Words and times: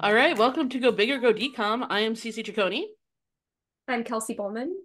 All 0.00 0.14
right, 0.14 0.38
welcome 0.38 0.68
to 0.68 0.78
Go 0.78 0.92
Big 0.92 1.10
or 1.10 1.18
Go 1.18 1.32
Decom. 1.32 1.84
I 1.90 2.00
am 2.00 2.14
Cece 2.14 2.44
Ciccone. 2.46 2.84
I'm 3.88 4.04
Kelsey 4.04 4.34
Bowman. 4.34 4.76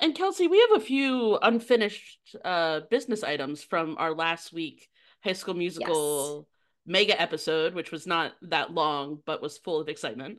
And 0.00 0.14
Kelsey, 0.14 0.48
we 0.48 0.58
have 0.70 0.80
a 0.80 0.84
few 0.84 1.36
unfinished 1.42 2.34
uh, 2.42 2.80
business 2.88 3.22
items 3.22 3.62
from 3.62 3.96
our 3.98 4.14
last 4.14 4.54
week 4.54 4.88
High 5.22 5.34
School 5.34 5.52
Musical 5.52 6.46
yes. 6.86 6.90
mega 6.90 7.20
episode, 7.20 7.74
which 7.74 7.92
was 7.92 8.06
not 8.06 8.32
that 8.42 8.72
long 8.72 9.18
but 9.26 9.42
was 9.42 9.58
full 9.58 9.78
of 9.78 9.90
excitement. 9.90 10.38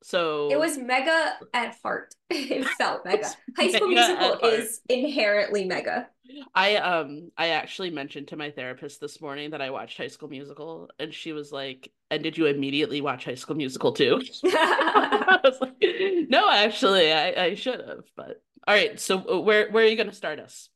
So 0.00 0.48
it 0.52 0.58
was 0.58 0.78
mega 0.78 1.34
at 1.52 1.74
heart. 1.82 2.14
it 2.30 2.64
felt 2.78 3.04
mega. 3.04 3.30
High 3.56 3.72
School 3.72 3.88
Musical 3.88 4.48
is 4.48 4.80
inherently 4.88 5.64
mega. 5.64 6.08
I 6.54 6.76
um 6.76 7.30
I 7.36 7.48
actually 7.48 7.90
mentioned 7.90 8.28
to 8.28 8.36
my 8.36 8.50
therapist 8.50 9.00
this 9.00 9.20
morning 9.20 9.50
that 9.50 9.62
I 9.62 9.70
watched 9.70 9.96
High 9.96 10.08
School 10.08 10.28
Musical, 10.28 10.90
and 10.98 11.12
she 11.12 11.32
was 11.32 11.52
like, 11.52 11.92
"And 12.10 12.22
did 12.22 12.36
you 12.38 12.46
immediately 12.46 13.00
watch 13.00 13.24
High 13.24 13.34
School 13.34 13.56
Musical 13.56 13.92
too?" 13.92 14.20
I 14.44 15.40
was 15.42 15.60
like, 15.60 16.28
"No, 16.28 16.50
actually, 16.50 17.12
I 17.12 17.44
I 17.44 17.54
should 17.54 17.80
have." 17.80 18.04
But 18.16 18.42
all 18.66 18.74
right, 18.74 18.98
so 18.98 19.18
uh, 19.18 19.40
where 19.40 19.70
where 19.70 19.84
are 19.84 19.88
you 19.88 19.96
going 19.96 20.10
to 20.10 20.14
start 20.14 20.38
us? 20.40 20.68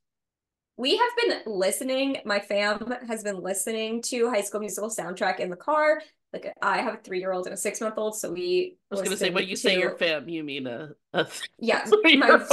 We 0.77 0.97
have 0.97 1.11
been 1.16 1.41
listening. 1.47 2.19
My 2.25 2.41
fam 2.41 2.92
has 3.06 3.23
been 3.23 3.41
listening 3.41 4.02
to 4.02 4.28
High 4.30 4.41
School 4.41 4.61
Musical 4.61 4.91
soundtrack 4.91 5.39
in 5.39 5.50
the 5.50 5.56
car 5.56 6.00
like 6.34 6.52
I 6.61 6.83
have 6.83 6.95
a 6.95 6.97
three 6.97 7.20
year 7.20 7.33
old 7.33 7.47
and 7.47 7.55
a 7.55 7.56
six 7.56 7.80
month 7.80 7.95
old, 7.97 8.16
so 8.16 8.33
we. 8.33 8.77
I 8.91 8.97
was 8.97 9.02
gonna 9.02 9.16
say 9.16 9.30
when 9.30 9.47
you 9.47 9.55
to, 9.55 9.61
say 9.61 9.78
your 9.78 9.97
fam, 9.97 10.28
you 10.28 10.42
mean 10.42 10.66
a, 10.66 10.91
a 11.12 11.28
yeah 11.61 11.89
my, 12.02 12.45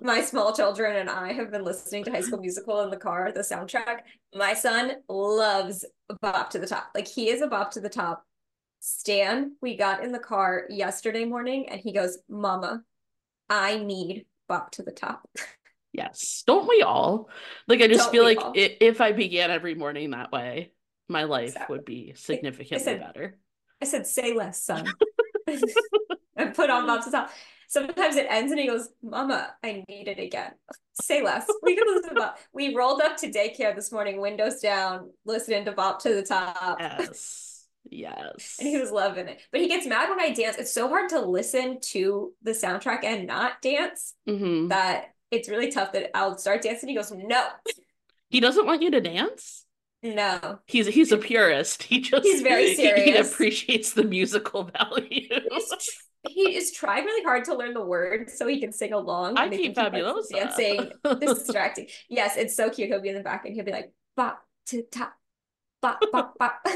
my 0.00 0.22
small 0.22 0.54
children 0.54 0.96
and 0.96 1.10
I 1.10 1.32
have 1.32 1.50
been 1.50 1.64
listening 1.64 2.04
to 2.04 2.10
High 2.10 2.22
School 2.22 2.40
Musical 2.40 2.80
in 2.80 2.90
the 2.90 2.96
car, 2.96 3.30
the 3.32 3.40
soundtrack. 3.40 4.00
My 4.34 4.54
son 4.54 4.92
loves 5.08 5.84
Bop 6.20 6.50
to 6.50 6.58
the 6.58 6.66
Top. 6.66 6.90
Like 6.94 7.06
he 7.06 7.28
is 7.28 7.42
a 7.42 7.46
Bop 7.46 7.72
to 7.72 7.80
the 7.80 7.88
Top. 7.88 8.24
Stan, 8.80 9.56
we 9.60 9.76
got 9.76 10.02
in 10.02 10.10
the 10.10 10.18
car 10.18 10.64
yesterday 10.68 11.24
morning 11.24 11.68
and 11.68 11.80
he 11.80 11.92
goes, 11.92 12.18
Mama, 12.28 12.82
I 13.48 13.78
need 13.78 14.26
Bop 14.48 14.70
to 14.72 14.82
the 14.82 14.92
Top. 14.92 15.28
Yes. 15.94 16.42
Don't 16.46 16.66
we 16.66 16.80
all? 16.80 17.28
Like 17.68 17.82
I 17.82 17.86
just 17.86 18.04
Don't 18.04 18.12
feel 18.12 18.24
like 18.24 18.38
if 18.54 19.02
I 19.02 19.12
began 19.12 19.50
every 19.50 19.74
morning 19.74 20.12
that 20.12 20.32
way, 20.32 20.72
my 21.06 21.24
life 21.24 21.48
exactly. 21.48 21.76
would 21.76 21.84
be 21.84 22.14
significantly 22.16 22.78
I 22.78 22.80
said, 22.80 23.00
better. 23.00 23.38
I 23.82 23.84
said, 23.84 24.06
say 24.06 24.32
less, 24.32 24.64
son. 24.64 24.86
and 26.36 26.54
put 26.54 26.70
on 26.70 26.86
Bop 26.86 27.04
to 27.04 27.10
the 27.10 27.16
Top. 27.18 27.30
Sometimes 27.72 28.16
it 28.16 28.26
ends 28.28 28.52
and 28.52 28.60
he 28.60 28.66
goes, 28.66 28.90
Mama, 29.02 29.54
I 29.64 29.82
need 29.88 30.06
it 30.06 30.18
again. 30.18 30.52
Say 31.00 31.22
less. 31.22 31.50
We 31.62 31.74
can 31.74 31.86
listen 31.86 32.10
to 32.10 32.20
Bop. 32.20 32.38
We 32.52 32.74
rolled 32.74 33.00
up 33.00 33.16
to 33.18 33.30
daycare 33.30 33.74
this 33.74 33.90
morning, 33.90 34.20
windows 34.20 34.60
down, 34.60 35.08
listening 35.24 35.64
to 35.64 35.72
Bop 35.72 36.02
to 36.02 36.10
the 36.14 36.22
Top. 36.22 36.76
Yes. 36.78 37.48
Yes. 37.90 38.58
and 38.60 38.68
he 38.68 38.78
was 38.78 38.92
loving 38.92 39.26
it. 39.26 39.40
But 39.50 39.60
he 39.60 39.66
gets 39.66 39.88
mad 39.88 40.08
when 40.08 40.20
I 40.20 40.30
dance. 40.30 40.56
It's 40.56 40.72
so 40.72 40.88
hard 40.88 41.08
to 41.10 41.20
listen 41.20 41.80
to 41.90 42.32
the 42.40 42.52
soundtrack 42.52 43.02
and 43.02 43.26
not 43.26 43.60
dance 43.60 44.14
mm-hmm. 44.26 44.68
that 44.68 45.06
it's 45.32 45.48
really 45.48 45.72
tough 45.72 45.92
that 45.92 46.16
I'll 46.16 46.38
start 46.38 46.62
dancing. 46.62 46.90
He 46.90 46.94
goes, 46.94 47.10
No. 47.10 47.44
He 48.30 48.38
doesn't 48.38 48.66
want 48.66 48.82
you 48.82 48.92
to 48.92 49.00
dance? 49.00 49.66
No. 50.00 50.60
He's 50.66 50.86
he's 50.86 51.10
a 51.10 51.18
purist. 51.18 51.82
He 51.82 52.00
just 52.00 52.22
he's 52.22 52.42
very 52.42 52.74
serious. 52.76 53.04
He, 53.04 53.16
appreciates 53.16 53.94
the 53.94 54.04
musical 54.04 54.62
value. 54.62 55.28
he 56.28 56.56
is 56.56 56.72
trying 56.72 57.04
really 57.04 57.24
hard 57.24 57.44
to 57.44 57.54
learn 57.54 57.74
the 57.74 57.84
words 57.84 58.36
so 58.36 58.46
he 58.46 58.60
can 58.60 58.72
sing 58.72 58.92
along. 58.92 59.36
I 59.36 59.48
keep 59.48 59.74
fabulous 59.74 60.28
dancing. 60.28 60.92
this 61.04 61.38
is 61.38 61.44
distracting. 61.44 61.88
Yes, 62.08 62.36
it's 62.36 62.56
so 62.56 62.70
cute. 62.70 62.88
He'll 62.88 63.00
be 63.00 63.08
in 63.08 63.16
the 63.16 63.22
back 63.22 63.44
and 63.44 63.54
he'll 63.54 63.64
be 63.64 63.72
like 63.72 63.92
bop 64.16 64.42
to 64.66 64.82
top, 64.82 65.14
bop 65.80 66.00
bop 66.12 66.38
bop. 66.38 66.66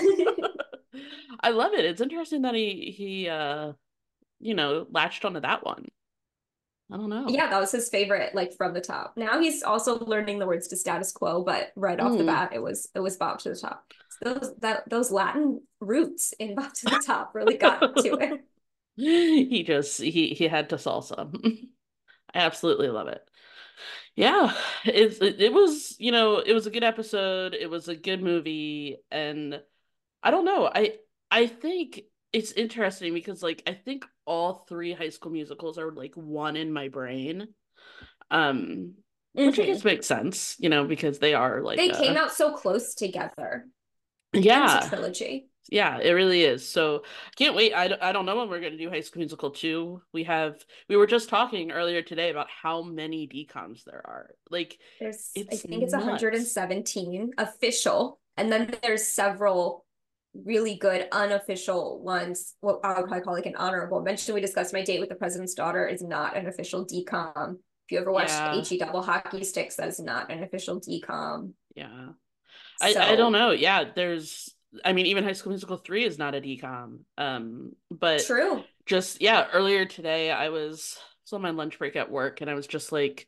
I 1.40 1.50
love 1.50 1.74
it. 1.74 1.84
It's 1.84 2.00
interesting 2.00 2.42
that 2.42 2.54
he 2.54 2.94
he 2.96 3.28
uh 3.28 3.72
you 4.40 4.54
know 4.54 4.86
latched 4.90 5.24
onto 5.24 5.40
that 5.40 5.64
one. 5.64 5.86
I 6.90 6.96
don't 6.96 7.10
know. 7.10 7.26
Yeah, 7.28 7.50
that 7.50 7.58
was 7.58 7.72
his 7.72 7.88
favorite, 7.88 8.34
like 8.34 8.52
from 8.52 8.72
the 8.72 8.80
top. 8.80 9.14
Now 9.16 9.40
he's 9.40 9.62
also 9.64 9.98
learning 9.98 10.38
the 10.38 10.46
words 10.46 10.68
to 10.68 10.76
status 10.76 11.10
quo, 11.10 11.42
but 11.42 11.72
right 11.74 11.98
off 11.98 12.12
mm. 12.12 12.18
the 12.18 12.24
bat, 12.24 12.52
it 12.52 12.62
was 12.62 12.88
it 12.94 13.00
was 13.00 13.16
Bop 13.16 13.40
to 13.40 13.48
the 13.48 13.56
top. 13.56 13.92
So 14.22 14.34
those 14.34 14.54
that 14.58 14.88
those 14.88 15.10
Latin 15.10 15.62
roots 15.80 16.32
in 16.38 16.54
Bop 16.54 16.72
to 16.74 16.84
the 16.84 17.02
top 17.04 17.34
really 17.34 17.56
got 17.56 17.80
to 17.80 18.14
it. 18.20 18.44
He 19.04 19.62
just 19.62 20.00
he 20.00 20.28
he 20.28 20.48
had 20.48 20.70
to 20.70 20.76
salsa. 20.76 21.34
I 22.34 22.38
absolutely 22.38 22.88
love 22.88 23.08
it. 23.08 23.22
Yeah, 24.14 24.54
it, 24.84 25.20
it 25.22 25.40
it 25.40 25.52
was 25.52 25.96
you 25.98 26.12
know 26.12 26.38
it 26.38 26.54
was 26.54 26.66
a 26.66 26.70
good 26.70 26.84
episode. 26.84 27.54
It 27.54 27.68
was 27.68 27.88
a 27.88 27.96
good 27.96 28.22
movie, 28.22 28.96
and 29.10 29.60
I 30.22 30.30
don't 30.30 30.46
know. 30.46 30.70
I 30.74 30.94
I 31.30 31.46
think 31.46 32.00
it's 32.32 32.52
interesting 32.52 33.12
because 33.12 33.42
like 33.42 33.62
I 33.66 33.74
think 33.74 34.06
all 34.24 34.64
three 34.68 34.92
high 34.92 35.10
school 35.10 35.32
musicals 35.32 35.78
are 35.78 35.92
like 35.92 36.14
one 36.14 36.56
in 36.56 36.72
my 36.72 36.88
brain. 36.88 37.48
Um 38.30 38.94
mm-hmm. 39.36 39.46
which 39.46 39.58
I 39.58 39.66
guess 39.66 39.84
makes 39.84 40.06
sense, 40.06 40.56
you 40.58 40.68
know, 40.68 40.84
because 40.84 41.18
they 41.18 41.34
are 41.34 41.60
like 41.60 41.76
they 41.76 41.90
came 41.90 42.16
out 42.16 42.32
so 42.32 42.54
close 42.54 42.94
together. 42.94 43.66
Yeah. 44.32 44.86
trilogy. 44.88 45.48
Yeah, 45.70 45.98
it 45.98 46.12
really 46.12 46.42
is. 46.42 46.68
So 46.68 47.02
can't 47.36 47.54
wait. 47.54 47.72
I, 47.72 47.96
I 48.00 48.12
don't 48.12 48.26
know 48.26 48.36
when 48.36 48.48
we're 48.48 48.60
going 48.60 48.72
to 48.72 48.78
do 48.78 48.90
High 48.90 49.00
School 49.00 49.20
Musical 49.20 49.50
2. 49.50 50.00
We 50.12 50.24
have, 50.24 50.64
we 50.88 50.96
were 50.96 51.06
just 51.06 51.28
talking 51.28 51.72
earlier 51.72 52.02
today 52.02 52.30
about 52.30 52.48
how 52.50 52.82
many 52.82 53.26
decoms 53.26 53.84
there 53.84 54.02
are. 54.04 54.30
Like, 54.50 54.78
there's, 55.00 55.30
I 55.36 55.56
think 55.56 55.82
it's 55.82 55.92
nuts. 55.92 56.04
117 56.04 57.32
official. 57.38 58.20
And 58.36 58.52
then 58.52 58.74
there's 58.82 59.08
several 59.08 59.84
really 60.44 60.76
good 60.76 61.08
unofficial 61.12 62.02
ones 62.02 62.54
what 62.60 62.80
i 62.84 62.88
would 63.00 63.08
probably 63.08 63.22
call 63.22 63.32
like 63.32 63.46
an 63.46 63.56
honorable 63.56 64.02
mention 64.02 64.34
we 64.34 64.40
discussed 64.42 64.72
my 64.72 64.82
date 64.82 65.00
with 65.00 65.08
the 65.08 65.14
president's 65.14 65.54
daughter 65.54 65.86
is 65.86 66.02
not 66.02 66.36
an 66.36 66.46
official 66.46 66.84
decom 66.84 67.52
if 67.52 67.92
you 67.92 67.98
ever 67.98 68.12
watched 68.12 68.30
yeah. 68.30 68.60
he 68.60 68.76
double 68.76 69.00
hockey 69.00 69.42
sticks 69.42 69.76
that 69.76 69.88
is 69.88 69.98
not 69.98 70.30
an 70.30 70.42
official 70.42 70.78
decom 70.78 71.52
yeah 71.74 72.08
so, 72.78 73.00
I, 73.00 73.12
I 73.12 73.16
don't 73.16 73.32
know 73.32 73.52
yeah 73.52 73.84
there's 73.94 74.54
i 74.84 74.92
mean 74.92 75.06
even 75.06 75.24
high 75.24 75.32
school 75.32 75.50
musical 75.50 75.76
3 75.76 76.04
is 76.04 76.18
not 76.18 76.34
a 76.34 76.40
decom 76.40 77.00
um 77.18 77.72
but 77.90 78.24
true 78.24 78.62
just 78.84 79.20
yeah 79.20 79.46
earlier 79.52 79.84
today 79.84 80.30
i 80.30 80.48
was, 80.48 80.98
was 81.24 81.32
on 81.32 81.42
my 81.42 81.50
lunch 81.50 81.78
break 81.78 81.96
at 81.96 82.10
work 82.10 82.40
and 82.40 82.50
i 82.50 82.54
was 82.54 82.66
just 82.66 82.92
like 82.92 83.26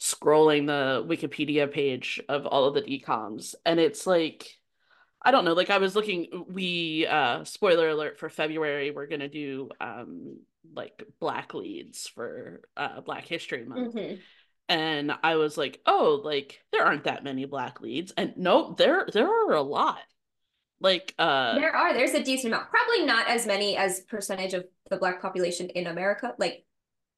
scrolling 0.00 0.66
the 0.66 1.04
wikipedia 1.06 1.70
page 1.70 2.20
of 2.28 2.46
all 2.46 2.64
of 2.64 2.74
the 2.74 2.82
decoms 2.82 3.54
and 3.64 3.78
it's 3.78 4.06
like 4.06 4.46
I 5.22 5.32
don't 5.32 5.44
know. 5.44 5.52
Like 5.52 5.70
I 5.70 5.78
was 5.78 5.94
looking, 5.94 6.46
we 6.48 7.06
uh 7.06 7.44
spoiler 7.44 7.90
alert 7.90 8.18
for 8.18 8.28
February, 8.28 8.90
we're 8.90 9.06
gonna 9.06 9.28
do 9.28 9.68
um 9.80 10.38
like 10.74 11.02
black 11.20 11.54
leads 11.54 12.08
for 12.08 12.62
uh 12.76 13.00
Black 13.02 13.26
History 13.26 13.64
Month. 13.64 13.94
Mm-hmm. 13.94 14.14
And 14.68 15.12
I 15.22 15.36
was 15.36 15.58
like, 15.58 15.80
oh, 15.84 16.20
like 16.24 16.60
there 16.72 16.84
aren't 16.84 17.04
that 17.04 17.24
many 17.24 17.44
black 17.44 17.80
leads. 17.80 18.12
And 18.16 18.34
no, 18.36 18.74
there 18.78 19.06
there 19.12 19.28
are 19.28 19.54
a 19.54 19.62
lot. 19.62 19.98
Like 20.80 21.14
uh 21.18 21.54
there 21.56 21.74
are, 21.74 21.92
there's 21.92 22.14
a 22.14 22.22
decent 22.22 22.54
amount. 22.54 22.70
Probably 22.70 23.04
not 23.04 23.28
as 23.28 23.46
many 23.46 23.76
as 23.76 24.00
percentage 24.00 24.54
of 24.54 24.64
the 24.88 24.96
black 24.96 25.20
population 25.20 25.68
in 25.70 25.86
America. 25.86 26.34
Like 26.38 26.64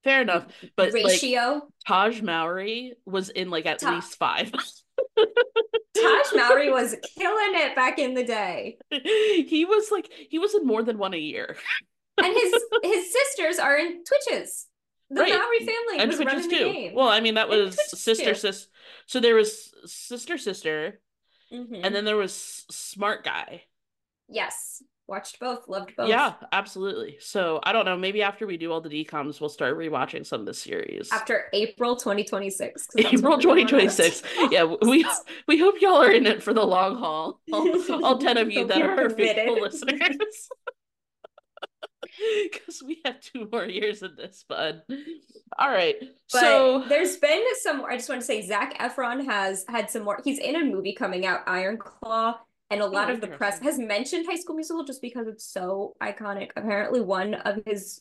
fair 0.05 0.23
enough. 0.23 0.47
But 0.77 0.93
ratio 0.93 1.41
like, 1.55 1.62
Tahj 1.89 2.22
Mowry 2.22 2.95
was 3.06 3.28
in 3.28 3.51
like 3.51 3.67
at 3.67 3.78
Ta- 3.78 3.95
least 3.95 4.17
five. 4.19 4.51
Tahj 5.97 6.37
Mowry 6.37 6.71
was 6.71 6.97
killing 7.17 7.55
it 7.55 7.77
back 7.77 7.99
in 7.99 8.15
the 8.15 8.25
day. 8.25 8.78
He 8.91 9.65
was 9.65 9.91
like 9.91 10.11
he 10.31 10.39
was 10.39 10.55
in 10.55 10.67
more 10.67 10.83
than 10.83 10.99
one 10.99 11.15
a 11.15 11.19
year. 11.19 11.56
and 12.19 12.34
his 12.34 12.55
his 12.83 13.12
sisters 13.12 13.59
are 13.59 13.77
in 13.77 14.03
Twitches. 14.05 14.67
The 15.11 15.21
right. 15.21 15.33
Mowry 15.33 15.59
family 15.59 15.99
and 15.99 16.09
was 16.09 16.19
Twitches 16.19 16.47
too. 16.49 16.91
Well, 16.95 17.09
I 17.09 17.21
mean 17.21 17.34
that 17.34 17.49
was 17.49 17.78
sister 17.91 18.34
sis. 18.34 18.67
So 19.06 19.21
there 19.21 19.34
was 19.34 19.72
sister 19.84 20.39
sister, 20.39 21.01
mm-hmm. 21.53 21.84
and 21.84 21.95
then 21.95 22.04
there 22.04 22.16
was 22.16 22.65
smart 22.71 23.25
guy. 23.25 23.63
Yes 24.28 24.83
watched 25.13 25.39
both, 25.41 25.69
loved 25.69 25.95
both. 25.95 26.09
Yeah, 26.09 26.34
absolutely. 26.53 27.19
So 27.21 27.60
I 27.63 27.72
don't 27.72 27.84
know. 27.84 27.97
Maybe 27.97 28.22
after 28.22 28.47
we 28.47 28.57
do 28.57 28.72
all 28.72 28.81
the 28.81 28.89
decoms, 28.89 29.41
we'll 29.41 29.51
start 29.51 29.77
rewatching 29.77 30.25
some 30.25 30.41
of 30.41 30.47
the 30.47 30.54
series 30.54 31.10
after 31.13 31.45
April 31.53 31.97
2026. 31.97 32.89
April 32.97 33.39
2026. 33.39 34.22
yeah, 34.51 34.65
we 34.65 35.07
we 35.47 35.59
hope 35.59 35.75
y'all 35.81 36.03
are 36.03 36.10
in 36.10 36.27
it 36.27 36.43
for 36.43 36.54
the 36.54 36.65
long 36.65 36.97
haul. 36.97 37.41
All, 37.53 37.93
all 38.05 38.19
ten 38.19 38.39
of 38.39 38.51
you 38.51 38.66
that 38.66 38.81
are 38.83 39.10
faithful 39.10 39.60
listeners. 39.60 40.48
Because 42.53 42.82
we 42.82 43.00
have 43.04 43.20
two 43.20 43.48
more 43.50 43.64
years 43.64 44.03
of 44.03 44.16
this, 44.16 44.44
bud. 44.48 44.82
All 45.59 45.70
right. 45.70 45.97
But 46.32 46.41
so 46.41 46.84
there's 46.88 47.16
been 47.16 47.42
some. 47.62 47.84
I 47.84 47.97
just 47.97 48.09
want 48.09 48.20
to 48.20 48.26
say 48.26 48.42
Zac 48.42 48.78
Efron 48.78 49.24
has 49.24 49.64
had 49.68 49.91
some 49.91 50.03
more. 50.03 50.20
He's 50.24 50.38
in 50.38 50.56
a 50.56 50.64
movie 50.64 50.94
coming 50.94 51.24
out, 51.24 51.41
Iron 51.47 51.78
Claw 51.78 52.38
and 52.72 52.80
a 52.80 52.86
lot 52.86 53.10
oh, 53.10 53.14
of 53.14 53.20
the 53.20 53.28
press 53.28 53.59
has 53.60 53.78
mentioned 53.78 54.26
High 54.26 54.36
School 54.36 54.56
Musical 54.56 54.84
just 54.84 55.03
because 55.03 55.28
it's 55.28 55.44
so 55.44 55.94
iconic. 56.03 56.50
Apparently, 56.56 57.03
one 57.03 57.34
of 57.34 57.60
his 57.66 58.00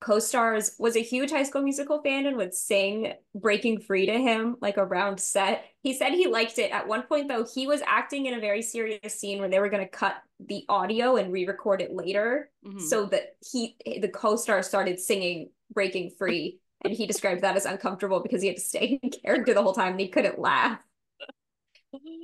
co-stars 0.00 0.76
was 0.78 0.96
a 0.96 1.02
huge 1.02 1.30
high 1.30 1.42
school 1.42 1.62
musical 1.62 2.02
fan 2.02 2.26
and 2.26 2.36
would 2.36 2.54
sing 2.54 3.12
breaking 3.34 3.80
free 3.80 4.06
to 4.06 4.18
him 4.18 4.56
like 4.60 4.78
around 4.78 5.20
set. 5.20 5.64
He 5.82 5.92
said 5.94 6.12
he 6.12 6.26
liked 6.26 6.58
it. 6.58 6.70
At 6.70 6.88
one 6.88 7.02
point 7.02 7.28
though 7.28 7.44
he 7.44 7.66
was 7.66 7.82
acting 7.86 8.26
in 8.26 8.34
a 8.34 8.40
very 8.40 8.62
serious 8.62 9.18
scene 9.18 9.38
where 9.40 9.48
they 9.48 9.58
were 9.58 9.68
going 9.68 9.84
to 9.84 9.90
cut 9.90 10.16
the 10.38 10.64
audio 10.68 11.16
and 11.16 11.32
re-record 11.32 11.82
it 11.82 11.92
later. 11.92 12.50
Mm-hmm. 12.66 12.78
so 12.78 13.06
that 13.06 13.36
he 13.50 13.76
the 14.00 14.08
co-star 14.08 14.62
started 14.62 14.98
singing 15.00 15.50
breaking 15.72 16.10
free 16.18 16.58
and 16.82 16.92
he 16.94 17.06
described 17.06 17.42
that 17.42 17.56
as 17.56 17.66
uncomfortable 17.66 18.20
because 18.20 18.40
he 18.42 18.48
had 18.48 18.56
to 18.56 18.62
stay 18.62 18.98
in 19.02 19.10
character 19.10 19.54
the 19.54 19.62
whole 19.62 19.74
time 19.74 19.92
and 19.92 20.00
he 20.00 20.08
couldn't 20.08 20.38
laugh. 20.38 20.78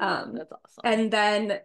Um 0.01 0.35
that's 0.35 0.53
awesome. 0.53 0.81
and 0.85 1.11
then 1.11 1.59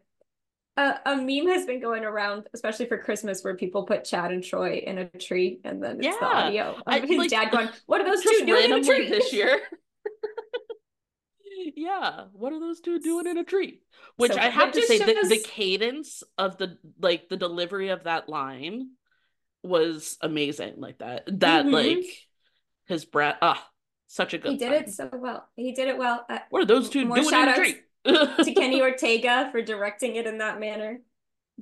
a, 0.82 1.00
a 1.06 1.16
meme 1.16 1.48
has 1.48 1.66
been 1.66 1.80
going 1.80 2.04
around, 2.04 2.48
especially 2.54 2.88
for 2.88 2.98
Christmas, 2.98 3.44
where 3.44 3.56
people 3.56 3.84
put 3.84 4.04
Chad 4.04 4.32
and 4.32 4.44
Troy 4.44 4.84
in 4.86 4.98
a 4.98 5.06
tree, 5.10 5.60
and 5.64 5.82
then 5.84 5.98
it's 5.98 6.06
yeah. 6.06 6.18
the 6.20 6.26
audio 6.26 6.76
of 6.76 6.84
I, 6.88 7.00
his 7.00 7.18
like, 7.18 7.30
dad 7.30 7.52
going, 7.52 7.70
"What 7.86 8.02
are 8.02 8.06
those 8.06 8.24
two 8.24 8.46
doing 8.46 8.72
in 8.72 8.74
a 8.74 8.84
tree 8.84 9.10
this 9.10 9.32
year?" 9.32 9.60
yeah, 11.76 12.26
what 12.34 12.54
are 12.54 12.60
those 12.60 12.82
two 12.82 13.00
doing 13.00 13.28
in 13.28 13.38
a 13.38 13.44
tree? 13.44 13.82
Which 14.18 14.34
so, 14.34 14.40
I 14.40 14.50
have 14.50 14.72
to 14.74 14.82
say, 14.82 14.98
the, 14.98 15.28
the 15.28 15.44
cadence 15.44 16.24
of 16.38 16.58
the 16.58 16.78
like 17.00 17.30
the 17.30 17.38
delivery 17.38 17.90
of 17.90 18.04
that 18.04 18.30
line 18.30 18.92
was 19.64 20.18
amazing. 20.22 20.76
Like 20.78 21.00
that, 21.00 21.26
that 21.40 21.66
mm-hmm. 21.66 21.74
like 21.74 22.06
his 22.88 23.06
breath. 23.06 23.38
Ah, 23.42 23.68
such 24.08 24.34
a 24.34 24.38
good. 24.38 24.54
He 24.54 24.58
did 24.58 24.72
line. 24.72 24.84
it 24.84 24.90
so 24.90 25.10
well. 25.14 25.48
He 25.56 25.74
did 25.74 25.88
it 25.88 25.98
well. 25.98 26.26
Uh, 26.30 26.40
what 26.50 26.62
are 26.62 26.66
those 26.68 26.90
two 26.90 27.04
doing 27.04 27.28
in 27.28 27.50
a 27.50 27.56
tree? 27.56 27.76
To 28.06 28.54
Kenny 28.56 28.82
Ortega 28.82 29.50
for 29.52 29.62
directing 29.62 30.16
it 30.16 30.28
in 30.28 30.40
that 30.40 30.60
manner. 30.60 31.00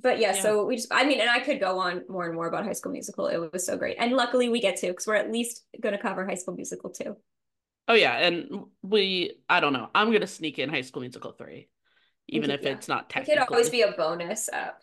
But 0.00 0.18
yeah, 0.18 0.34
yeah, 0.34 0.42
so 0.42 0.64
we 0.64 0.76
just, 0.76 0.88
I 0.90 1.04
mean, 1.04 1.20
and 1.20 1.28
I 1.28 1.40
could 1.40 1.60
go 1.60 1.78
on 1.78 2.02
more 2.08 2.24
and 2.24 2.34
more 2.34 2.46
about 2.46 2.64
High 2.64 2.72
School 2.72 2.92
Musical. 2.92 3.26
It 3.26 3.52
was 3.52 3.66
so 3.66 3.76
great. 3.76 3.96
And 3.98 4.12
luckily 4.12 4.48
we 4.48 4.60
get 4.60 4.76
to, 4.78 4.88
because 4.88 5.06
we're 5.06 5.16
at 5.16 5.30
least 5.30 5.64
going 5.80 5.94
to 5.94 6.00
cover 6.00 6.24
High 6.24 6.36
School 6.36 6.54
Musical 6.54 6.90
too. 6.90 7.16
Oh, 7.86 7.94
yeah. 7.94 8.16
And 8.16 8.64
we, 8.82 9.34
I 9.48 9.60
don't 9.60 9.72
know, 9.72 9.90
I'm 9.94 10.08
going 10.08 10.20
to 10.20 10.26
sneak 10.26 10.58
in 10.58 10.70
High 10.70 10.82
School 10.82 11.00
Musical 11.00 11.32
3, 11.32 11.68
even 12.28 12.50
if 12.50 12.62
yeah. 12.62 12.70
it's 12.70 12.88
not 12.88 13.10
technically. 13.10 13.34
It 13.34 13.46
could 13.46 13.52
always 13.52 13.68
be 13.68 13.82
a 13.82 13.92
bonus 13.92 14.48
up. 14.50 14.80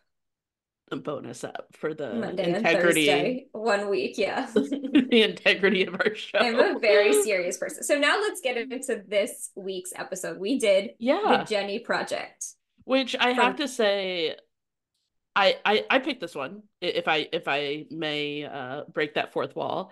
A 0.90 0.96
bonus 0.96 1.44
up 1.44 1.68
for 1.74 1.94
the 1.94 2.14
Monday 2.14 2.56
integrity. 2.56 3.10
And 3.10 3.22
Thursday, 3.22 3.48
one 3.52 3.90
week, 3.90 4.18
yeah. 4.18 4.48
the 4.54 5.22
integrity 5.22 5.86
of 5.86 5.96
our 5.96 6.16
show. 6.16 6.38
I'm 6.40 6.58
a 6.58 6.80
very 6.80 7.12
serious 7.24 7.58
person. 7.58 7.84
So 7.84 8.00
now 8.00 8.22
let's 8.22 8.40
get 8.40 8.56
into 8.56 9.04
this 9.06 9.52
week's 9.56 9.92
episode. 9.94 10.40
We 10.40 10.60
did 10.60 10.92
yeah. 10.98 11.40
the 11.40 11.44
Jennie 11.44 11.80
Project. 11.80 12.46
Which 12.86 13.18
I 13.20 13.34
From- 13.34 13.44
have 13.44 13.56
to 13.58 13.68
say, 13.68 14.38
I, 15.36 15.58
I 15.66 15.86
I 15.90 16.00
picked 16.00 16.22
this 16.22 16.34
one 16.34 16.64
if 16.80 17.10
I 17.10 17.28
if 17.34 17.50
I 17.50 17.86
may 17.92 18.46
uh 18.46 18.84
break 18.94 19.16
that 19.16 19.34
fourth 19.34 19.58
wall. 19.58 19.92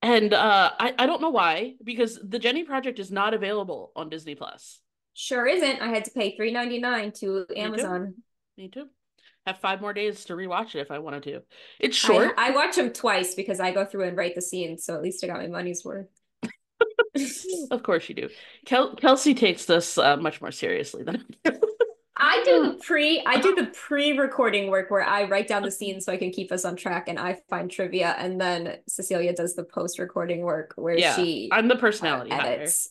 And 0.00 0.32
uh 0.32 0.70
I, 0.78 0.94
I 0.96 1.06
don't 1.06 1.20
know 1.20 1.30
why, 1.30 1.74
because 1.82 2.20
the 2.22 2.38
Jennie 2.38 2.62
Project 2.62 3.00
is 3.00 3.10
not 3.10 3.34
available 3.34 3.90
on 3.96 4.10
Disney 4.10 4.36
Plus. 4.36 4.80
Sure 5.14 5.44
isn't. 5.44 5.82
I 5.82 5.88
had 5.88 6.04
to 6.04 6.12
pay 6.12 6.36
three 6.36 6.52
ninety 6.52 6.78
nine 6.78 7.10
to 7.16 7.46
Amazon. 7.56 8.14
Me 8.56 8.68
too. 8.68 8.82
Me 8.82 8.84
too 8.84 8.90
have 9.46 9.58
five 9.58 9.80
more 9.80 9.92
days 9.92 10.24
to 10.26 10.34
rewatch 10.34 10.74
it 10.74 10.80
if 10.80 10.90
I 10.90 10.98
wanted 10.98 11.22
to. 11.24 11.42
It's 11.78 11.96
short. 11.96 12.34
I, 12.36 12.48
I 12.48 12.50
watch 12.50 12.76
them 12.76 12.92
twice 12.92 13.34
because 13.34 13.60
I 13.60 13.70
go 13.70 13.84
through 13.84 14.08
and 14.08 14.16
write 14.16 14.34
the 14.34 14.42
scenes, 14.42 14.84
so 14.84 14.94
at 14.94 15.02
least 15.02 15.22
I 15.22 15.28
got 15.28 15.38
my 15.38 15.46
money's 15.46 15.84
worth. 15.84 16.08
of 17.70 17.82
course 17.82 18.08
you 18.08 18.14
do. 18.14 18.28
Kel- 18.66 18.96
Kelsey 18.96 19.34
takes 19.34 19.64
this 19.64 19.98
uh, 19.98 20.16
much 20.16 20.40
more 20.40 20.50
seriously 20.50 21.02
than 21.02 21.24
I 21.44 21.50
do. 21.50 21.60
I 22.18 22.42
do 22.44 22.72
the 22.72 22.78
pre 22.82 23.22
I 23.24 23.40
do 23.40 23.54
the 23.54 23.66
pre-recording 23.66 24.70
work 24.70 24.90
where 24.90 25.02
I 25.02 25.24
write 25.24 25.48
down 25.48 25.62
the 25.62 25.70
scenes 25.70 26.04
so 26.04 26.12
I 26.12 26.16
can 26.16 26.30
keep 26.30 26.50
us 26.50 26.64
on 26.64 26.74
track 26.76 27.08
and 27.08 27.18
I 27.18 27.38
find 27.48 27.70
trivia 27.70 28.14
and 28.18 28.40
then 28.40 28.78
Cecilia 28.88 29.34
does 29.34 29.54
the 29.54 29.64
post-recording 29.64 30.40
work 30.40 30.72
where 30.76 30.98
yeah, 30.98 31.14
she 31.14 31.50
I'm 31.52 31.68
the 31.68 31.76
personality 31.76 32.30
uh, 32.32 32.40
edits. 32.40 32.90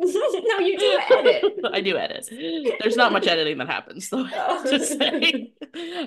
no, 0.04 0.58
you 0.58 0.78
do 0.78 0.98
edit. 1.10 1.44
I 1.72 1.80
do 1.80 1.96
edit. 1.96 2.28
There's 2.80 2.96
not 2.96 3.12
much 3.12 3.26
editing 3.26 3.58
that 3.58 3.68
happens 3.68 4.08
though. 4.08 4.26
Oh. 4.34 4.64
Just 4.70 4.98
say, 4.98 5.52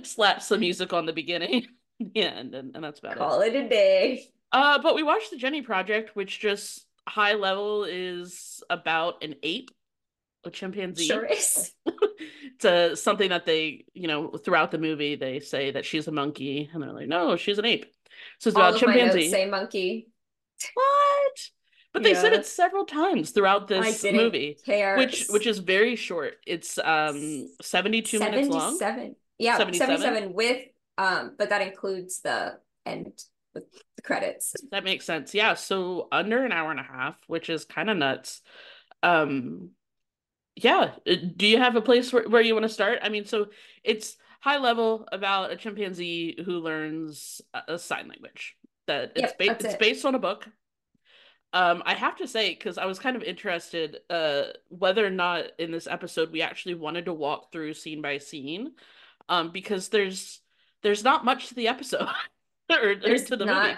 slap 0.03 0.41
some 0.41 0.61
music 0.61 0.93
on 0.93 1.05
the 1.05 1.13
beginning, 1.13 1.67
yeah, 1.99 2.37
and, 2.37 2.53
and, 2.55 2.75
and 2.75 2.83
that's 2.83 2.99
about 2.99 3.17
Call 3.17 3.41
it. 3.41 3.51
Call 3.51 3.61
it 3.61 3.65
a 3.65 3.69
day. 3.69 4.25
Uh, 4.51 4.79
but 4.79 4.95
we 4.95 5.03
watched 5.03 5.29
the 5.29 5.37
Jennie 5.37 5.61
Project, 5.61 6.15
which 6.15 6.39
just 6.39 6.85
high 7.07 7.33
level 7.33 7.83
is 7.83 8.63
about 8.69 9.23
an 9.23 9.35
ape, 9.43 9.69
a 10.43 10.49
chimpanzee. 10.49 11.05
Sure 11.07 11.25
is. 11.25 11.71
it's 11.85 12.65
a, 12.65 12.95
something 12.95 13.29
that 13.29 13.45
they, 13.45 13.85
you 13.93 14.07
know, 14.07 14.29
throughout 14.29 14.71
the 14.71 14.77
movie 14.77 15.15
they 15.15 15.39
say 15.39 15.71
that 15.71 15.85
she's 15.85 16.07
a 16.07 16.11
monkey, 16.11 16.69
and 16.73 16.81
they're 16.81 16.93
like, 16.93 17.07
no, 17.07 17.35
she's 17.35 17.59
an 17.59 17.65
ape. 17.65 17.85
So 18.39 18.47
it's 18.49 18.57
All 18.57 18.69
about 18.69 18.79
chimpanzee. 18.79 19.29
say 19.29 19.47
monkey. 19.47 20.09
What? 20.73 21.49
But 21.93 22.01
they 22.01 22.13
yeah. 22.13 22.21
said 22.21 22.33
it 22.33 22.45
several 22.47 22.85
times 22.85 23.29
throughout 23.29 23.67
this 23.67 24.03
movie, 24.03 24.57
care. 24.65 24.97
which 24.97 25.27
which 25.29 25.45
is 25.45 25.59
very 25.59 25.95
short. 25.95 26.33
It's 26.47 26.79
um 26.79 27.47
72 27.61 28.17
minutes 28.17 28.47
long. 28.49 28.77
77. 28.77 29.15
Yeah, 29.37 29.57
77? 29.57 29.97
77 29.97 30.33
with 30.33 30.61
um 30.97 31.35
but 31.37 31.49
that 31.49 31.61
includes 31.61 32.21
the 32.21 32.57
end 32.85 33.11
with 33.53 33.65
the 33.95 34.01
credits. 34.01 34.55
That 34.71 34.83
makes 34.83 35.05
sense. 35.05 35.35
Yeah, 35.35 35.53
so 35.53 36.07
under 36.11 36.43
an 36.43 36.51
hour 36.51 36.71
and 36.71 36.79
a 36.79 36.83
half, 36.83 37.15
which 37.27 37.47
is 37.49 37.63
kind 37.63 37.91
of 37.91 37.97
nuts. 37.97 38.41
Um 39.03 39.69
yeah, 40.55 40.93
uh, 41.07 41.15
do 41.35 41.47
you 41.47 41.57
have 41.57 41.75
a 41.75 41.81
place 41.81 42.11
where, 42.11 42.27
where 42.27 42.41
you 42.41 42.53
want 42.53 42.63
to 42.63 42.69
start? 42.69 42.99
I 43.01 43.09
mean, 43.09 43.25
so 43.25 43.47
it's 43.83 44.17
high 44.39 44.57
level 44.57 45.07
about 45.11 45.51
a 45.51 45.55
chimpanzee 45.55 46.41
who 46.43 46.59
learns 46.59 47.41
a, 47.53 47.73
a 47.73 47.79
sign 47.79 48.07
language. 48.07 48.55
That 48.87 49.13
it's 49.15 49.21
yep, 49.21 49.37
ba- 49.37 49.65
it's 49.65 49.75
it. 49.75 49.79
based 49.79 50.05
on 50.05 50.15
a 50.15 50.19
book 50.19 50.47
um, 51.53 51.83
I 51.85 51.93
have 51.93 52.17
to 52.17 52.27
say, 52.27 52.49
because 52.49 52.79
I 52.79 52.85
was 52.85 52.97
kind 52.97 53.15
of 53.15 53.21
interested 53.21 53.99
uh, 54.09 54.43
whether 54.69 55.05
or 55.05 55.11
not 55.11 55.45
in 55.59 55.71
this 55.71 55.87
episode 55.87 56.31
we 56.31 56.41
actually 56.41 56.73
wanted 56.75 57.05
to 57.05 57.13
walk 57.13 57.51
through 57.51 57.75
scene 57.75 58.01
by 58.01 58.17
scene, 58.17 58.73
um, 59.29 59.51
because 59.51 59.89
there's 59.89 60.41
there's 60.81 61.03
not 61.03 61.23
much 61.23 61.47
to 61.47 61.55
the 61.55 61.67
episode 61.67 62.07
or, 62.71 62.95
there's 62.95 63.25
to 63.25 63.37
the 63.37 63.45
movie. 63.45 63.77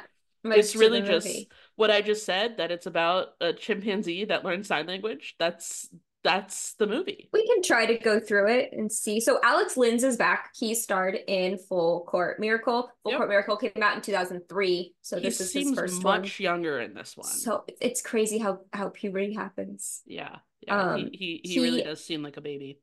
It's 0.58 0.76
really 0.76 1.02
just 1.02 1.28
movie. 1.28 1.50
what 1.76 1.92
I 1.92 2.02
just 2.02 2.26
said 2.26 2.58
that 2.58 2.72
it's 2.72 2.86
about 2.86 3.30
a 3.42 3.52
chimpanzee 3.52 4.26
that 4.26 4.46
learns 4.46 4.68
sign 4.68 4.86
language. 4.86 5.36
That's 5.38 5.90
that's 6.26 6.74
the 6.74 6.88
movie. 6.88 7.30
We 7.32 7.46
can 7.46 7.62
try 7.62 7.86
to 7.86 8.00
go 8.00 8.20
through 8.20 8.50
it 8.50 8.72
and 8.74 8.92
see. 8.92 9.20
So 9.20 9.40
Alex 9.44 9.78
Linz 9.78 10.04
is 10.04 10.18
back. 10.18 10.50
He 10.58 10.74
starred 10.74 11.16
in 11.28 11.60
Full 11.60 12.04
Court 12.06 12.40
Miracle. 12.40 12.90
Full 13.04 13.12
yep. 13.12 13.20
Court 13.20 13.30
Miracle 13.30 13.58
came 13.58 13.72
out 13.80 13.96
in 13.96 14.02
2003. 14.02 14.96
So 15.04 15.18
he 15.18 15.24
this 15.24 15.40
is 15.40 15.54
his 15.54 15.72
first 15.74 16.02
much 16.02 16.40
one. 16.40 16.44
younger 16.44 16.80
in 16.82 16.96
this 16.96 17.16
one. 17.16 17.28
So 17.28 17.64
it's 17.80 18.02
crazy 18.02 18.40
how 18.40 18.62
how 18.74 18.90
puberty 18.90 19.36
happens. 19.36 20.02
Yeah. 20.08 20.38
Yeah. 20.62 20.80
Um, 20.80 20.98
he, 20.98 21.10
he, 21.12 21.42
he, 21.44 21.54
he 21.54 21.60
really 21.60 21.84
does 21.84 22.04
seem 22.04 22.24
like 22.24 22.38
a 22.38 22.42
baby. 22.42 22.80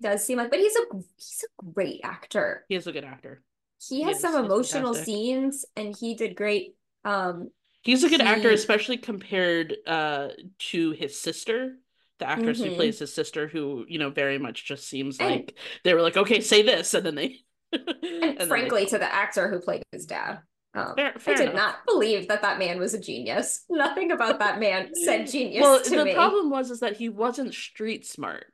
Does 0.00 0.24
seem 0.24 0.38
like, 0.38 0.50
but 0.50 0.60
he's 0.60 0.76
a 0.76 0.96
he's 1.16 1.44
a 1.44 1.72
great 1.74 2.00
actor. 2.02 2.64
He 2.70 2.74
is 2.74 2.86
a 2.86 2.92
good 2.92 3.04
actor. 3.04 3.42
He, 3.86 3.96
he 3.96 4.02
has 4.04 4.16
is, 4.16 4.22
some 4.22 4.42
emotional 4.42 4.94
scenes 4.94 5.66
and 5.76 5.94
he 5.94 6.14
did 6.14 6.36
great. 6.36 6.74
Um 7.04 7.50
He's 7.82 8.02
a 8.02 8.08
good 8.08 8.22
he, 8.22 8.26
actor, 8.26 8.50
especially 8.50 8.96
compared 8.96 9.76
uh 9.86 10.28
to 10.70 10.92
his 10.92 11.20
sister 11.20 11.76
the 12.20 12.28
actress 12.28 12.60
mm-hmm. 12.60 12.70
who 12.70 12.76
plays 12.76 12.98
his 13.00 13.12
sister 13.12 13.48
who 13.48 13.84
you 13.88 13.98
know 13.98 14.10
very 14.10 14.38
much 14.38 14.64
just 14.64 14.88
seems 14.88 15.18
and, 15.18 15.30
like 15.30 15.58
they 15.82 15.94
were 15.94 16.02
like 16.02 16.16
okay 16.16 16.40
say 16.40 16.62
this 16.62 16.94
and 16.94 17.04
then 17.04 17.16
they 17.16 17.38
and, 17.72 18.40
and 18.40 18.48
frankly 18.48 18.84
they... 18.84 18.90
to 18.90 18.98
the 18.98 19.12
actor 19.12 19.48
who 19.48 19.58
played 19.58 19.82
his 19.90 20.06
dad 20.06 20.38
um, 20.72 20.94
fair, 20.94 21.14
fair 21.18 21.34
I 21.34 21.36
did 21.36 21.50
enough. 21.50 21.56
not 21.56 21.86
believe 21.86 22.28
that 22.28 22.42
that 22.42 22.60
man 22.60 22.78
was 22.78 22.94
a 22.94 23.00
genius. 23.00 23.64
Nothing 23.70 24.12
about 24.12 24.38
that 24.38 24.60
man 24.60 24.90
said 25.04 25.26
genius 25.30 25.62
well, 25.62 25.82
the 25.82 26.04
me. 26.04 26.14
problem 26.14 26.48
was 26.48 26.70
is 26.70 26.78
that 26.78 26.96
he 26.96 27.08
wasn't 27.08 27.52
street 27.54 28.06
smart. 28.06 28.46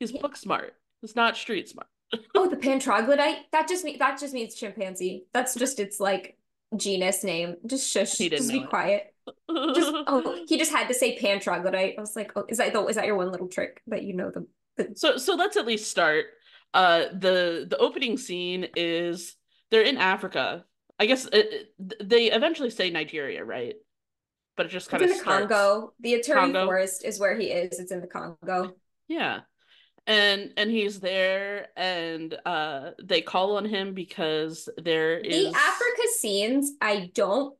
He's 0.00 0.12
yeah. 0.12 0.22
book 0.22 0.34
smart. 0.34 0.72
He's 1.02 1.14
not 1.14 1.36
street 1.36 1.68
smart. 1.68 1.88
oh, 2.34 2.48
the 2.48 2.56
pan 2.56 2.80
troglodyte. 2.80 3.36
That 3.52 3.68
just 3.68 3.84
means 3.84 3.98
that 3.98 4.18
just 4.18 4.32
means 4.32 4.54
chimpanzee. 4.54 5.26
That's 5.34 5.54
just 5.54 5.78
its 5.78 6.00
like 6.00 6.38
genus 6.74 7.22
name. 7.22 7.56
Just 7.66 7.90
shush. 7.90 8.16
He 8.16 8.30
didn't 8.30 8.44
Just 8.44 8.52
be 8.52 8.60
it. 8.60 8.70
quiet 8.70 9.13
just 9.74 9.92
oh 10.06 10.44
he 10.48 10.58
just 10.58 10.72
had 10.72 10.88
to 10.88 10.94
say 10.94 11.18
pan 11.18 11.40
troglodyte. 11.40 11.94
I 11.96 12.00
was 12.00 12.16
like, 12.16 12.32
oh, 12.36 12.44
is 12.48 12.58
that 12.58 12.72
the, 12.72 12.84
is 12.86 12.96
that 12.96 13.06
your 13.06 13.16
one 13.16 13.30
little 13.30 13.48
trick 13.48 13.82
that 13.86 14.04
you 14.04 14.14
know 14.14 14.30
the, 14.30 14.46
the... 14.76 14.96
So 14.96 15.16
so 15.16 15.34
let's 15.34 15.56
at 15.56 15.66
least 15.66 15.90
start. 15.90 16.26
Uh, 16.72 17.04
the 17.12 17.66
the 17.68 17.78
opening 17.78 18.16
scene 18.16 18.68
is 18.76 19.36
they're 19.70 19.82
in 19.82 19.96
Africa. 19.96 20.64
I 20.98 21.06
guess 21.06 21.26
it, 21.32 21.74
they 22.02 22.30
eventually 22.30 22.70
say 22.70 22.90
Nigeria, 22.90 23.44
right? 23.44 23.74
But 24.56 24.66
it 24.66 24.68
just 24.68 24.88
kind 24.88 25.02
of 25.02 25.10
in 25.10 25.16
the 25.16 25.20
starts... 25.20 25.52
Congo. 25.52 25.92
The 25.98 26.14
Ituri 26.14 26.52
Forest 26.64 27.04
is 27.04 27.18
where 27.18 27.36
he 27.36 27.46
is. 27.46 27.80
It's 27.80 27.90
in 27.90 28.00
the 28.00 28.06
Congo. 28.06 28.74
Yeah 29.08 29.40
and 30.06 30.52
and 30.56 30.70
he's 30.70 31.00
there 31.00 31.68
and 31.76 32.36
uh 32.44 32.90
they 33.02 33.22
call 33.22 33.56
on 33.56 33.64
him 33.64 33.94
because 33.94 34.68
there 34.76 35.18
is 35.18 35.46
the 35.46 35.58
africa 35.58 36.02
scenes 36.18 36.72
i 36.80 37.10
don't 37.14 37.56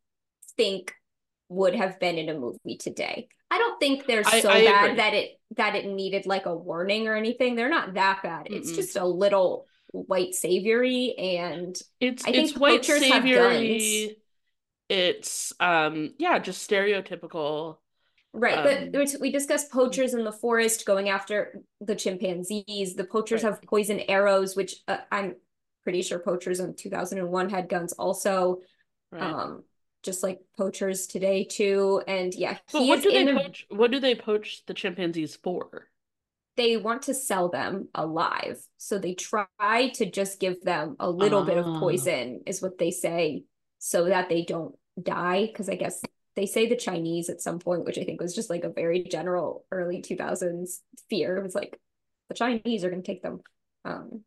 think 0.56 0.94
would 1.54 1.75
have 1.75 2.00
been 2.00 2.18
in 2.18 2.28
a 2.28 2.38
movie 2.38 2.76
today. 2.78 3.28
I 3.50 3.58
don't 3.58 3.78
think 3.78 4.06
they're 4.06 4.25
so 4.25 4.40
I, 4.50 4.58
I 4.58 4.58
bad 4.62 4.96
agree. 4.96 4.99
that 4.99 5.14
it 5.14 5.40
that 5.56 5.75
it 5.76 5.87
needed 5.87 6.26
like 6.26 6.46
a 6.46 6.54
warning 6.54 7.06
or 7.08 7.14
anything. 7.16 7.54
They're 7.54 7.68
not 7.68 7.94
that 7.94 8.23
bad. 8.23 8.49
It's 8.50 8.73
Mm-mm. 8.73 8.73
just 8.73 8.96
a 8.96 9.04
little 9.06 9.66
white 9.92 10.34
savory 10.34 11.14
and 11.16 11.76
It's 12.00 12.26
I 12.26 12.32
think 12.32 12.56
it's 12.56 12.56
white 12.56 12.84
savory. 12.84 14.16
It's 14.88 15.52
um 15.61 16.14
yeah, 16.18 16.38
just 16.38 16.68
stereotypical. 16.70 17.78
Right, 18.32 18.62
Um 18.62 18.92
but 18.92 19.20
we 19.20 19.30
discussed 19.30 19.70
poachers 19.70 20.12
in 20.12 20.25
the 20.25 20.32
forest 20.32 20.84
going 20.87 21.08
after 21.08 21.62
the 21.80 21.94
chimpanzees. 21.94 22.94
The 22.96 23.04
poachers 23.04 23.42
right, 23.42 23.42
have 23.42 23.62
poison 23.62 24.00
arrows, 24.08 24.56
which 24.56 24.75
uh, 24.88 24.99
I'm 25.12 25.37
pretty 25.84 26.02
sure 26.02 26.18
poachers 26.18 26.58
in 26.58 26.75
2001 26.75 27.49
had 27.49 27.68
guns 27.68 27.92
also. 27.92 28.58
right. 29.11 29.38
Um, 29.44 29.64
just 30.04 30.23
like 30.23 30.40
poachers 30.56 31.06
today 31.08 31.44
too. 31.44 32.02
And 32.06 32.34
yeah, 32.34 32.58
But 32.73 32.82
he 32.82 32.88
what 32.88 33.02
do 33.02 33.11
they 33.12 33.25
a, 33.30 33.34
poach 33.34 33.66
what 33.70 33.90
do 33.90 34.00
they 34.00 34.14
poach 34.14 34.64
the 34.66 34.75
chimpanzees 34.75 35.37
for? 35.37 35.88
they 36.56 36.76
want 36.76 37.02
to 37.02 37.14
sell 37.14 37.49
them 37.49 37.88
alive. 37.94 38.61
So 38.76 38.99
they 38.99 39.14
try 39.14 39.46
to 39.94 40.06
just 40.11 40.38
give 40.40 40.61
them 40.62 40.96
a 41.00 41.11
little 41.11 41.42
bit 41.44 41.58
of 41.58 41.66
Ah, 41.66 41.80
poison, 41.80 42.42
is 42.46 42.62
what 42.62 42.78
they 42.78 42.90
say, 42.92 43.44
so 43.78 44.04
that 44.06 44.28
they 44.28 44.44
don't 44.44 44.75
die. 45.02 45.46
Because 45.46 45.68
I 45.68 45.75
guess 45.75 46.00
they 46.37 46.46
say 46.46 46.68
the 46.68 46.76
Chinese 46.76 47.28
at 47.28 47.40
some 47.40 47.58
point, 47.58 47.84
which 47.84 47.99
I 47.99 48.04
think 48.04 48.20
was 48.20 48.34
just 48.34 48.50
like 48.50 48.64
a 48.64 48.68
very 48.70 49.02
general 49.04 49.64
early 49.73 50.00
2000s 50.02 50.80
fear. 51.11 51.37
It 51.37 51.42
was 51.42 51.54
like 51.56 51.80
the 52.28 52.34
Chinese 52.34 52.84
are 52.84 52.90
going 52.90 53.02
to 53.02 53.06
take 53.06 53.23
them. 53.23 53.40
Um, 53.84 54.23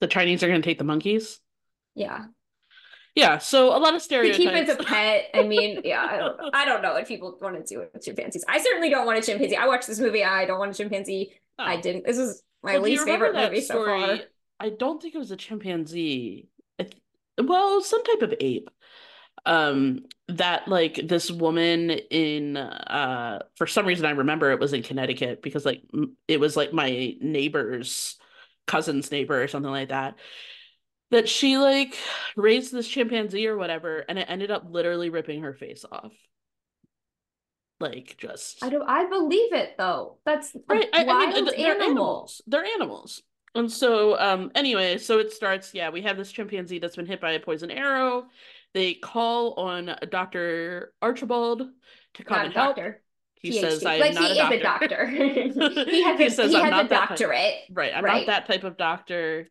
the 0.00 0.06
Chinese 0.06 0.42
are 0.42 0.48
gonna 0.48 0.62
take 0.62 0.78
the 0.78 0.84
monkeys? 0.84 1.40
yeah. 1.94 2.26
Yeah, 3.16 3.38
so 3.38 3.76
a 3.76 3.78
lot 3.78 3.94
of 3.94 4.02
stereotypes 4.02 4.36
To 4.38 4.42
keep 4.44 4.52
it 4.54 4.64
stereotypes. 4.66 4.80
a 4.88 4.94
pet, 4.94 5.30
I 5.34 5.42
mean, 5.42 5.80
yeah, 5.84 6.06
I 6.08 6.16
don't 6.16 6.38
know. 6.38 6.50
I 6.52 6.64
don't 6.64 6.82
know 6.82 6.92
what 6.92 7.08
people 7.08 7.36
want 7.40 7.56
to 7.66 7.74
do 7.74 7.80
with 7.92 8.02
chimpanzees. 8.04 8.44
I 8.48 8.58
certainly 8.60 8.88
don't 8.90 9.06
want 9.06 9.18
a 9.18 9.22
chimpanzee. 9.22 9.56
I 9.56 9.66
watched 9.66 9.86
this 9.88 9.98
movie. 9.98 10.24
I 10.24 10.44
don't 10.46 10.58
want 10.58 10.72
a 10.72 10.74
chimpanzee. 10.76 11.32
I 11.58 11.76
Oh. 11.76 11.80
didn't. 11.80 12.06
This 12.06 12.18
is 12.18 12.42
my 12.62 12.74
Well, 12.74 12.82
least 12.82 13.04
favorite 13.04 13.34
movie 13.34 13.60
so 13.60 13.84
far. 13.84 14.04
story? 14.04 14.22
I 14.60 14.68
don't 14.70 15.00
think 15.02 15.14
it 15.14 15.18
was 15.18 15.30
a 15.30 15.36
chimpanzee. 15.36 16.48
I 16.78 16.84
th- 16.84 17.02
well, 17.42 17.80
some 17.82 18.04
type 18.04 18.22
of 18.22 18.34
ape. 18.40 18.70
Um, 19.46 20.04
that 20.28 20.68
like 20.68 21.00
this 21.08 21.30
woman 21.30 21.90
in 21.90 22.58
uh 22.58 23.40
for 23.56 23.66
some 23.66 23.86
reason 23.86 24.04
I 24.04 24.10
remember 24.10 24.50
it 24.52 24.60
was 24.60 24.74
in 24.74 24.82
Connecticut 24.82 25.40
because 25.42 25.64
like 25.64 25.82
it 26.28 26.38
was 26.38 26.56
like 26.58 26.74
my 26.74 27.16
neighbor's 27.20 28.16
cousin's 28.66 29.10
neighbor 29.10 29.42
or 29.42 29.48
something 29.48 29.70
like 29.72 29.88
that. 29.88 30.16
That 31.10 31.28
she 31.28 31.58
like 31.58 31.96
raised 32.36 32.72
this 32.72 32.86
chimpanzee 32.86 33.48
or 33.48 33.56
whatever, 33.56 34.04
and 34.08 34.18
it 34.18 34.26
ended 34.28 34.50
up 34.50 34.64
literally 34.68 35.10
ripping 35.10 35.42
her 35.42 35.54
face 35.54 35.84
off. 35.90 36.12
Like 37.80 38.16
just 38.18 38.62
I 38.62 38.68
don't. 38.68 38.88
I 38.88 39.08
believe 39.08 39.52
it 39.54 39.76
though. 39.78 40.18
That's 40.26 40.54
Right. 40.68 40.88
I, 40.92 41.04
I 41.08 41.26
mean, 41.32 41.44
they're 41.46 41.54
animal. 41.74 41.82
animals. 41.90 42.42
They're 42.46 42.64
animals. 42.64 43.22
And 43.54 43.70
so, 43.72 44.16
um, 44.18 44.52
anyway, 44.54 44.98
so 44.98 45.18
it 45.18 45.32
starts, 45.32 45.74
yeah, 45.74 45.90
we 45.90 46.02
have 46.02 46.16
this 46.16 46.30
chimpanzee 46.30 46.78
that's 46.78 46.94
been 46.94 47.06
hit 47.06 47.20
by 47.20 47.32
a 47.32 47.40
poison 47.40 47.70
arrow. 47.70 48.26
They 48.74 48.94
call 48.94 49.54
on 49.54 49.96
Dr. 50.08 50.92
Archibald 51.02 51.62
to 52.14 52.24
come 52.24 52.36
Not 52.36 52.42
a 52.42 52.44
and 52.46 52.54
help. 52.54 52.76
doctor. 52.76 53.02
He 53.42 53.50
PhD. 53.50 53.60
says, 53.60 53.84
I 53.86 53.94
am 53.94 54.00
like 54.00 54.12
not 54.14 54.30
he 54.30 54.32
a 54.32 54.34
is 54.34 54.50
a 54.50 54.62
doctor. 54.62 55.06
doctor. 55.06 55.06
he 55.90 56.02
has 56.04 56.20
He 56.20 56.28
a 56.28 56.30
says, 56.30 56.50
he 56.50 56.54
I'm 56.54 56.62
has 56.62 56.70
not 56.70 56.84
a 56.86 56.88
that 56.90 57.08
type. 57.08 57.18
doctorate. 57.18 57.54
Right. 57.72 57.92
I'm 57.94 58.04
Right. 58.04 58.26
not 58.26 58.26
that 58.26 58.46
type 58.46 58.62
of 58.64 58.76
doctor. 58.76 59.48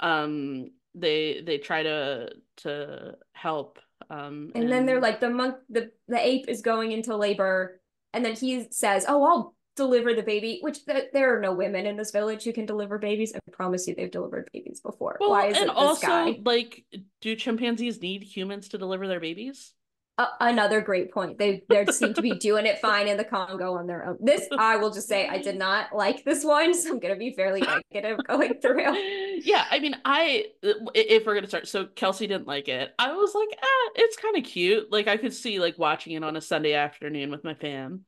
Um, 0.00 0.70
they 1.00 1.42
they 1.44 1.58
try 1.58 1.82
to 1.82 2.30
to 2.58 3.16
help. 3.32 3.78
Um, 4.10 4.52
And 4.54 4.70
then 4.70 4.86
they're 4.86 5.00
like 5.00 5.20
the 5.20 5.30
monk 5.30 5.56
the 5.68 5.92
the 6.08 6.18
ape 6.18 6.48
is 6.48 6.62
going 6.62 6.92
into 6.92 7.16
labor, 7.16 7.80
and 8.12 8.24
then 8.24 8.34
he 8.34 8.66
says, 8.70 9.04
"Oh, 9.08 9.22
I'll 9.24 9.54
deliver 9.76 10.14
the 10.14 10.22
baby." 10.22 10.58
Which 10.62 10.84
th- 10.84 11.10
there 11.12 11.36
are 11.36 11.40
no 11.40 11.52
women 11.52 11.86
in 11.86 11.96
this 11.96 12.10
village 12.10 12.44
who 12.44 12.52
can 12.52 12.66
deliver 12.66 12.98
babies. 12.98 13.34
I 13.34 13.38
promise 13.52 13.86
you, 13.86 13.94
they've 13.94 14.10
delivered 14.10 14.48
babies 14.52 14.80
before. 14.80 15.16
well, 15.20 15.30
Why 15.30 15.46
is 15.48 15.56
and 15.56 15.70
it 15.70 15.76
this 15.76 15.76
also, 15.76 16.06
guy? 16.06 16.40
like, 16.44 16.84
do 17.20 17.36
chimpanzees 17.36 18.00
need 18.00 18.22
humans 18.22 18.68
to 18.70 18.78
deliver 18.78 19.06
their 19.08 19.20
babies? 19.20 19.74
Uh, 20.18 20.26
another 20.40 20.80
great 20.80 21.12
point. 21.12 21.38
They 21.38 21.62
they 21.68 21.86
seem 21.86 22.12
to 22.14 22.22
be 22.22 22.32
doing 22.32 22.66
it 22.66 22.80
fine 22.80 23.06
in 23.06 23.16
the 23.16 23.24
Congo 23.24 23.74
on 23.74 23.86
their 23.86 24.04
own. 24.04 24.18
This 24.20 24.48
I 24.58 24.76
will 24.76 24.90
just 24.90 25.06
say 25.06 25.28
I 25.28 25.38
did 25.38 25.56
not 25.66 25.94
like 25.94 26.24
this 26.24 26.44
one, 26.44 26.74
so 26.74 26.90
I'm 26.90 26.98
gonna 26.98 27.14
be 27.14 27.32
fairly 27.34 27.60
negative 27.60 28.18
going 28.26 28.60
through. 28.60 28.96
Yeah, 29.40 29.64
I 29.70 29.78
mean, 29.78 29.94
I 30.04 30.46
if 30.62 31.24
we're 31.24 31.36
gonna 31.36 31.46
start, 31.46 31.68
so 31.68 31.86
Kelsey 31.86 32.26
didn't 32.26 32.48
like 32.48 32.66
it. 32.66 32.92
I 32.98 33.12
was 33.12 33.36
like, 33.36 33.50
eh, 33.52 33.90
it's 33.94 34.16
kind 34.16 34.36
of 34.36 34.42
cute. 34.42 34.90
Like 34.90 35.06
I 35.06 35.16
could 35.16 35.32
see 35.32 35.60
like 35.60 35.78
watching 35.78 36.14
it 36.14 36.24
on 36.24 36.36
a 36.36 36.40
Sunday 36.40 36.74
afternoon 36.74 37.30
with 37.30 37.44
my 37.44 37.54
fam. 37.54 38.00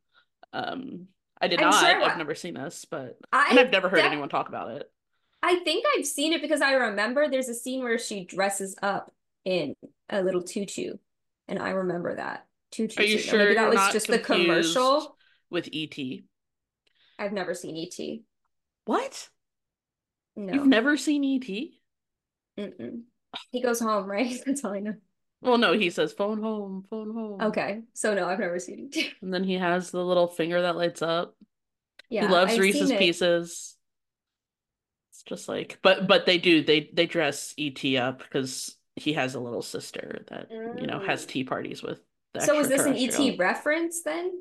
Um, 0.53 1.07
I 1.41 1.47
did 1.47 1.61
I'm 1.63 1.71
not. 1.71 1.81
sure 1.81 2.03
I've 2.03 2.19
never 2.19 2.35
seen 2.35 2.55
this, 2.55 2.85
but 2.85 3.17
I 3.33 3.51
and 3.51 3.61
I've 3.61 3.71
never 3.71 3.89
heard 3.89 3.99
def- 3.99 4.07
anyone 4.07 4.29
talk 4.29 4.49
about 4.49 4.73
it. 4.73 4.91
I 5.41 5.61
think 5.61 5.85
I've 5.97 6.05
seen 6.05 6.33
it 6.33 6.43
because 6.43 6.61
I 6.61 6.73
remember 6.73 7.29
there's 7.29 7.49
a 7.49 7.55
scene 7.55 7.85
where 7.85 7.99
she 7.99 8.25
dresses 8.25 8.75
up 8.83 9.13
in 9.45 9.77
a 10.09 10.23
little 10.23 10.43
tutu, 10.43 10.95
and 11.51 11.59
I 11.59 11.71
remember 11.71 12.17
that 12.17 12.47
tutu. 12.71 13.03
Are 13.03 13.05
you. 13.05 13.19
Or 13.33 13.39
maybe 13.39 13.55
that 13.55 13.69
was 13.69 13.93
just 13.93 14.07
the 14.07 14.19
commercial? 14.19 15.17
with 15.51 15.69
ET? 15.73 15.99
I've 17.19 17.33
never 17.33 17.55
seen 17.55 17.77
ET. 17.77 18.21
What? 18.85 19.29
No. 20.37 20.55
You've 20.55 20.67
never 20.67 20.97
seen 20.97 21.25
ET? 21.25 21.69
Mm-mm. 22.59 23.03
He 23.51 23.61
goes 23.61 23.81
home, 23.81 24.07
right? 24.07 24.41
That's 24.47 24.65
all 24.65 24.73
I 24.73 24.81
know. 24.81 24.95
Well, 25.43 25.59
no, 25.59 25.73
he 25.73 25.91
says 25.91 26.13
phone 26.13 26.43
home, 26.43 26.85
phone 26.91 27.15
home. 27.15 27.41
Okay, 27.41 27.81
so 27.95 28.15
no, 28.15 28.27
I've 28.27 28.39
never 28.39 28.59
seen 28.59 28.91
ET. 28.95 29.05
And 29.23 29.33
then 29.33 29.45
he 29.45 29.55
has 29.55 29.91
the 29.91 30.05
little 30.05 30.27
finger 30.27 30.63
that 30.63 30.77
lights 30.77 31.03
up. 31.03 31.35
Yeah, 32.09 32.27
he 32.27 32.33
loves 32.33 32.55
I've 32.55 32.61
Reese's. 32.61 32.93
Pieces. 32.93 33.77
It's 35.11 35.23
just 35.23 35.49
like, 35.49 35.79
but 35.83 36.07
but 36.07 36.27
they 36.27 36.39
do 36.39 36.63
they 36.63 36.91
they 36.93 37.07
dress 37.07 37.55
ET 37.59 37.83
up 37.97 38.19
because 38.19 38.77
he 39.01 39.15
has 39.15 39.35
a 39.35 39.41
little 39.41 39.63
sister 39.63 40.25
that 40.29 40.49
you 40.51 40.87
know 40.87 40.99
has 41.01 41.25
Mm. 41.25 41.29
tea 41.29 41.45
parties 41.45 41.83
with. 41.83 42.01
So 42.39 42.57
was 42.57 42.69
this 42.69 42.87
an. 42.87 42.95
ET 42.97 43.39
reference 43.39 44.03
then? 44.03 44.33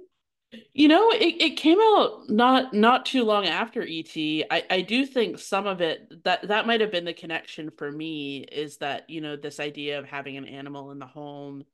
You 0.73 0.87
know, 0.87 1.11
it, 1.11 1.41
it 1.41 1.57
came 1.57 1.77
out 1.79 2.29
not 2.29 2.73
not 2.73 3.05
too 3.05 3.23
long 3.23 3.45
after 3.45 3.81
ET. 3.87 4.15
I 4.49 4.63
I 4.69 4.81
do 4.81 5.05
think 5.05 5.39
some 5.39 5.67
of 5.67 5.81
it 5.81 6.23
that 6.23 6.47
that 6.47 6.65
might 6.67 6.81
have 6.81 6.91
been 6.91 7.05
the 7.05 7.13
connection 7.13 7.69
for 7.77 7.91
me 7.91 8.39
is 8.39 8.77
that 8.77 9.09
you 9.09 9.21
know 9.21 9.35
this 9.35 9.59
idea 9.59 9.99
of 9.99 10.05
having 10.05 10.37
an 10.37 10.45
animal 10.45 10.91
in 10.91 10.99
the 10.99 11.05
home 11.05 11.65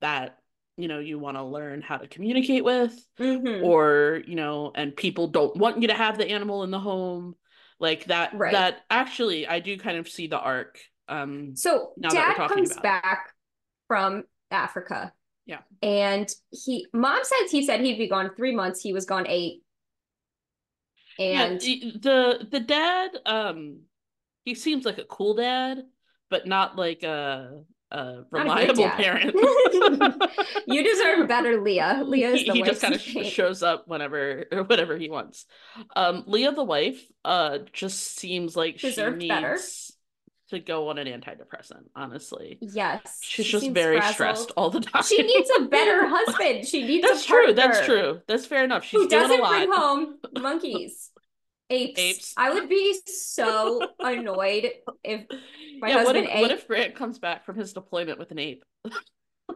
that 0.00 0.38
you 0.76 0.88
know 0.88 0.98
you 0.98 1.18
want 1.18 1.36
to 1.36 1.42
learn 1.42 1.80
how 1.82 1.96
to 1.96 2.06
communicate 2.08 2.64
with 2.64 2.92
Mm-hmm. 3.18 3.64
or 3.64 4.22
you 4.26 4.34
know 4.34 4.72
and 4.74 4.96
people 4.96 5.28
don't 5.28 5.56
want 5.56 5.80
you 5.80 5.88
to 5.88 5.94
have 5.94 6.18
the 6.18 6.28
animal 6.30 6.64
in 6.64 6.70
the 6.70 6.80
home 6.80 7.34
like 7.78 8.06
that 8.06 8.34
Right. 8.34 8.52
that 8.52 8.80
actually 8.90 9.46
I 9.46 9.60
do 9.60 9.78
kind 9.78 9.98
of 9.98 10.08
see 10.08 10.26
the 10.26 10.38
arc 10.38 10.78
um 11.12 11.56
So 11.56 11.92
now 11.96 12.10
that 12.10 12.28
we're 12.38 12.48
dad 12.48 12.48
comes 12.54 12.76
back 12.78 13.28
from 13.88 14.24
Africa. 14.50 15.12
Yeah. 15.46 15.58
And 15.82 16.32
he 16.50 16.86
mom 16.92 17.20
says 17.22 17.50
he 17.50 17.64
said 17.66 17.80
he'd 17.80 17.98
be 17.98 18.08
gone 18.08 18.30
three 18.36 18.54
months. 18.54 18.80
He 18.80 18.92
was 18.92 19.04
gone 19.04 19.26
eight. 19.28 19.62
And 21.18 21.60
the 21.60 21.92
the 22.00 22.48
the 22.50 22.60
dad 22.60 23.10
um 23.26 23.80
he 24.44 24.54
seems 24.54 24.84
like 24.84 24.98
a 24.98 25.04
cool 25.04 25.34
dad 25.34 25.82
but 26.30 26.46
not 26.46 26.76
like 26.76 27.02
a 27.02 27.62
a 27.90 27.96
Not 27.96 28.24
a 28.32 28.38
reliable 28.38 28.88
parent 28.88 29.34
you 30.66 30.82
deserve 30.82 31.28
better, 31.28 31.60
Leah. 31.60 32.02
Leah 32.06 32.30
is 32.30 32.40
he, 32.40 32.46
the 32.46 32.52
he 32.54 32.62
just 32.62 32.80
kind 32.80 32.94
of 32.94 33.14
name. 33.14 33.24
shows 33.24 33.62
up 33.62 33.86
whenever 33.86 34.46
or 34.50 34.62
whatever 34.62 34.96
he 34.96 35.10
wants 35.10 35.44
um 35.94 36.24
leah 36.26 36.52
the 36.52 36.64
wife 36.64 37.04
uh 37.26 37.58
just 37.72 38.16
seems 38.16 38.56
like 38.56 38.78
Deserved 38.78 39.20
she 39.20 39.28
better. 39.28 39.58
To 40.52 40.60
go 40.60 40.88
on 40.88 40.98
an 40.98 41.06
antidepressant 41.08 41.84
honestly 41.96 42.58
Yes. 42.60 43.18
she's 43.20 43.46
she 43.46 43.52
just 43.52 43.70
very 43.70 43.96
frazzled. 43.96 44.14
stressed 44.14 44.52
all 44.56 44.70
the 44.70 44.80
time 44.80 45.02
She 45.02 45.22
needs 45.22 45.50
a 45.58 45.62
better 45.64 46.06
husband. 46.08 46.66
She 46.66 46.82
needs 46.86 47.06
that's 47.06 47.24
a 47.24 47.26
true 47.26 47.52
that's 47.54 47.84
true 47.84 48.20
that's 48.28 48.46
fair 48.46 48.64
enough 48.64 48.84
she's 48.84 49.02
Who 49.02 49.08
doing 49.08 49.22
doesn't 49.22 49.40
lot 49.40 49.50
bring 49.50 49.72
home 49.72 50.18
monkeys. 50.40 51.10
Apes. 51.70 52.00
Apes. 52.00 52.34
I 52.36 52.52
would 52.52 52.68
be 52.68 52.96
so 53.06 53.80
annoyed 54.00 54.70
if 55.02 55.26
my 55.80 55.88
yeah, 55.88 56.04
what 56.04 56.14
husband 56.16 56.28
if, 56.28 56.40
what 56.42 56.50
if 56.50 56.68
Grant 56.68 56.94
comes 56.94 57.18
back 57.18 57.44
from 57.46 57.56
his 57.56 57.72
deployment 57.72 58.18
with 58.18 58.30
an 58.30 58.38
ape? 58.38 58.62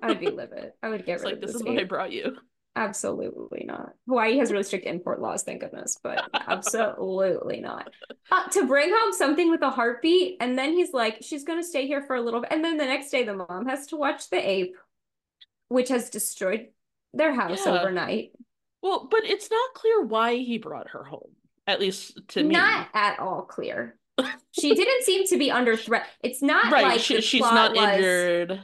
I 0.02 0.08
would 0.08 0.20
be 0.20 0.30
livid. 0.30 0.72
I 0.82 0.88
would 0.88 1.04
get 1.04 1.16
It's 1.16 1.24
rid 1.24 1.32
like 1.32 1.34
of 1.34 1.40
this 1.42 1.52
this 1.52 1.56
is 1.56 1.62
what 1.62 1.78
I 1.78 1.84
brought 1.84 2.12
you. 2.12 2.36
Absolutely 2.76 3.64
not. 3.66 3.94
Hawaii 4.06 4.36
has 4.38 4.52
really 4.52 4.62
strict 4.62 4.86
import 4.86 5.20
laws, 5.20 5.42
thank 5.42 5.60
goodness, 5.62 5.98
but 6.02 6.28
absolutely 6.34 7.60
not. 7.60 7.90
Uh, 8.28 8.42
to 8.48 8.66
bring 8.66 8.92
home 8.92 9.12
something 9.12 9.50
with 9.50 9.62
a 9.62 9.70
heartbeat, 9.70 10.36
and 10.40 10.58
then 10.58 10.72
he's 10.72 10.92
like, 10.92 11.18
she's 11.20 11.44
gonna 11.44 11.62
stay 11.62 11.86
here 11.86 12.02
for 12.02 12.16
a 12.16 12.20
little 12.20 12.40
bit, 12.40 12.50
and 12.52 12.64
then 12.64 12.76
the 12.76 12.84
next 12.84 13.10
day 13.10 13.22
the 13.22 13.34
mom 13.36 13.66
has 13.66 13.86
to 13.86 13.96
watch 13.96 14.28
the 14.30 14.36
ape, 14.50 14.74
which 15.68 15.90
has 15.90 16.10
destroyed 16.10 16.66
their 17.14 17.32
house 17.32 17.64
Yeah. 17.64 17.78
overnight. 17.80 18.32
Well, 18.82 19.06
but 19.08 19.20
it's 19.24 19.48
not 19.48 19.74
clear 19.74 20.02
why 20.02 20.34
he 20.38 20.58
brought 20.58 20.88
her 20.90 21.04
home. 21.04 21.30
At 21.68 21.78
least 21.78 22.18
to 22.30 22.42
me. 22.42 22.54
Not 22.54 22.88
at 22.94 23.20
all 23.20 23.42
clear. 23.42 23.96
she 24.50 24.74
didn't 24.74 25.04
seem 25.04 25.24
to 25.28 25.38
be 25.38 25.52
under 25.52 25.76
threat. 25.76 26.06
It's 26.24 26.42
not 26.42 26.72
right. 26.72 26.82
like 26.84 27.00
she, 27.00 27.20
she's 27.20 27.40
not 27.42 27.76
was- 27.76 27.80
injured. 27.80 28.60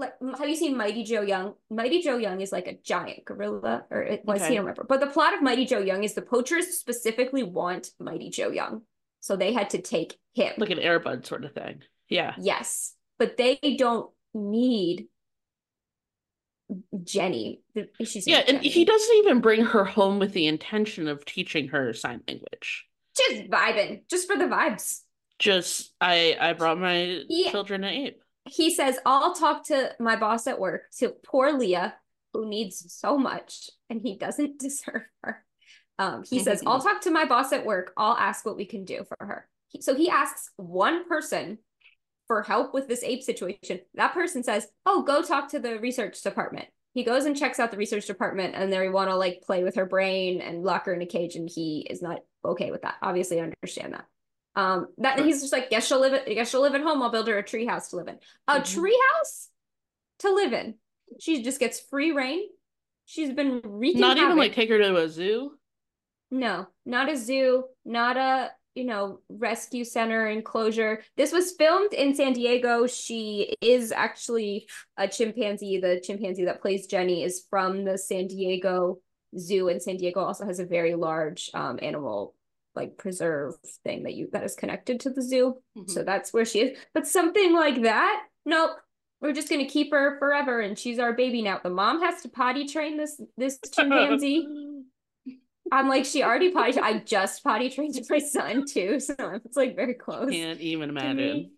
Like 0.00 0.14
have 0.38 0.48
you 0.48 0.56
seen 0.56 0.76
Mighty 0.76 1.04
Joe 1.04 1.20
Young? 1.20 1.54
Mighty 1.70 2.00
Joe 2.02 2.16
Young 2.16 2.40
is 2.40 2.50
like 2.52 2.66
a 2.66 2.78
giant 2.82 3.24
gorilla, 3.24 3.84
or 3.90 4.02
it 4.02 4.24
was 4.24 4.40
Okay. 4.40 4.48
he? 4.48 4.54
I 4.54 4.56
don't 4.56 4.64
remember. 4.64 4.84
But 4.84 5.00
the 5.00 5.06
plot 5.06 5.34
of 5.34 5.42
Mighty 5.42 5.66
Joe 5.66 5.78
Young 5.78 6.02
is 6.04 6.14
the 6.14 6.22
poachers 6.22 6.66
specifically 6.78 7.42
want 7.42 7.90
Mighty 8.00 8.30
Joe 8.30 8.50
Young. 8.50 8.82
So 9.20 9.36
they 9.36 9.52
had 9.52 9.70
to 9.70 9.82
take 9.82 10.18
him. 10.32 10.54
Like 10.56 10.70
an 10.70 10.78
airbud 10.78 11.26
sort 11.26 11.44
of 11.44 11.52
thing. 11.52 11.82
Yeah. 12.08 12.34
Yes. 12.40 12.94
But 13.18 13.36
they 13.36 13.58
don't 13.78 14.10
need 14.32 15.06
Jennie. 17.04 17.60
She's 18.02 18.26
yeah, 18.26 18.38
and 18.38 18.58
Jennie. 18.58 18.68
he 18.70 18.84
doesn't 18.84 19.16
even 19.16 19.40
bring 19.40 19.64
her 19.64 19.84
home 19.84 20.18
with 20.18 20.32
the 20.32 20.46
intention 20.46 21.08
of 21.08 21.24
teaching 21.24 21.68
her 21.68 21.92
sign 21.92 22.22
language. 22.26 22.86
Just 23.16 23.50
vibing, 23.50 24.02
just 24.08 24.26
for 24.26 24.36
the 24.36 24.44
vibes. 24.44 25.00
Just 25.38 25.92
I 26.00 26.36
I 26.40 26.52
brought 26.52 26.78
my 26.78 27.22
he, 27.28 27.50
children 27.50 27.84
an 27.84 27.92
ape. 27.92 28.19
He 28.50 28.74
says, 28.74 28.98
I'll 29.06 29.34
talk 29.34 29.64
to 29.66 29.94
my 29.98 30.16
boss 30.16 30.46
at 30.46 30.58
work, 30.58 30.82
to 30.98 31.10
poor 31.24 31.52
Leah, 31.52 31.94
who 32.32 32.48
needs 32.48 32.84
so 32.92 33.18
much, 33.18 33.70
and 33.88 34.00
he 34.00 34.16
doesn't 34.16 34.58
deserve 34.60 35.02
her. 35.22 35.44
Um, 35.98 36.24
he 36.28 36.38
says, 36.38 36.62
I'll 36.66 36.80
talk 36.80 37.02
to 37.02 37.10
my 37.10 37.26
boss 37.26 37.52
at 37.52 37.66
work. 37.66 37.92
I'll 37.96 38.16
ask 38.16 38.46
what 38.46 38.56
we 38.56 38.64
can 38.64 38.84
do 38.84 39.04
for 39.04 39.26
her. 39.26 39.48
He, 39.68 39.82
so 39.82 39.94
he 39.94 40.08
asks 40.08 40.50
one 40.56 41.06
person 41.06 41.58
for 42.26 42.42
help 42.42 42.72
with 42.72 42.88
this 42.88 43.02
ape 43.02 43.22
situation. 43.22 43.80
That 43.94 44.14
person 44.14 44.42
says, 44.42 44.66
Oh, 44.86 45.02
go 45.02 45.22
talk 45.22 45.50
to 45.50 45.58
the 45.58 45.78
research 45.78 46.22
department. 46.22 46.66
He 46.94 47.04
goes 47.04 47.24
and 47.24 47.36
checks 47.36 47.60
out 47.60 47.70
the 47.70 47.76
research 47.76 48.06
department, 48.06 48.54
and 48.56 48.72
they 48.72 48.88
want 48.88 49.10
to 49.10 49.16
like 49.16 49.42
play 49.42 49.62
with 49.62 49.76
her 49.76 49.86
brain 49.86 50.40
and 50.40 50.64
lock 50.64 50.86
her 50.86 50.94
in 50.94 51.02
a 51.02 51.06
cage, 51.06 51.36
and 51.36 51.48
he 51.48 51.86
is 51.88 52.02
not 52.02 52.20
okay 52.44 52.70
with 52.70 52.82
that. 52.82 52.96
Obviously, 53.02 53.40
I 53.40 53.44
understand 53.44 53.92
that. 53.92 54.06
Um, 54.60 54.88
that 54.98 55.16
right. 55.16 55.24
he's 55.24 55.40
just 55.40 55.52
like, 55.52 55.70
guess 55.70 55.86
she'll 55.86 56.00
live 56.00 56.12
at 56.12 56.26
guess 56.26 56.50
she'll 56.50 56.60
live 56.62 56.74
at 56.74 56.82
home. 56.82 57.02
I'll 57.02 57.10
build 57.10 57.28
her 57.28 57.38
a 57.38 57.42
tree 57.42 57.66
house 57.66 57.88
to 57.88 57.96
live 57.96 58.08
in. 58.08 58.18
A 58.46 58.54
mm-hmm. 58.54 58.80
tree 58.80 59.00
house 59.14 59.48
to 60.20 60.32
live 60.34 60.52
in. 60.52 60.74
She 61.18 61.42
just 61.42 61.58
gets 61.58 61.80
free 61.80 62.12
reign. 62.12 62.42
She's 63.06 63.32
been 63.32 63.60
wreaking 63.64 64.00
not 64.00 64.18
havoc. 64.18 64.32
even 64.32 64.38
like 64.38 64.54
take 64.54 64.68
her 64.68 64.78
to 64.78 64.96
a 64.96 65.08
zoo. 65.08 65.52
No, 66.30 66.68
not 66.84 67.10
a 67.10 67.16
zoo, 67.16 67.64
not 67.84 68.16
a 68.16 68.50
you 68.74 68.84
know 68.84 69.20
rescue 69.30 69.84
center 69.84 70.28
enclosure. 70.28 71.02
This 71.16 71.32
was 71.32 71.52
filmed 71.52 71.94
in 71.94 72.14
San 72.14 72.34
Diego. 72.34 72.86
She 72.86 73.54
is 73.60 73.92
actually 73.92 74.68
a 74.96 75.08
chimpanzee. 75.08 75.80
The 75.80 76.02
chimpanzee 76.04 76.44
that 76.44 76.60
plays 76.60 76.86
Jennie 76.86 77.24
is 77.24 77.46
from 77.48 77.84
the 77.84 77.96
San 77.96 78.26
Diego 78.26 78.98
Zoo, 79.38 79.68
and 79.68 79.82
San 79.82 79.96
Diego 79.96 80.20
also 80.20 80.44
has 80.44 80.60
a 80.60 80.66
very 80.66 80.94
large 80.94 81.50
um, 81.54 81.78
animal 81.80 82.34
like 82.74 82.96
preserve 82.96 83.54
thing 83.84 84.04
that 84.04 84.14
you 84.14 84.28
that 84.32 84.44
is 84.44 84.54
connected 84.54 85.00
to 85.00 85.10
the 85.10 85.22
zoo. 85.22 85.56
Mm-hmm. 85.76 85.90
So 85.90 86.02
that's 86.02 86.32
where 86.32 86.44
she 86.44 86.60
is. 86.60 86.78
But 86.94 87.06
something 87.06 87.54
like 87.54 87.82
that, 87.82 88.24
nope. 88.44 88.72
We're 89.20 89.34
just 89.34 89.50
gonna 89.50 89.66
keep 89.66 89.92
her 89.92 90.18
forever, 90.18 90.60
and 90.60 90.78
she's 90.78 90.98
our 90.98 91.12
baby 91.12 91.42
now. 91.42 91.60
The 91.62 91.70
mom 91.70 92.00
has 92.02 92.22
to 92.22 92.28
potty 92.28 92.66
train 92.66 92.96
this 92.96 93.20
this 93.36 93.58
chimpanzee. 93.74 94.46
I'm 95.72 95.88
like, 95.88 96.04
she 96.04 96.22
already 96.22 96.50
potty. 96.50 96.78
I 96.80 96.98
just 96.98 97.44
potty 97.44 97.70
trained 97.70 97.94
my 98.08 98.18
son 98.18 98.64
too, 98.66 98.98
so 98.98 99.14
it's 99.44 99.56
like 99.56 99.76
very 99.76 99.94
close. 99.94 100.30
Can't 100.30 100.60
even 100.60 100.88
imagine. 100.88 101.50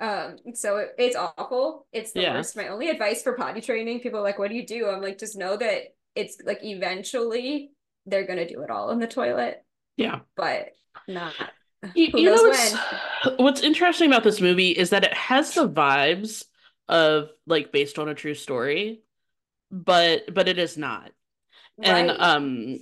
Um, 0.00 0.36
so 0.54 0.78
it, 0.78 0.94
it's 0.98 1.16
awful. 1.16 1.86
It's 1.92 2.12
the 2.12 2.22
yeah. 2.22 2.34
worst. 2.34 2.56
My 2.56 2.68
only 2.68 2.88
advice 2.88 3.22
for 3.22 3.34
potty 3.34 3.60
training, 3.60 4.00
people 4.00 4.20
are 4.20 4.24
like, 4.24 4.38
what 4.38 4.50
do 4.50 4.56
you 4.56 4.66
do? 4.66 4.88
I'm 4.88 5.02
like, 5.02 5.18
just 5.18 5.36
know 5.36 5.56
that 5.56 5.94
it's 6.14 6.38
like 6.44 6.60
eventually 6.62 7.70
they're 8.06 8.26
gonna 8.26 8.48
do 8.48 8.62
it 8.62 8.70
all 8.70 8.90
in 8.90 8.98
the 8.98 9.06
toilet. 9.06 9.64
Yeah. 9.96 10.20
But 10.36 10.72
not. 11.08 11.34
You, 11.94 12.08
you 12.14 12.30
know 12.30 12.42
what's, 12.42 12.74
what's 13.36 13.62
interesting 13.62 14.08
about 14.08 14.24
this 14.24 14.40
movie 14.40 14.70
is 14.70 14.90
that 14.90 15.04
it 15.04 15.14
has 15.14 15.54
the 15.54 15.68
vibes 15.68 16.44
of 16.88 17.30
like 17.46 17.72
based 17.72 17.98
on 17.98 18.08
a 18.08 18.14
true 18.14 18.34
story, 18.34 19.02
but 19.70 20.32
but 20.32 20.48
it 20.48 20.58
is 20.58 20.76
not. 20.76 21.10
Right. 21.78 21.88
And 21.88 22.10
um 22.10 22.78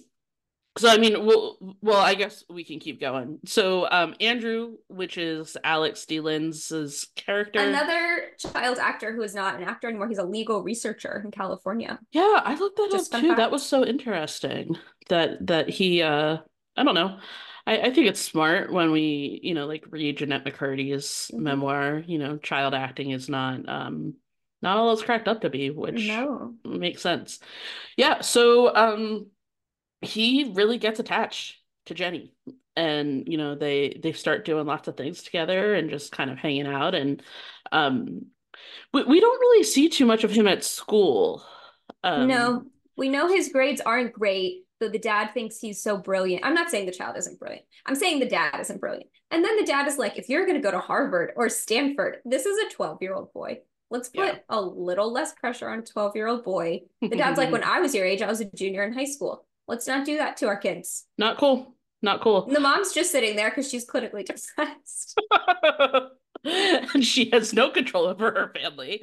so 0.78 0.88
I 0.88 0.97
mean, 0.97 1.26
well, 1.26 1.59
well, 1.83 2.00
I 2.00 2.14
guess 2.14 2.45
we 2.49 2.64
can 2.64 2.78
keep 2.78 2.99
going. 2.99 3.40
So, 3.45 3.87
um, 3.90 4.14
Andrew, 4.21 4.76
which 4.88 5.19
is 5.19 5.54
Alex 5.62 6.07
D. 6.07 6.21
Linz's 6.21 7.09
character, 7.14 7.61
another 7.61 8.28
child 8.38 8.78
actor 8.78 9.12
who 9.12 9.21
is 9.21 9.35
not 9.35 9.57
an 9.57 9.64
actor 9.64 9.88
anymore. 9.88 10.09
He's 10.09 10.16
a 10.16 10.25
legal 10.25 10.62
researcher 10.62 11.21
in 11.23 11.31
California. 11.31 11.99
Yeah, 12.12 12.40
I 12.42 12.54
looked 12.54 12.76
that 12.78 12.88
Just 12.90 13.14
up 13.14 13.21
too. 13.21 13.28
Fact. 13.28 13.37
That 13.37 13.50
was 13.50 13.66
so 13.66 13.85
interesting. 13.85 14.78
That 15.11 15.47
that 15.49 15.69
he, 15.69 16.00
uh, 16.00 16.38
I 16.76 16.85
don't 16.85 16.95
know. 16.95 17.19
I, 17.67 17.79
I 17.79 17.91
think 17.91 18.07
it's 18.07 18.21
smart 18.21 18.73
when 18.73 18.90
we, 18.90 19.40
you 19.42 19.55
know, 19.55 19.66
like 19.66 19.85
read 19.90 20.18
Jennette 20.18 20.44
McCurdy's 20.44 21.31
mm-hmm. 21.33 21.42
memoir. 21.42 22.03
You 22.07 22.18
know, 22.18 22.37
child 22.38 22.75
acting 22.75 23.11
is 23.11 23.29
not, 23.29 23.68
um, 23.68 24.14
not 24.61 24.77
all 24.77 24.92
it's 24.92 25.03
cracked 25.03 25.29
up 25.29 25.42
to 25.42 25.51
be, 25.51 25.70
which 25.70 26.07
no. 26.07 26.55
makes 26.64 27.03
sense. 27.03 27.40
Yeah. 27.96 28.20
So, 28.20 28.75
um 28.75 29.27
he 30.03 30.53
really 30.55 30.79
gets 30.79 30.99
attached 30.99 31.59
to 31.87 31.94
Jennie 31.94 32.35
and 32.77 33.25
you 33.27 33.38
know 33.38 33.55
they 33.55 34.01
they 34.03 34.12
start 34.12 34.44
doing 34.44 34.66
lots 34.66 34.88
of 34.88 34.96
things 34.96 35.23
together 35.23 35.75
and 35.75 35.90
just 35.90 36.12
kind 36.12 36.31
of 36.31 36.38
hanging 36.38 36.66
out 36.66 36.94
and 36.94 37.23
um 37.70 38.27
we, 38.92 39.05
we 39.05 39.20
don't 39.20 39.40
really 39.40 39.62
see 39.62 39.88
too 39.88 40.07
much 40.07 40.25
of 40.25 40.31
him 40.31 40.49
at 40.49 40.64
school 40.64 41.44
um, 42.03 42.29
no 42.29 42.64
we 42.96 43.09
know 43.09 43.29
his 43.29 43.51
grades 43.51 43.81
aren't 43.81 44.12
great 44.12 44.62
though 44.83 44.90
the 44.90 44.99
dad 44.99 45.31
thinks 45.33 45.59
he's 45.59 45.83
so 45.83 45.97
brilliant 45.97 46.45
i'm 46.45 46.55
not 46.55 46.71
saying 46.71 46.85
the 46.85 46.92
child 46.92 47.16
isn't 47.16 47.38
brilliant 47.38 47.64
i'm 47.87 47.95
saying 47.95 48.18
the 48.18 48.29
dad 48.29 48.59
isn't 48.61 48.81
brilliant 48.81 49.09
and 49.31 49.45
then 49.45 49.57
the 49.57 49.64
dad 49.64 49.87
is 49.87 49.97
like 49.97 50.18
if 50.18 50.29
you're 50.29 50.45
going 50.45 50.61
to 50.61 50.62
go 50.62 50.71
to 50.71 50.79
harvard 50.79 51.33
or 51.37 51.49
stanford 51.49 52.18
this 52.25 52.45
is 52.45 52.59
a 52.59 52.75
12 52.75 52.99
year 53.01 53.14
old 53.14 53.33
boy 53.33 53.59
let's 53.90 54.09
put 54.09 54.27
yeah. 54.27 54.38
a 54.49 54.61
little 54.61 55.12
less 55.12 55.33
pressure 55.33 55.68
on 55.68 55.79
a 55.79 55.83
12 55.83 56.16
year 56.16 56.27
old 56.27 56.45
boy 56.45 56.81
the 57.01 57.09
dad's 57.09 57.38
like 57.38 57.51
when 57.51 57.64
i 57.64 57.81
was 57.81 57.95
your 57.95 58.05
age 58.05 58.21
i 58.21 58.29
was 58.29 58.40
a 58.40 58.51
junior 58.57 58.83
in 58.83 58.92
high 58.92 59.05
school 59.05 59.47
Let's 59.68 59.87
not 59.87 60.05
do 60.05 60.18
that 60.18 60.37
to 60.38 60.49
our 60.49 60.57
kids. 60.57 61.07
Not 61.18 61.38
cool. 61.38 61.75
Not 62.03 62.21
cool. 62.21 62.47
And 62.47 62.57
the 62.57 62.61
mom's 62.61 62.92
just 62.92 63.12
sitting 63.12 63.37
there 63.37 63.51
because 63.51 63.71
she's 63.71 63.87
clinically 63.87 64.25
depressed. 64.27 65.18
and 66.94 67.05
she 67.05 67.31
has 67.31 67.52
no 67.52 67.70
control 67.70 68.07
over 68.07 68.31
her 68.31 68.52
family. 68.55 69.02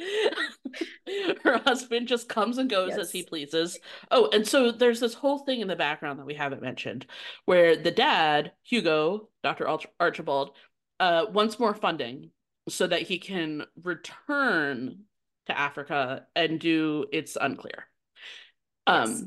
her 1.44 1.60
husband 1.60 2.08
just 2.08 2.28
comes 2.28 2.58
and 2.58 2.70
goes 2.70 2.90
yes. 2.90 3.00
as 3.00 3.12
he 3.12 3.24
pleases. 3.24 3.80
Oh, 4.12 4.30
and 4.34 4.46
so 4.48 4.72
there's 4.72 5.00
this 5.00 5.14
whole 5.14 5.40
thing 5.40 5.62
in 5.62 5.68
the 5.68 5.76
background 5.76 6.20
that 6.20 6.26
we 6.26 6.34
haven't 6.34 6.62
mentioned 6.62 7.06
where 7.46 7.76
the 7.76 7.92
dad, 7.92 8.52
Hugo, 8.64 9.30
Dr. 9.44 9.68
Archibald, 10.00 10.52
uh, 11.00 11.26
wants 11.32 11.60
more 11.60 11.74
funding 11.74 12.32
so 12.68 12.88
that 12.88 13.04
he 13.04 13.20
can 13.20 13.64
return 13.84 15.04
to 15.46 15.58
Africa 15.58 16.26
and 16.36 16.60
do 16.60 17.06
it's 17.12 17.38
unclear. 17.40 17.86
Um, 18.86 19.10
yes. 19.10 19.24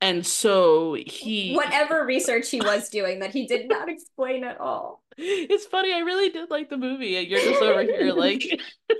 And 0.00 0.26
so 0.26 0.94
he 0.94 1.54
whatever 1.54 2.04
research 2.04 2.50
he 2.50 2.60
was 2.60 2.90
doing 2.90 3.20
that 3.20 3.32
he 3.32 3.46
did 3.46 3.68
not 3.68 3.88
explain 3.88 4.44
at 4.44 4.60
all. 4.60 5.02
It's 5.18 5.64
funny, 5.64 5.94
I 5.94 6.00
really 6.00 6.28
did 6.28 6.50
like 6.50 6.68
the 6.68 6.76
movie, 6.76 7.16
and 7.16 7.26
you're 7.26 7.40
just 7.40 7.62
over 7.62 7.82
here 7.82 8.12
like 8.12 8.42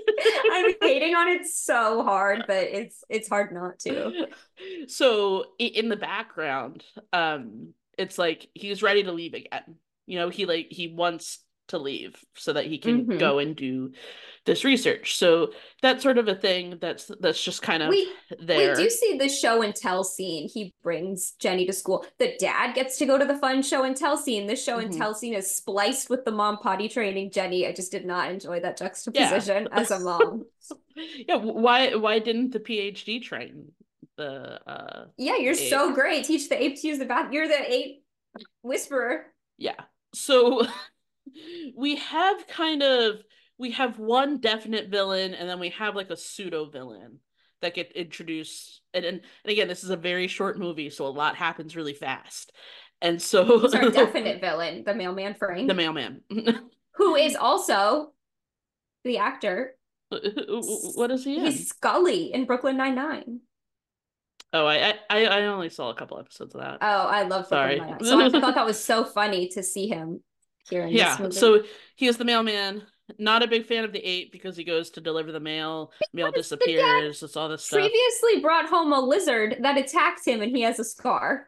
I'm 0.51 0.73
hating 0.81 1.13
on 1.13 1.27
it 1.27 1.45
so 1.45 2.03
hard, 2.03 2.45
but 2.47 2.63
it's 2.63 3.03
it's 3.07 3.29
hard 3.29 3.53
not 3.53 3.79
to. 3.79 4.27
So 4.87 5.45
in 5.59 5.89
the 5.89 5.95
background, 5.95 6.83
um, 7.13 7.73
it's 7.99 8.17
like 8.17 8.47
he's 8.55 8.81
ready 8.81 9.03
to 9.03 9.11
leave 9.11 9.35
again. 9.35 9.75
You 10.07 10.17
know, 10.17 10.29
he 10.29 10.47
like 10.47 10.67
he 10.71 10.87
wants 10.87 11.37
to 11.67 11.77
leave 11.77 12.23
so 12.35 12.53
that 12.53 12.65
he 12.65 12.77
can 12.77 13.05
mm-hmm. 13.05 13.17
go 13.17 13.39
and 13.39 13.55
do 13.55 13.91
this 14.45 14.63
research. 14.63 15.17
So 15.17 15.51
that's 15.81 16.01
sort 16.01 16.17
of 16.17 16.27
a 16.27 16.35
thing 16.35 16.77
that's 16.79 17.11
that's 17.19 17.43
just 17.43 17.61
kind 17.61 17.83
of 17.83 17.89
we, 17.89 18.11
there. 18.39 18.75
We 18.75 18.83
do 18.83 18.89
see 18.89 19.17
the 19.17 19.29
show 19.29 19.61
and 19.61 19.75
tell 19.75 20.03
scene. 20.03 20.49
He 20.49 20.73
brings 20.81 21.31
Jennie 21.33 21.65
to 21.67 21.73
school. 21.73 22.05
The 22.17 22.35
dad 22.39 22.73
gets 22.73 22.97
to 22.97 23.05
go 23.05 23.17
to 23.17 23.25
the 23.25 23.37
fun 23.37 23.61
show 23.61 23.83
and 23.83 23.95
tell 23.95 24.17
scene. 24.17 24.47
The 24.47 24.55
show 24.55 24.77
mm-hmm. 24.77 24.87
and 24.87 24.97
tell 24.97 25.13
scene 25.13 25.33
is 25.33 25.55
spliced 25.55 26.09
with 26.09 26.25
the 26.25 26.31
mom 26.31 26.57
potty 26.57 26.89
training 26.89 27.31
Jennie. 27.31 27.67
I 27.67 27.73
just 27.73 27.91
did 27.91 28.05
not 28.05 28.31
enjoy 28.31 28.61
that 28.61 28.77
juxtaposition 28.77 29.67
yeah. 29.71 29.79
as 29.79 29.91
a 29.91 29.99
mom. 29.99 30.45
yeah, 31.27 31.35
why 31.35 31.95
why 31.95 32.19
didn't 32.19 32.51
the 32.51 32.59
PhD 32.59 33.21
train 33.21 33.71
the 34.15 34.59
uh 34.67 35.05
Yeah, 35.17 35.35
you're 35.37 35.53
ape? 35.53 35.69
so 35.69 35.93
great. 35.93 36.25
Teach 36.25 36.49
the 36.49 36.61
ape 36.61 36.81
to 36.81 36.87
use 36.87 36.99
the 36.99 37.05
bath. 37.05 37.31
You're 37.31 37.47
the 37.47 37.73
ape 37.73 38.03
whisperer. 38.61 39.25
Yeah. 39.57 39.79
So 40.13 40.65
we 41.75 41.95
have 41.95 42.47
kind 42.47 42.83
of 42.83 43.15
we 43.57 43.71
have 43.71 43.97
one 43.97 44.39
definite 44.39 44.89
villain 44.89 45.33
and 45.33 45.49
then 45.49 45.59
we 45.59 45.69
have 45.69 45.95
like 45.95 46.09
a 46.09 46.17
pseudo 46.17 46.69
villain 46.69 47.19
that 47.61 47.73
get 47.73 47.91
introduced. 47.93 48.81
And, 48.93 49.03
and, 49.03 49.21
and 49.43 49.51
again 49.51 49.67
this 49.67 49.83
is 49.83 49.89
a 49.89 49.97
very 49.97 50.27
short 50.27 50.59
movie 50.59 50.89
so 50.89 51.05
a 51.05 51.09
lot 51.09 51.35
happens 51.35 51.75
really 51.75 51.93
fast. 51.93 52.51
And 53.01 53.21
so 53.21 53.63
our 53.75 53.89
definite 53.91 54.41
villain? 54.41 54.83
The 54.85 54.95
mailman 54.95 55.35
frank? 55.35 55.67
The 55.67 55.73
mailman. 55.73 56.21
Who 56.95 57.15
is 57.15 57.35
also 57.35 58.13
the 59.03 59.17
actor. 59.19 59.75
What 60.11 61.11
is 61.11 61.25
he 61.25 61.37
in? 61.37 61.45
he's 61.45 61.67
scully 61.67 62.33
in 62.33 62.45
brooklyn 62.45 62.77
nine-nine. 62.77 63.41
Oh, 64.53 64.65
I, 64.65 64.93
I 65.09 65.25
I 65.25 65.45
only 65.47 65.69
saw 65.69 65.89
a 65.89 65.95
couple 65.95 66.17
episodes 66.17 66.55
of 66.55 66.61
that. 66.61 66.77
Oh, 66.81 67.07
I 67.07 67.23
love 67.23 67.47
Sorry. 67.47 67.81
So 68.01 68.19
I 68.21 68.29
thought 68.29 68.55
that 68.55 68.65
was 68.65 68.81
so 68.81 69.03
funny 69.03 69.49
to 69.49 69.61
see 69.61 69.87
him 69.87 70.21
here 70.69 70.83
in 70.83 70.89
yeah, 70.89 71.29
so 71.29 71.63
he 71.95 72.07
is 72.07 72.17
the 72.17 72.25
mailman. 72.25 72.83
Not 73.17 73.41
a 73.41 73.47
big 73.47 73.65
fan 73.65 73.85
of 73.85 73.93
the 73.93 74.05
ape 74.05 74.33
because 74.33 74.57
he 74.57 74.65
goes 74.65 74.89
to 74.91 75.01
deliver 75.01 75.31
the 75.31 75.39
mail. 75.39 75.93
Because 75.99 76.13
mail 76.13 76.31
disappears. 76.31 77.23
It's 77.23 77.37
all 77.37 77.47
this 77.47 77.63
stuff. 77.63 77.79
Previously 77.79 78.41
brought 78.41 78.67
home 78.67 78.91
a 78.91 78.99
lizard 78.99 79.57
that 79.61 79.77
attacked 79.77 80.25
him, 80.25 80.41
and 80.41 80.55
he 80.55 80.63
has 80.63 80.77
a 80.79 80.83
scar. 80.83 81.47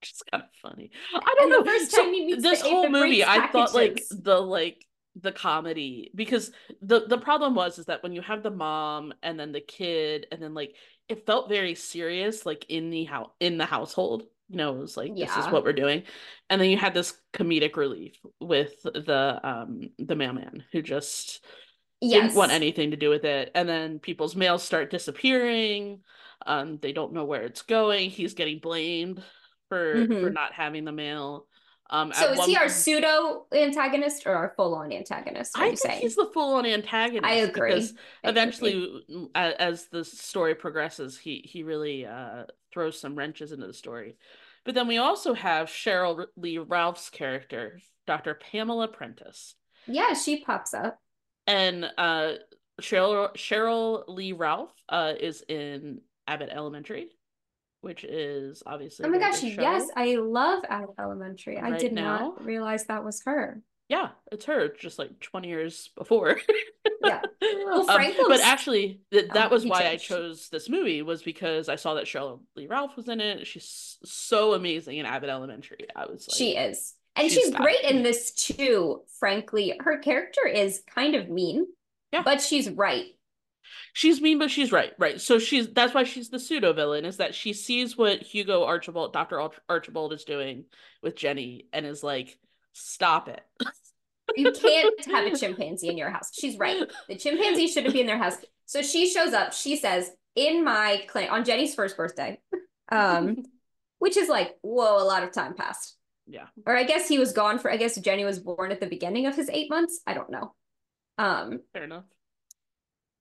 Just 0.00 0.22
kind 0.30 0.44
of 0.44 0.48
funny. 0.62 0.90
I 1.14 1.34
don't 1.36 1.52
And 1.52 1.64
know. 1.64 1.64
first 1.64 1.90
So 1.90 2.04
he 2.04 2.26
meets 2.26 2.42
this 2.42 2.60
whole 2.60 2.88
movie, 2.88 3.24
I 3.24 3.48
thought 3.48 3.74
like 3.74 4.04
the 4.10 4.38
like 4.40 4.84
the 5.20 5.32
comedy 5.32 6.10
because 6.14 6.52
the 6.82 7.06
the 7.06 7.18
problem 7.18 7.54
was 7.54 7.78
is 7.78 7.86
that 7.86 8.02
when 8.02 8.12
you 8.12 8.20
have 8.20 8.42
the 8.42 8.50
mom 8.50 9.14
and 9.22 9.40
then 9.40 9.50
the 9.50 9.62
kid 9.62 10.26
and 10.30 10.42
then 10.42 10.52
like 10.52 10.76
it 11.08 11.24
felt 11.24 11.48
very 11.48 11.74
serious 11.74 12.44
like 12.44 12.66
in 12.68 12.90
the 12.90 13.04
house 13.04 13.30
in 13.40 13.58
the 13.58 13.64
household. 13.64 14.24
You 14.48 14.56
know, 14.58 14.74
it 14.76 14.78
was 14.78 14.96
like 14.96 15.18
this 15.18 15.36
is 15.36 15.50
what 15.50 15.64
we're 15.64 15.72
doing. 15.72 16.04
And 16.48 16.60
then 16.60 16.70
you 16.70 16.76
had 16.76 16.94
this 16.94 17.14
comedic 17.34 17.76
relief 17.76 18.16
with 18.40 18.80
the 18.82 19.40
um 19.42 19.90
the 19.98 20.14
mailman 20.14 20.64
who 20.72 20.82
just 20.82 21.44
didn't 22.10 22.34
want 22.34 22.52
anything 22.52 22.92
to 22.92 22.96
do 22.96 23.10
with 23.10 23.24
it. 23.24 23.50
And 23.54 23.68
then 23.68 23.98
people's 23.98 24.36
mails 24.36 24.62
start 24.62 24.90
disappearing. 24.90 26.02
Um, 26.46 26.78
they 26.80 26.92
don't 26.92 27.12
know 27.12 27.24
where 27.24 27.42
it's 27.42 27.62
going. 27.62 28.10
He's 28.10 28.34
getting 28.34 28.60
blamed 28.60 29.22
for 29.68 30.12
for 30.20 30.30
hmm 30.30 30.34
not 30.34 30.52
having 30.52 30.84
the 30.84 30.92
mail. 30.92 31.46
Um, 31.90 32.12
So 32.12 32.32
is 32.32 32.44
he 32.44 32.56
our 32.56 32.68
point, 32.68 32.68
pseudo 32.68 33.46
antagonist 33.52 34.26
or 34.26 34.34
our 34.34 34.52
full 34.56 34.74
on 34.74 34.92
antagonist? 34.92 35.58
What 35.58 35.66
I 35.66 35.70
you 35.70 35.76
think 35.76 35.94
saying? 35.94 36.02
he's 36.02 36.16
the 36.16 36.30
full-on 36.32 36.66
I 37.22 37.34
antagonist 37.36 37.52
because. 37.52 37.92
I 38.24 38.30
agree. 38.30 38.30
eventually, 38.30 38.74
mm, 39.10 39.30
a- 39.34 39.60
as 39.60 39.86
the 39.86 40.04
story 40.04 40.54
progresses, 40.54 41.18
he 41.18 41.40
he 41.50 41.62
really 41.62 42.04
uh 42.06 42.44
throws 42.76 43.00
some 43.00 43.16
wrenches 43.16 43.52
into 43.52 43.66
the 43.66 43.72
story. 43.72 44.18
But 44.66 44.74
then 44.74 44.86
we 44.86 44.98
also 44.98 45.32
have 45.32 45.68
Sheryl 45.68 46.26
Lee 46.36 46.58
Ralph's 46.58 47.08
character, 47.08 47.80
Dr. 48.06 48.34
Pamela 48.34 48.86
Prentice. 48.86 49.54
Yeah, 49.86 50.12
she 50.12 50.44
pops 50.44 50.74
up. 50.74 50.98
And 51.46 51.90
uh 51.96 52.34
Sheryl 52.82 53.34
Sheryl 53.34 54.04
Lee 54.08 54.32
Ralph 54.32 54.74
uh 54.90 55.14
is 55.18 55.42
in 55.48 56.02
Abbott 56.26 56.50
Elementary, 56.52 57.08
which 57.80 58.04
is 58.04 58.62
obviously 58.66 59.06
Oh 59.06 59.08
my 59.08 59.18
gosh, 59.18 59.42
yes, 59.42 59.88
I 59.96 60.16
love 60.16 60.62
Abbott 60.68 60.96
Elementary. 60.98 61.58
I 61.58 61.78
did 61.78 61.94
now. 61.94 62.18
not 62.18 62.44
realize 62.44 62.84
that 62.86 63.04
was 63.04 63.22
her. 63.24 63.62
Yeah, 63.88 64.08
it's 64.32 64.46
her 64.46 64.68
just 64.68 64.98
like 64.98 65.20
20 65.20 65.48
years 65.48 65.90
before. 65.96 66.38
Yeah. 67.04 67.20
Well, 67.64 67.88
Um, 67.90 68.12
but 68.28 68.40
actually 68.40 69.00
th- 69.12 69.30
that 69.32 69.50
oh, 69.50 69.54
was 69.54 69.64
why 69.66 69.88
I 69.88 69.96
chose 69.96 70.48
this 70.48 70.68
movie 70.68 71.02
was 71.02 71.22
because 71.22 71.68
I 71.68 71.76
saw 71.76 71.94
that 71.94 72.04
Sheryl 72.06 72.40
Lee 72.54 72.66
Ralph 72.66 72.96
was 72.96 73.08
in 73.08 73.20
it. 73.20 73.46
She's 73.46 73.98
so 74.04 74.54
amazing 74.54 74.98
in 74.98 75.06
Abbott 75.06 75.30
Elementary. 75.30 75.86
I 75.94 76.06
was 76.06 76.26
like 76.28 76.36
She 76.36 76.56
is. 76.56 76.94
And 77.16 77.30
she's 77.30 77.44
she's 77.44 77.54
great 77.54 77.80
in 77.82 78.02
this 78.02 78.32
too, 78.32 79.02
frankly. 79.18 79.74
Her 79.80 79.98
character 79.98 80.46
is 80.46 80.82
kind 80.92 81.14
of 81.14 81.28
mean, 81.28 81.66
Yeah. 82.12 82.22
but 82.24 82.40
she's 82.40 82.68
right. 82.70 83.06
She's 83.92 84.20
mean, 84.20 84.38
but 84.38 84.50
she's 84.50 84.70
right. 84.72 84.92
Right. 84.98 85.20
So 85.20 85.38
she's 85.38 85.68
that's 85.72 85.94
why 85.94 86.04
she's 86.04 86.28
the 86.28 86.38
pseudo 86.38 86.72
villain 86.72 87.04
is 87.04 87.16
that 87.18 87.34
she 87.34 87.52
sees 87.52 87.96
what 87.96 88.22
Hugo 88.22 88.64
Archibald, 88.64 89.12
Dr. 89.12 89.48
Archibald 89.68 90.12
is 90.12 90.24
doing 90.24 90.64
with 91.02 91.16
Jennie 91.16 91.66
and 91.72 91.84
is 91.86 92.02
like, 92.02 92.38
stop 92.76 93.28
it. 93.28 93.40
You 94.36 94.52
can't 94.52 95.04
have 95.06 95.32
a 95.32 95.36
chimpanzee 95.36 95.88
in 95.88 95.96
your 95.98 96.10
house. 96.10 96.30
She's 96.32 96.58
right. 96.58 96.90
The 97.08 97.16
chimpanzee 97.16 97.68
shouldn't 97.68 97.94
be 97.94 98.00
in 98.00 98.06
their 98.06 98.18
house. 98.18 98.36
So 98.66 98.82
she 98.82 99.08
shows 99.08 99.32
up. 99.32 99.52
She 99.52 99.76
says, 99.76 100.10
in 100.34 100.64
my 100.64 101.04
clinic 101.08 101.32
on 101.32 101.44
Jennie's 101.44 101.74
first 101.74 101.96
birthday, 101.96 102.38
um, 102.90 103.44
which 103.98 104.16
is 104.16 104.28
like, 104.28 104.56
whoa, 104.60 105.02
a 105.02 105.04
lot 105.04 105.22
of 105.22 105.32
time 105.32 105.54
passed. 105.54 105.96
Yeah. 106.26 106.46
Or 106.66 106.76
I 106.76 106.84
guess 106.84 107.08
he 107.08 107.18
was 107.18 107.32
gone 107.32 107.58
for, 107.58 107.70
I 107.70 107.76
guess 107.76 107.96
Jenny 107.96 108.24
was 108.24 108.40
born 108.40 108.72
at 108.72 108.80
the 108.80 108.86
beginning 108.86 109.26
of 109.26 109.36
his 109.36 109.48
eight 109.48 109.70
months. 109.70 110.00
I 110.06 110.14
don't 110.14 110.30
know. 110.30 110.54
Um, 111.18 111.60
Fair 111.72 111.84
enough. 111.84 112.04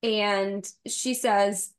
and 0.03 0.67
she 0.87 1.13
says, 1.13 1.71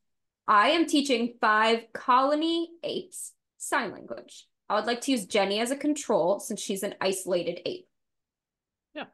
I 0.48 0.70
am 0.70 0.86
teaching 0.86 1.34
five 1.40 1.92
colony 1.92 2.70
apes 2.82 3.32
sign 3.58 3.92
language. 3.92 4.46
I 4.68 4.74
would 4.74 4.86
like 4.86 5.00
to 5.02 5.12
use 5.12 5.26
Jennie 5.26 5.60
as 5.60 5.70
a 5.70 5.76
control 5.76 6.40
since 6.40 6.60
she's 6.60 6.82
an 6.82 6.94
isolated 7.00 7.60
ape. 7.66 7.86
Yeah. 8.94 9.04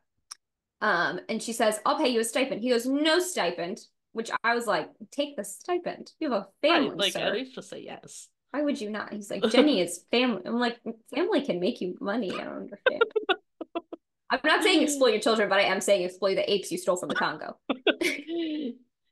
Um, 0.80 1.20
and 1.28 1.42
she 1.42 1.52
says, 1.52 1.78
I'll 1.84 1.98
pay 1.98 2.08
you 2.08 2.20
a 2.20 2.24
stipend. 2.24 2.62
He 2.62 2.70
goes, 2.70 2.86
No 2.86 3.18
stipend, 3.18 3.80
which 4.12 4.30
I 4.42 4.54
was 4.54 4.66
like, 4.66 4.88
Take 5.10 5.36
the 5.36 5.44
stipend. 5.44 6.12
You 6.20 6.32
have 6.32 6.42
a 6.42 6.66
family, 6.66 6.88
Right. 6.90 6.98
Like 6.98 7.12
sir. 7.12 7.20
at 7.20 7.32
least 7.34 7.54
just 7.54 7.68
say 7.70 7.80
yes. 7.82 8.28
Why 8.50 8.62
would 8.62 8.80
you 8.80 8.90
not? 8.90 9.12
He's 9.12 9.30
like, 9.30 9.42
Jennie 9.50 9.80
is 9.80 10.04
family. 10.10 10.42
I'm 10.44 10.58
like, 10.58 10.78
family 11.14 11.42
can 11.44 11.60
make 11.60 11.80
you 11.80 11.96
money. 12.00 12.32
I 12.32 12.44
don't 12.44 12.56
understand. 12.56 13.02
I'm 14.30 14.40
not 14.44 14.62
saying 14.62 14.82
exploit 14.82 15.10
your 15.10 15.20
children, 15.20 15.50
but 15.50 15.58
I 15.58 15.64
am 15.64 15.80
saying 15.82 16.04
exploit 16.04 16.36
the 16.36 16.50
apes 16.50 16.72
you 16.72 16.78
stole 16.78 16.96
from 16.96 17.10
the 17.10 17.14
Congo. 17.14 17.58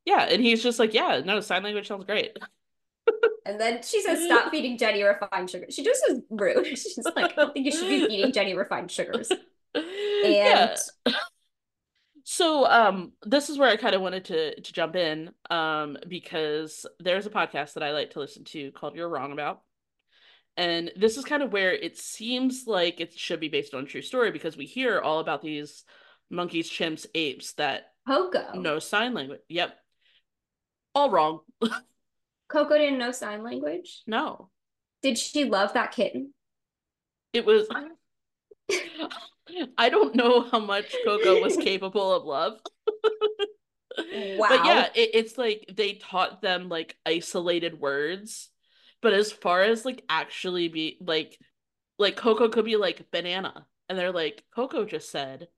yeah, 0.06 0.22
and 0.22 0.40
he's 0.40 0.62
just 0.62 0.78
like, 0.78 0.94
yeah, 0.94 1.20
no, 1.22 1.40
sign 1.40 1.62
language 1.62 1.88
sounds 1.88 2.06
great. 2.06 2.38
And 3.44 3.60
then 3.60 3.82
she 3.82 4.02
says, 4.02 4.22
"Stop 4.24 4.50
feeding 4.50 4.78
Jennie 4.78 5.02
refined 5.02 5.50
sugar." 5.50 5.66
She 5.70 5.84
just 5.84 6.02
is 6.08 6.20
rude. 6.30 6.66
She's 6.68 6.98
like, 7.16 7.32
"I 7.32 7.34
don't 7.34 7.52
think 7.52 7.66
you 7.66 7.72
should 7.72 7.88
be 7.88 8.00
feeding 8.06 8.32
Jennie 8.32 8.54
refined 8.54 8.90
sugars." 8.90 9.30
yeah. 9.74 10.76
And 11.06 11.16
So 12.24 12.66
um 12.66 13.12
this 13.24 13.50
is 13.50 13.58
where 13.58 13.68
I 13.70 13.76
kind 13.76 13.94
of 13.94 14.02
wanted 14.02 14.26
to 14.26 14.60
to 14.60 14.72
jump 14.72 14.96
in 14.96 15.30
um 15.48 15.96
because 16.08 16.86
there's 16.98 17.26
a 17.26 17.30
podcast 17.30 17.74
that 17.74 17.82
I 17.82 17.92
like 17.92 18.10
to 18.10 18.20
listen 18.20 18.44
to 18.44 18.70
called 18.72 18.94
You're 18.94 19.08
Wrong 19.08 19.32
About. 19.32 19.62
And 20.56 20.92
this 20.96 21.16
is 21.16 21.24
kind 21.24 21.42
of 21.42 21.52
where 21.52 21.72
it 21.72 21.96
seems 21.98 22.64
like 22.66 23.00
it 23.00 23.18
should 23.18 23.40
be 23.40 23.48
based 23.48 23.74
on 23.74 23.84
a 23.84 23.86
true 23.86 24.02
story 24.02 24.30
because 24.30 24.56
we 24.56 24.66
hear 24.66 25.00
all 25.00 25.20
about 25.20 25.42
these 25.42 25.84
monkeys, 26.30 26.70
chimps, 26.70 27.06
apes 27.14 27.52
that 27.54 27.92
Koko, 28.06 28.52
know 28.54 28.78
sign 28.78 29.14
language. 29.14 29.40
Yep. 29.48 29.76
All 30.94 31.10
wrong. 31.10 31.40
Koko 32.50 32.76
didn't 32.76 32.98
know 32.98 33.12
sign 33.12 33.42
language. 33.42 34.02
No. 34.06 34.50
Did 35.02 35.16
she 35.16 35.44
love 35.44 35.74
that 35.74 35.92
kitten? 35.92 36.34
It 37.32 37.46
was 37.46 37.68
I 39.78 39.88
don't 39.88 40.14
know 40.14 40.42
how 40.50 40.60
much 40.60 40.94
Koko 41.04 41.40
was 41.40 41.56
capable 41.60 42.12
of 42.12 42.24
love. 42.24 42.58
Wow. 44.12 44.48
But 44.48 44.64
yeah, 44.64 44.86
it, 44.94 45.10
it's 45.14 45.36
like 45.36 45.74
they 45.76 45.94
taught 45.94 46.40
them 46.40 46.68
like 46.68 46.96
isolated 47.04 47.78
words. 47.78 48.48
But 49.02 49.12
as 49.14 49.32
far 49.32 49.62
as 49.62 49.84
like 49.84 50.04
actually 50.08 50.68
be 50.68 50.96
like 51.00 51.36
like 51.98 52.16
Koko 52.16 52.48
could 52.48 52.64
be 52.64 52.76
like 52.76 53.10
banana. 53.10 53.66
And 53.88 53.98
they're 53.98 54.12
like, 54.12 54.44
Koko 54.54 54.84
just 54.84 55.10
said 55.10 55.48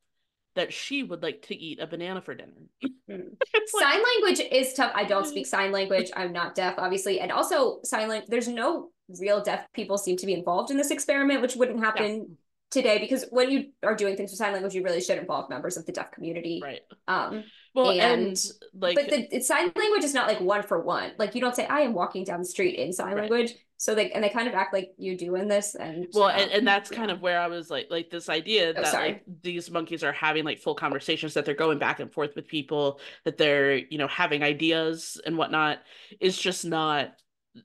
that 0.55 0.73
she 0.73 1.03
would 1.03 1.23
like 1.23 1.43
to 1.43 1.55
eat 1.57 1.81
a 1.81 1.87
banana 1.87 2.21
for 2.21 2.35
dinner. 2.35 2.53
Mm. 3.11 3.25
Like, 3.53 3.67
Sign 3.83 4.01
language 4.03 4.41
is 4.53 4.73
tough. 4.75 4.93
I 4.95 5.05
don't 5.05 5.27
speak 5.27 5.47
sign 5.47 5.71
language. 5.73 6.11
I'm 6.17 6.33
not 6.33 6.55
deaf, 6.55 6.77
obviously, 6.79 7.19
and 7.21 7.31
also 7.33 7.81
sign 7.85 8.09
language. 8.09 8.31
There's 8.31 8.47
no 8.49 8.91
real 9.21 9.43
deaf 9.43 9.67
people 9.75 9.99
seem 9.99 10.17
to 10.19 10.25
be 10.25 10.33
involved 10.33 10.71
in 10.71 10.77
this 10.79 10.91
experiment, 10.93 11.43
which 11.43 11.57
wouldn't 11.57 11.81
happen 11.81 12.39
today 12.71 12.99
because 12.99 13.27
when 13.31 13.51
you 13.51 13.67
are 13.83 13.95
doing 13.97 14.17
things 14.17 14.31
with 14.31 14.39
sign 14.39 14.53
language, 14.53 14.73
you 14.75 14.83
really 14.85 15.01
should 15.01 15.19
involve 15.19 15.51
members 15.51 15.77
of 15.77 15.85
the 15.85 15.93
deaf 15.93 16.11
community. 16.13 16.61
right. 16.63 16.81
Um, 17.09 17.45
Well, 17.75 17.91
And- 17.91 18.01
and, 18.29 18.45
like 18.75 18.95
but 18.95 19.11
the 19.31 19.41
sign 19.41 19.73
language 19.77 20.05
is 20.05 20.15
not 20.15 20.27
like 20.29 20.41
one 20.41 20.63
for 20.63 20.81
one. 20.81 21.13
Like 21.19 21.35
you 21.35 21.41
don't 21.41 21.57
say 21.57 21.67
I 21.67 21.81
am 21.81 21.93
walking 21.93 22.25
down 22.25 22.39
the 22.39 22.47
street 22.47 22.77
in 22.77 22.93
sign 22.93 23.15
Right. 23.15 23.29
language. 23.31 23.53
So 23.83 23.95
they 23.97 24.13
and 24.13 24.23
they 24.23 24.29
kind 24.29 24.47
of 24.49 24.55
act 24.55 24.73
like 24.73 24.95
you 24.97 25.17
do 25.19 25.35
in 25.35 25.49
this. 25.49 25.75
And 25.75 26.07
Well, 26.13 26.29
and, 26.29 26.51
um, 26.51 26.51
and 26.53 26.67
that's 26.67 26.91
yeah. 26.91 26.99
kind 26.99 27.11
of 27.11 27.21
where 27.21 27.41
I 27.41 27.49
was 27.49 27.71
like, 27.71 27.89
like 27.91 28.11
this 28.11 28.29
idea 28.29 28.75
Oh, 28.77 28.83
that 28.83 28.99
like 28.99 29.25
these 29.43 29.71
monkeys 29.71 30.05
are 30.05 30.13
having 30.13 30.45
like 30.45 30.61
full 30.61 30.75
conversations, 30.75 31.35
that 31.35 31.45
they're 31.45 31.55
going 31.55 31.79
back 31.79 32.01
and 32.01 32.13
forth 32.13 32.35
with 32.37 32.47
people, 32.49 33.01
that 33.25 33.39
they're 33.39 33.77
you 33.77 33.99
know 33.99 34.09
having 34.09 34.43
ideas 34.43 35.21
and 35.27 35.37
whatnot, 35.39 35.81
is 36.21 36.39
just 36.39 36.65
not. 36.65 37.15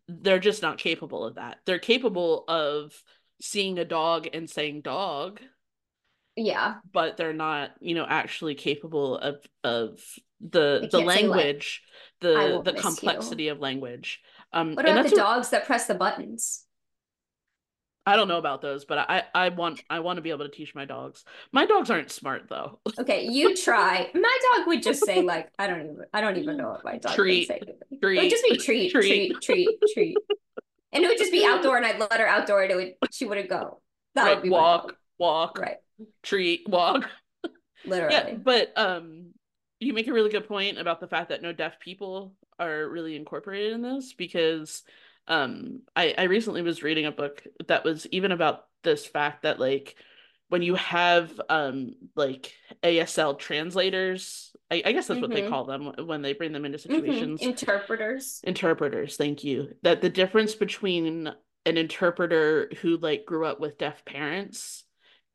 They're 0.07 0.39
just 0.39 0.61
not 0.61 0.77
capable 0.79 1.23
of 1.25 1.35
that. 1.35 1.59
They're 1.65 1.79
capable 1.79 2.43
of 2.47 2.91
seeing 3.41 3.79
a 3.79 3.85
dog 3.85 4.27
and 4.33 4.49
saying 4.49 4.81
dog, 4.81 5.41
yeah. 6.35 6.81
but 6.93 7.17
they're 7.17 7.33
not 7.33 7.71
you 7.79 7.95
know 7.95 8.05
actually 8.07 8.55
capable 8.55 9.17
of 9.17 9.37
of 9.63 9.99
the 10.39 10.87
They 10.91 10.91
the 10.91 11.01
like, 11.01 11.05
language, 11.05 11.81
"I 12.33 12.53
the 12.53 12.61
the 12.63 12.73
miss 12.73 13.01
you." 13.01 13.21
complexity 13.21 13.47
of 13.49 13.59
language. 13.59 14.21
Um, 14.57 14.73
What 14.75 14.85
about 14.85 15.03
the 15.03 15.09
what- 15.11 15.15
dogs 15.15 15.49
that 15.49 15.65
press 15.65 15.85
the 15.87 15.95
buttons? 15.95 16.63
I 18.05 18.15
don't 18.15 18.29
know 18.29 18.37
about 18.37 18.61
those, 18.61 18.85
but 18.85 18.97
I 18.99 19.23
I 19.35 19.49
want 19.49 19.83
I 19.89 19.99
want 19.99 20.15
to 20.15 20.21
be 20.21 20.29
able 20.29 20.45
to 20.45 20.51
teach 20.51 20.73
my 20.73 20.85
dogs. 20.85 21.25
My 21.51 21.65
dogs 21.65 21.89
aren't 21.89 22.09
smart 22.09 22.47
though. 22.47 22.79
Okay, 22.99 23.27
you 23.27 23.53
try. 23.55 24.09
My 24.13 24.37
dog 24.55 24.67
would 24.67 24.81
just 24.81 25.05
say 25.05 25.21
like 25.21 25.49
I 25.59 25.67
don't 25.67 25.81
even 25.81 25.97
I 26.13 26.21
don't 26.21 26.37
even 26.37 26.55
know 26.55 26.69
what 26.69 26.85
my 26.85 26.97
dog 26.99 27.13
Treat, 27.13 27.49
would 27.49 27.59
say. 27.65 27.73
Treat, 28.01 28.17
it 28.17 28.21
would 28.21 28.29
just 28.31 28.45
be 28.45 28.57
treat, 28.57 28.91
treat. 28.91 29.35
treat, 29.41 29.41
treat, 29.41 29.69
treat. 29.93 30.17
And 30.93 31.03
it 31.03 31.07
would 31.07 31.17
just 31.17 31.33
be 31.33 31.45
outdoor 31.51 31.75
and 31.77 31.85
I'd 31.85 31.99
let 31.99 32.13
her 32.19 32.27
outdoor 32.27 32.63
and 32.63 32.71
it 32.71 32.75
would 32.77 32.93
she 33.11 33.25
wouldn't 33.25 33.49
go. 33.49 33.81
That 34.15 34.23
right, 34.23 34.35
would 34.35 34.43
be 34.43 34.49
walk, 34.49 34.95
walk, 35.19 35.57
Right. 35.59 35.77
treat, 36.23 36.67
walk. 36.69 37.09
Literally. 37.85 38.13
Yeah, 38.15 38.33
but 38.35 38.71
um, 38.77 39.33
you 39.79 39.93
make 39.93 40.07
a 40.07 40.13
really 40.13 40.29
good 40.29 40.47
point 40.47 40.79
about 40.79 40.99
the 40.99 41.07
fact 41.07 41.29
that 41.29 41.41
no 41.41 41.53
deaf 41.53 41.79
people 41.79 42.33
are 42.59 42.87
really 42.87 43.15
incorporated 43.15 43.73
in 43.73 43.81
this 43.81 44.13
because 44.13 44.83
um, 45.27 45.81
I 45.95 46.15
I 46.17 46.23
recently 46.23 46.61
was 46.61 46.83
reading 46.83 47.05
a 47.05 47.11
book 47.11 47.43
that 47.67 47.83
was 47.83 48.07
even 48.11 48.31
about 48.31 48.65
this 48.83 49.05
fact 49.05 49.43
that 49.43 49.59
like 49.59 49.95
when 50.49 50.61
you 50.61 50.75
have 50.75 51.39
um 51.49 51.95
like 52.15 52.53
ASL 52.83 53.35
translators, 53.35 54.55
I, 54.71 54.81
I 54.85 54.91
guess 54.93 55.07
that's 55.07 55.21
what 55.21 55.31
they 55.31 55.41
Mhm. 55.41 55.49
call 55.49 55.65
them 55.65 56.07
when 56.07 56.21
they 56.21 56.33
bring 56.33 56.53
them 56.53 56.65
into 56.65 56.77
Mhm. 56.77 56.83
situations. 56.83 57.41
Interpreters. 57.41 58.41
interpreters 58.43 59.17
thank 59.17 59.43
you 59.43 59.73
that 59.83 60.01
the 60.01 60.09
difference 60.09 60.55
between 60.55 61.27
an 61.65 61.77
interpreter 61.77 62.69
who 62.81 62.97
like 62.97 63.25
grew 63.25 63.45
up 63.45 63.59
with 63.59 63.77
deaf 63.77 64.05
parents 64.05 64.85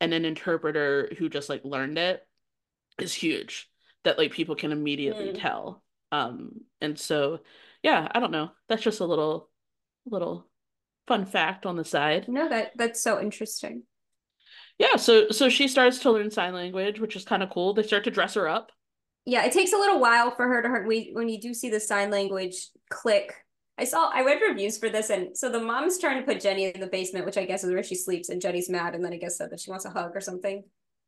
and 0.01 0.15
an 0.15 0.25
interpreter 0.25 1.11
who 1.19 1.29
just 1.29 1.49
like 1.49 1.65
learned 1.65 1.99
it 1.99 2.27
is 2.99 3.13
huge 3.13 3.69
that 4.05 4.19
like 4.19 4.33
people 4.33 4.55
can 4.55 4.73
immediately 4.73 5.29
mm. 5.29 5.41
tell. 5.41 5.83
Um 6.11 6.61
and 6.81 6.99
so 6.99 7.41
yeah 7.83 8.09
i 8.13 8.21
don't 8.21 8.33
know. 8.33 8.51
That's 8.69 8.83
just 8.83 9.01
a 9.01 9.07
little 9.07 9.49
little 10.07 10.49
fun 11.07 11.27
fact 11.27 11.67
on 11.67 11.77
the 11.77 11.85
side. 11.85 12.29
No 12.29 12.49
that 12.49 12.73
that's 12.77 13.03
so 13.03 13.21
interesting. 13.21 13.85
Yeah 14.79 14.97
so 14.97 15.31
so 15.31 15.49
she 15.49 15.69
starts 15.69 16.01
to 16.01 16.11
learn 16.11 16.31
sign 16.31 16.55
language 16.55 17.01
which 17.01 17.17
is 17.17 17.25
kind 17.25 17.43
of 17.43 17.51
cool. 17.51 17.75
They 17.75 17.83
start 17.83 18.05
to 18.05 18.11
dress 18.11 18.35
her 18.35 18.49
up. 18.49 18.71
Yeah 19.25 19.45
it 19.45 19.53
takes 19.53 19.73
a 19.73 19.79
little 19.79 20.01
while 20.01 20.31
for 20.31 20.47
her 20.49 20.63
to 20.63 20.69
her 20.69 20.87
we 20.87 21.11
when 21.13 21.29
you 21.29 21.41
do 21.41 21.55
see 21.55 21.71
the 21.71 21.81
sign 21.81 22.11
language 22.11 22.69
click. 22.91 23.35
I 23.79 23.85
saw 23.85 24.11
I 24.11 24.23
read 24.23 24.41
reviews 24.47 24.77
for 24.79 24.91
this, 24.91 25.11
and 25.11 25.37
so 25.37 25.49
the 25.49 25.59
mom's 25.59 25.99
trying 25.99 26.21
to 26.21 26.27
put 26.27 26.43
Jennie 26.43 26.67
in 26.67 26.81
the 26.81 26.87
basement, 26.87 27.25
which 27.25 27.39
I 27.39 27.47
guess 27.47 27.65
is 27.65 27.73
where 27.73 27.83
she 27.83 27.95
sleeps, 27.95 28.29
and 28.29 28.41
Jennie's 28.41 28.69
mad, 28.69 28.95
and 28.95 29.05
then 29.05 29.15
I 29.15 29.17
guess 29.17 29.39
said 29.39 29.51
that 29.51 29.61
she 29.61 29.71
wants 29.71 29.87
a 29.87 29.91
hug 29.91 30.15
or 30.15 30.21
something. 30.21 30.63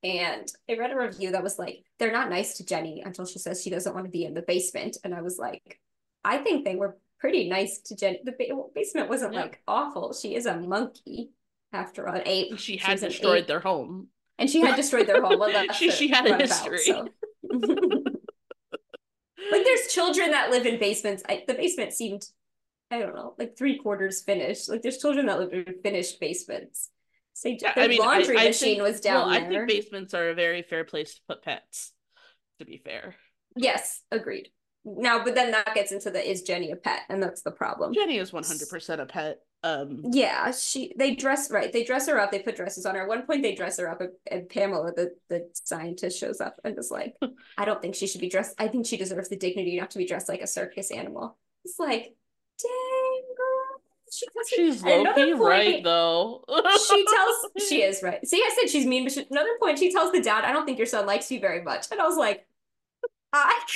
And 0.04 0.52
I 0.68 0.74
read 0.74 0.90
a 0.90 0.98
review 0.98 1.30
that 1.32 1.42
was 1.42 1.58
like, 1.58 1.82
they're 1.98 2.12
not 2.12 2.28
nice 2.28 2.58
to 2.58 2.66
Jennie 2.66 3.02
until 3.04 3.24
she 3.24 3.38
says 3.38 3.62
she 3.62 3.70
doesn't 3.70 3.94
want 3.94 4.04
to 4.04 4.12
be 4.12 4.26
in 4.26 4.34
the 4.34 4.42
basement. 4.42 4.98
And 5.02 5.14
I 5.14 5.22
was 5.22 5.38
like, 5.38 5.80
I 6.22 6.36
think 6.38 6.64
they 6.64 6.76
were 6.76 6.98
pretty 7.18 7.48
nice 7.48 7.78
to 7.86 7.96
Jennie. 7.96 8.20
The 8.22 8.32
ba- 8.32 8.62
basement 8.74 9.08
wasn't 9.08 9.32
yeah. 9.32 9.40
like 9.40 9.62
awful. 9.66 10.12
She 10.12 10.34
is 10.34 10.44
a 10.44 10.60
monkey 10.60 11.30
after 11.72 12.06
all. 12.06 12.20
Ape. 12.26 12.58
She 12.58 12.76
had 12.76 13.00
destroyed 13.00 13.46
their 13.46 13.60
home. 13.60 14.08
And 14.38 14.50
she 14.50 14.60
had 14.60 14.76
destroyed 14.82 15.06
their 15.06 15.22
home. 15.22 15.38
Well, 15.38 15.72
she, 15.72 15.90
she 15.90 16.08
had 16.08 16.26
a 16.26 16.36
history. 16.36 16.90
About, 16.90 17.08
so. 17.50 17.58
like 19.50 19.64
there's 19.64 19.86
children 19.88 20.32
that 20.32 20.50
live 20.50 20.66
in 20.66 20.78
basements. 20.78 21.22
I, 21.26 21.44
the 21.46 21.54
basement 21.54 21.94
seemed, 21.94 22.26
I 22.90 22.98
don't 22.98 23.14
know, 23.14 23.34
like 23.38 23.56
three 23.56 23.78
quarters 23.78 24.20
finished. 24.20 24.68
Like 24.68 24.82
there's 24.82 24.98
children 24.98 25.24
that 25.26 25.38
live 25.40 25.54
in 25.54 25.76
finished 25.82 26.20
basements. 26.20 26.90
So 27.34 27.48
yeah, 27.48 27.72
I 27.76 27.88
mean, 27.88 27.98
laundry 27.98 28.38
I, 28.38 28.42
I 28.42 28.46
machine 28.46 28.76
think, 28.76 28.82
was 28.82 29.00
down 29.00 29.28
well, 29.28 29.30
there. 29.30 29.44
I 29.44 29.48
think 29.48 29.68
basements 29.68 30.14
are 30.14 30.30
a 30.30 30.34
very 30.34 30.62
fair 30.62 30.84
place 30.84 31.16
to 31.16 31.20
put 31.28 31.42
pets. 31.42 31.92
To 32.60 32.64
be 32.64 32.78
fair. 32.78 33.16
Yes, 33.56 34.00
agreed. 34.12 34.50
Now, 34.84 35.24
but 35.24 35.34
then 35.34 35.50
that 35.50 35.74
gets 35.74 35.90
into 35.90 36.10
the 36.10 36.30
is 36.30 36.42
Jennie 36.42 36.70
a 36.70 36.76
pet, 36.76 37.00
and 37.08 37.20
that's 37.22 37.42
the 37.42 37.50
problem. 37.50 37.92
Jennie 37.92 38.18
is 38.18 38.32
one 38.32 38.44
hundred 38.44 38.68
percent 38.68 39.00
a 39.00 39.06
pet. 39.06 39.40
Um. 39.64 40.02
Yeah, 40.12 40.52
she. 40.52 40.92
They 40.96 41.16
dress 41.16 41.50
right. 41.50 41.72
They 41.72 41.82
dress 41.82 42.06
her 42.06 42.20
up. 42.20 42.30
They 42.30 42.38
put 42.38 42.54
dresses 42.54 42.86
on 42.86 42.94
her. 42.94 43.02
At 43.02 43.08
one 43.08 43.26
point, 43.26 43.42
they 43.42 43.56
dress 43.56 43.78
her 43.78 43.90
up, 43.90 44.00
and 44.30 44.48
Pamela, 44.48 44.92
the 44.92 45.14
the 45.28 45.50
scientist, 45.54 46.20
shows 46.20 46.40
up 46.40 46.60
and 46.64 46.78
is 46.78 46.90
like, 46.90 47.16
"I 47.58 47.64
don't 47.64 47.82
think 47.82 47.96
she 47.96 48.06
should 48.06 48.20
be 48.20 48.28
dressed. 48.28 48.54
I 48.58 48.68
think 48.68 48.86
she 48.86 48.96
deserves 48.96 49.28
the 49.28 49.36
dignity 49.36 49.76
not 49.80 49.90
to 49.92 49.98
be 49.98 50.06
dressed 50.06 50.28
like 50.28 50.42
a 50.42 50.46
circus 50.46 50.92
animal." 50.92 51.36
It's 51.64 51.78
like, 51.78 52.14
dang 52.62 53.03
she 54.14 54.26
she's 54.54 54.82
low-key 54.82 55.32
right 55.32 55.82
though. 55.82 56.44
she 56.86 57.04
tells 57.04 57.36
she 57.68 57.82
is 57.82 58.02
right. 58.02 58.26
See, 58.26 58.38
I 58.38 58.56
said 58.58 58.70
she's 58.70 58.86
mean, 58.86 59.04
but 59.04 59.12
she, 59.12 59.26
another 59.30 59.50
point, 59.60 59.78
she 59.78 59.92
tells 59.92 60.12
the 60.12 60.20
dad, 60.20 60.44
"I 60.44 60.52
don't 60.52 60.64
think 60.64 60.78
your 60.78 60.86
son 60.86 61.06
likes 61.06 61.30
you 61.30 61.40
very 61.40 61.62
much," 61.62 61.86
and 61.90 62.00
I 62.00 62.06
was 62.06 62.16
like, 62.16 62.46
I. 63.32 63.60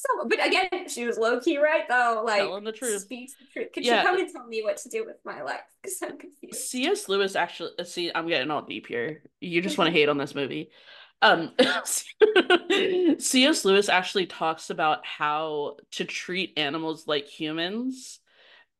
So, 0.00 0.26
but 0.26 0.46
again, 0.46 0.88
she 0.88 1.04
was 1.04 1.18
low 1.18 1.40
key 1.40 1.58
right 1.58 1.82
though. 1.86 2.22
Like 2.24 2.40
telling 2.40 2.64
the 2.64 2.72
truth, 2.72 3.02
speaks 3.02 3.34
the 3.38 3.44
truth. 3.52 3.68
Could 3.74 3.84
yeah. 3.84 4.00
she 4.00 4.06
come 4.06 4.18
and 4.18 4.32
tell 4.32 4.46
me 4.46 4.62
what 4.62 4.78
to 4.78 4.88
do 4.88 5.04
with 5.04 5.16
my 5.24 5.42
life? 5.42 5.60
Because 5.82 6.02
I'm 6.02 6.18
confused. 6.18 6.60
C.S. 6.60 7.08
Lewis 7.08 7.36
actually. 7.36 7.72
Uh, 7.78 7.84
see, 7.84 8.10
I'm 8.14 8.26
getting 8.26 8.50
all 8.50 8.62
deep 8.62 8.86
here. 8.86 9.22
You 9.40 9.60
just 9.60 9.76
want 9.76 9.88
to 9.88 9.92
hate 9.92 10.08
on 10.08 10.16
this 10.16 10.34
movie. 10.34 10.70
Um, 11.22 11.52
C.S. 13.18 13.64
Lewis 13.64 13.88
actually 13.90 14.26
talks 14.26 14.70
about 14.70 15.04
how 15.04 15.76
to 15.92 16.04
treat 16.06 16.54
animals 16.58 17.06
like 17.06 17.26
humans 17.26 18.19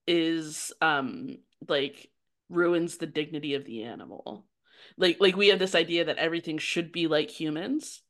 is 0.07 0.73
um 0.81 1.37
like 1.69 2.11
ruins 2.49 2.97
the 2.97 3.07
dignity 3.07 3.55
of 3.55 3.65
the 3.65 3.85
animal. 3.85 4.47
Like 4.97 5.19
like 5.21 5.37
we 5.37 5.49
have 5.49 5.59
this 5.59 5.75
idea 5.75 6.07
that 6.07 6.19
everything 6.19 6.59
should 6.59 6.93
be 6.93 7.07
like 7.07 7.31
humans, 7.31 8.03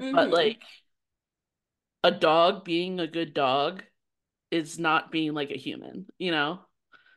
mm-hmm. 0.00 0.14
but 0.14 0.30
like 0.30 0.62
a 2.02 2.10
dog 2.10 2.64
being 2.64 3.00
a 3.00 3.06
good 3.06 3.34
dog 3.34 3.82
is 4.50 4.78
not 4.78 5.10
being 5.10 5.34
like 5.34 5.50
a 5.50 5.58
human, 5.58 6.06
you 6.18 6.30
know? 6.30 6.60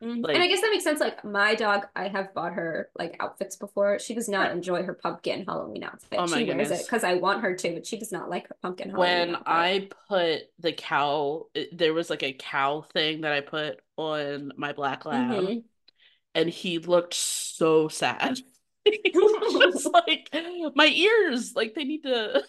Mm-hmm. 0.02 0.22
Like, 0.22 0.34
and 0.34 0.42
I 0.42 0.46
guess 0.46 0.62
that 0.62 0.70
makes 0.70 0.84
sense. 0.84 0.98
Like 0.98 1.22
my 1.24 1.54
dog, 1.54 1.86
I 1.94 2.08
have 2.08 2.32
bought 2.32 2.54
her 2.54 2.88
like 2.98 3.16
outfits 3.20 3.56
before. 3.56 3.98
She 3.98 4.14
does 4.14 4.30
not 4.30 4.50
enjoy 4.50 4.82
her 4.82 4.94
pumpkin 4.94 5.44
Halloween 5.44 5.84
outfit. 5.84 6.18
Oh 6.18 6.26
she 6.26 6.46
goodness. 6.46 6.70
wears 6.70 6.80
it 6.80 6.86
because 6.86 7.04
I 7.04 7.14
want 7.14 7.42
her 7.42 7.54
to, 7.54 7.74
but 7.74 7.86
she 7.86 7.98
does 7.98 8.10
not 8.10 8.30
like 8.30 8.48
her 8.48 8.56
pumpkin 8.62 8.90
Halloween. 8.90 9.10
When 9.10 9.34
outfit. 9.34 9.46
I 9.46 9.88
put 10.08 10.40
the 10.58 10.72
cow, 10.72 11.46
there 11.72 11.92
was 11.92 12.08
like 12.08 12.22
a 12.22 12.32
cow 12.32 12.80
thing 12.80 13.22
that 13.22 13.32
I 13.32 13.42
put 13.42 13.80
on 13.98 14.52
my 14.56 14.72
black 14.72 15.04
lab, 15.04 15.32
mm-hmm. 15.32 15.58
and 16.34 16.48
he 16.48 16.78
looked 16.78 17.14
so 17.14 17.88
sad. 17.88 18.38
he 18.84 19.12
was 19.14 19.74
just 19.74 19.92
like 19.92 20.30
my 20.74 20.86
ears, 20.86 21.54
like 21.54 21.74
they 21.74 21.84
need 21.84 22.04
to, 22.04 22.42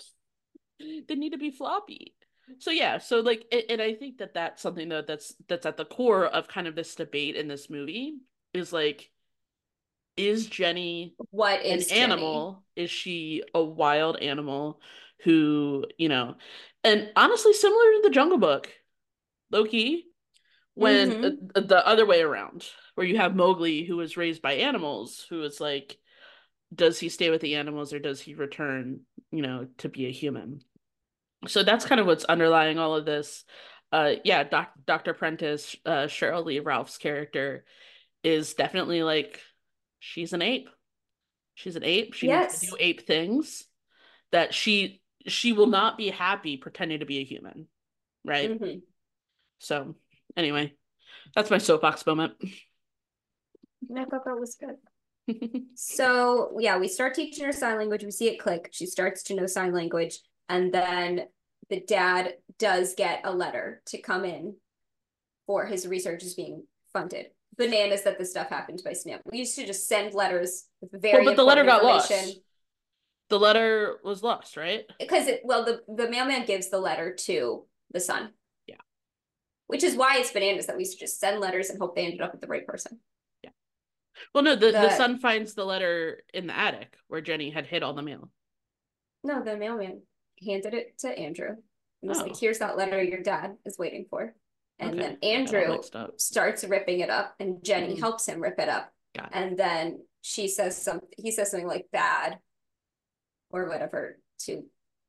they 0.79 1.15
need 1.15 1.31
to 1.31 1.37
be 1.37 1.51
floppy 1.51 2.13
so 2.59 2.71
yeah 2.71 2.97
so 2.97 3.19
like 3.19 3.45
and 3.69 3.81
i 3.81 3.93
think 3.93 4.17
that 4.17 4.33
that's 4.33 4.61
something 4.61 4.89
that 4.89 5.07
that's 5.07 5.33
that's 5.47 5.65
at 5.65 5.77
the 5.77 5.85
core 5.85 6.25
of 6.25 6.47
kind 6.47 6.67
of 6.67 6.75
this 6.75 6.95
debate 6.95 7.35
in 7.35 7.47
this 7.47 7.69
movie 7.69 8.13
is 8.53 8.71
like 8.71 9.09
is 10.17 10.45
jennie 10.47 11.15
what 11.31 11.63
is 11.65 11.83
an 11.83 11.89
jennie? 11.89 12.01
animal 12.01 12.63
is 12.75 12.89
she 12.89 13.43
a 13.53 13.63
wild 13.63 14.17
animal 14.17 14.79
who 15.23 15.85
you 15.97 16.09
know 16.09 16.35
and 16.83 17.09
honestly 17.15 17.53
similar 17.53 17.85
to 17.93 18.01
the 18.03 18.09
jungle 18.09 18.37
book 18.37 18.69
loki 19.51 20.05
when 20.73 21.11
mm-hmm. 21.11 21.47
uh, 21.55 21.61
the 21.61 21.87
other 21.87 22.05
way 22.05 22.21
around 22.21 22.65
where 22.95 23.07
you 23.07 23.17
have 23.17 23.35
mowgli 23.35 23.83
who 23.83 23.97
was 23.97 24.17
raised 24.17 24.41
by 24.41 24.53
animals 24.53 25.25
who 25.29 25.43
is 25.43 25.59
like 25.59 25.97
does 26.73 26.99
he 26.99 27.09
stay 27.09 27.29
with 27.29 27.41
the 27.41 27.55
animals 27.55 27.93
or 27.93 27.99
does 27.99 28.21
he 28.21 28.33
return 28.33 29.01
you 29.31 29.41
know 29.41 29.67
to 29.77 29.89
be 29.89 30.05
a 30.05 30.11
human 30.11 30.61
so 31.47 31.63
that's 31.63 31.85
kind 31.85 31.99
of 31.99 32.07
what's 32.07 32.25
underlying 32.25 32.77
all 32.77 32.95
of 32.95 33.05
this. 33.05 33.43
Uh 33.91 34.13
yeah 34.23 34.43
doc- 34.43 34.73
dr 34.85 35.13
prentiss 35.15 35.75
uh 35.85 36.05
sheryl 36.07 36.45
lee 36.45 36.59
ralph's 36.59 36.97
character 36.97 37.65
is 38.23 38.53
definitely 38.53 39.03
like 39.03 39.41
she's 39.99 40.33
an 40.33 40.41
ape. 40.41 40.69
She's 41.55 41.75
an 41.75 41.83
ape. 41.83 42.13
She 42.13 42.27
yes. 42.27 42.61
needs 42.61 42.71
to 42.71 42.77
do 42.77 42.83
ape 42.83 43.05
things 43.05 43.65
that 44.31 44.53
she 44.53 45.01
she 45.27 45.51
will 45.53 45.67
not 45.67 45.97
be 45.97 46.09
happy 46.09 46.57
pretending 46.57 46.99
to 46.99 47.05
be 47.05 47.19
a 47.19 47.23
human 47.23 47.67
right? 48.23 48.51
Mm-hmm. 48.51 48.79
so 49.59 49.95
anyway 50.37 50.73
that's 51.35 51.51
my 51.51 51.57
soapbox 51.57 52.05
moment. 52.05 52.33
I 53.95 54.05
thought 54.05 54.25
that 54.25 54.39
was 54.39 54.55
good. 54.55 54.75
So 55.75 56.57
yeah 56.59 56.77
we 56.77 56.87
start 56.87 57.13
teaching 57.13 57.45
her 57.45 57.51
sign 57.51 57.77
language. 57.77 58.03
We 58.03 58.11
see 58.11 58.27
it 58.27 58.39
click. 58.39 58.69
She 58.71 58.85
starts 58.85 59.23
to 59.23 59.35
know 59.35 59.47
sign 59.47 59.73
language 59.73 60.19
and 60.51 60.73
then 60.73 61.27
the 61.69 61.79
dad 61.79 62.33
does 62.59 62.93
get 62.93 63.21
a 63.23 63.33
letter 63.33 63.81
to 63.85 64.01
come 64.01 64.25
in 64.25 64.55
for 65.47 65.65
his 65.65 65.87
research 65.87 66.23
is 66.23 66.33
being 66.33 66.65
funded. 66.91 67.27
Bananas 67.57 68.03
that 68.03 68.19
this 68.19 68.31
stuff 68.31 68.49
happened 68.49 68.81
by 68.83 68.91
snail. 68.91 69.19
We 69.31 69.39
used 69.39 69.55
to 69.55 69.65
just 69.65 69.87
send 69.87 70.13
letters 70.13 70.65
with 70.81 71.01
very 71.01 71.23
well, 71.23 71.31
but 71.31 71.37
the 71.37 71.43
letter 71.43 71.63
got 71.63 71.83
lost. 71.83 72.11
The 73.29 73.39
letter 73.39 73.99
was 74.03 74.23
lost, 74.23 74.57
right? 74.57 74.83
Because 74.99 75.27
it 75.27 75.41
well, 75.45 75.63
the 75.63 75.81
the 75.87 76.09
mailman 76.09 76.45
gives 76.45 76.69
the 76.69 76.79
letter 76.79 77.15
to 77.27 77.65
the 77.93 78.01
son. 78.01 78.31
Yeah. 78.67 78.75
Which 79.67 79.83
is 79.83 79.95
why 79.95 80.17
it's 80.17 80.31
bananas 80.31 80.67
that 80.67 80.75
we 80.75 80.81
used 80.81 80.93
to 80.93 81.05
just 81.05 81.19
send 81.19 81.39
letters 81.39 81.69
and 81.69 81.79
hope 81.79 81.95
they 81.95 82.03
ended 82.03 82.21
up 82.21 82.33
with 82.33 82.41
the 82.41 82.47
right 82.47 82.67
person. 82.67 82.99
Yeah. 83.41 83.51
Well, 84.33 84.43
no, 84.43 84.55
the, 84.55 84.67
the, 84.67 84.71
the 84.73 84.97
son 84.97 85.19
finds 85.19 85.53
the 85.53 85.65
letter 85.65 86.23
in 86.33 86.47
the 86.47 86.57
attic 86.57 86.95
where 87.07 87.21
Jennie 87.21 87.51
had 87.51 87.67
hid 87.67 87.83
all 87.83 87.93
the 87.93 88.01
mail. 88.01 88.29
No, 89.23 89.41
the 89.43 89.55
mailman 89.55 90.01
handed 90.45 90.73
it 90.73 90.97
to 90.99 91.07
Andrew 91.07 91.49
and 92.01 92.09
was 92.09 92.19
oh. 92.19 92.23
like, 92.23 92.37
here's 92.37 92.59
that 92.59 92.77
letter 92.77 93.01
your 93.01 93.21
dad 93.21 93.55
is 93.65 93.77
waiting 93.77 94.05
for. 94.09 94.33
And 94.79 94.91
okay. 94.91 94.99
then 94.99 95.17
Andrew 95.21 95.79
starts 96.17 96.63
ripping 96.63 97.01
it 97.01 97.09
up 97.09 97.35
and 97.39 97.63
Jennie 97.63 97.95
mm. 97.95 97.99
helps 97.99 98.27
him 98.27 98.41
rip 98.41 98.59
it 98.59 98.69
up. 98.69 98.91
It. 99.13 99.21
And 99.31 99.57
then 99.57 99.99
she 100.21 100.47
says 100.47 100.81
something, 100.81 101.09
he 101.17 101.31
says 101.31 101.51
something 101.51 101.67
like 101.67 101.87
bad 101.91 102.39
or 103.51 103.67
whatever 103.67 104.17
to 104.45 104.63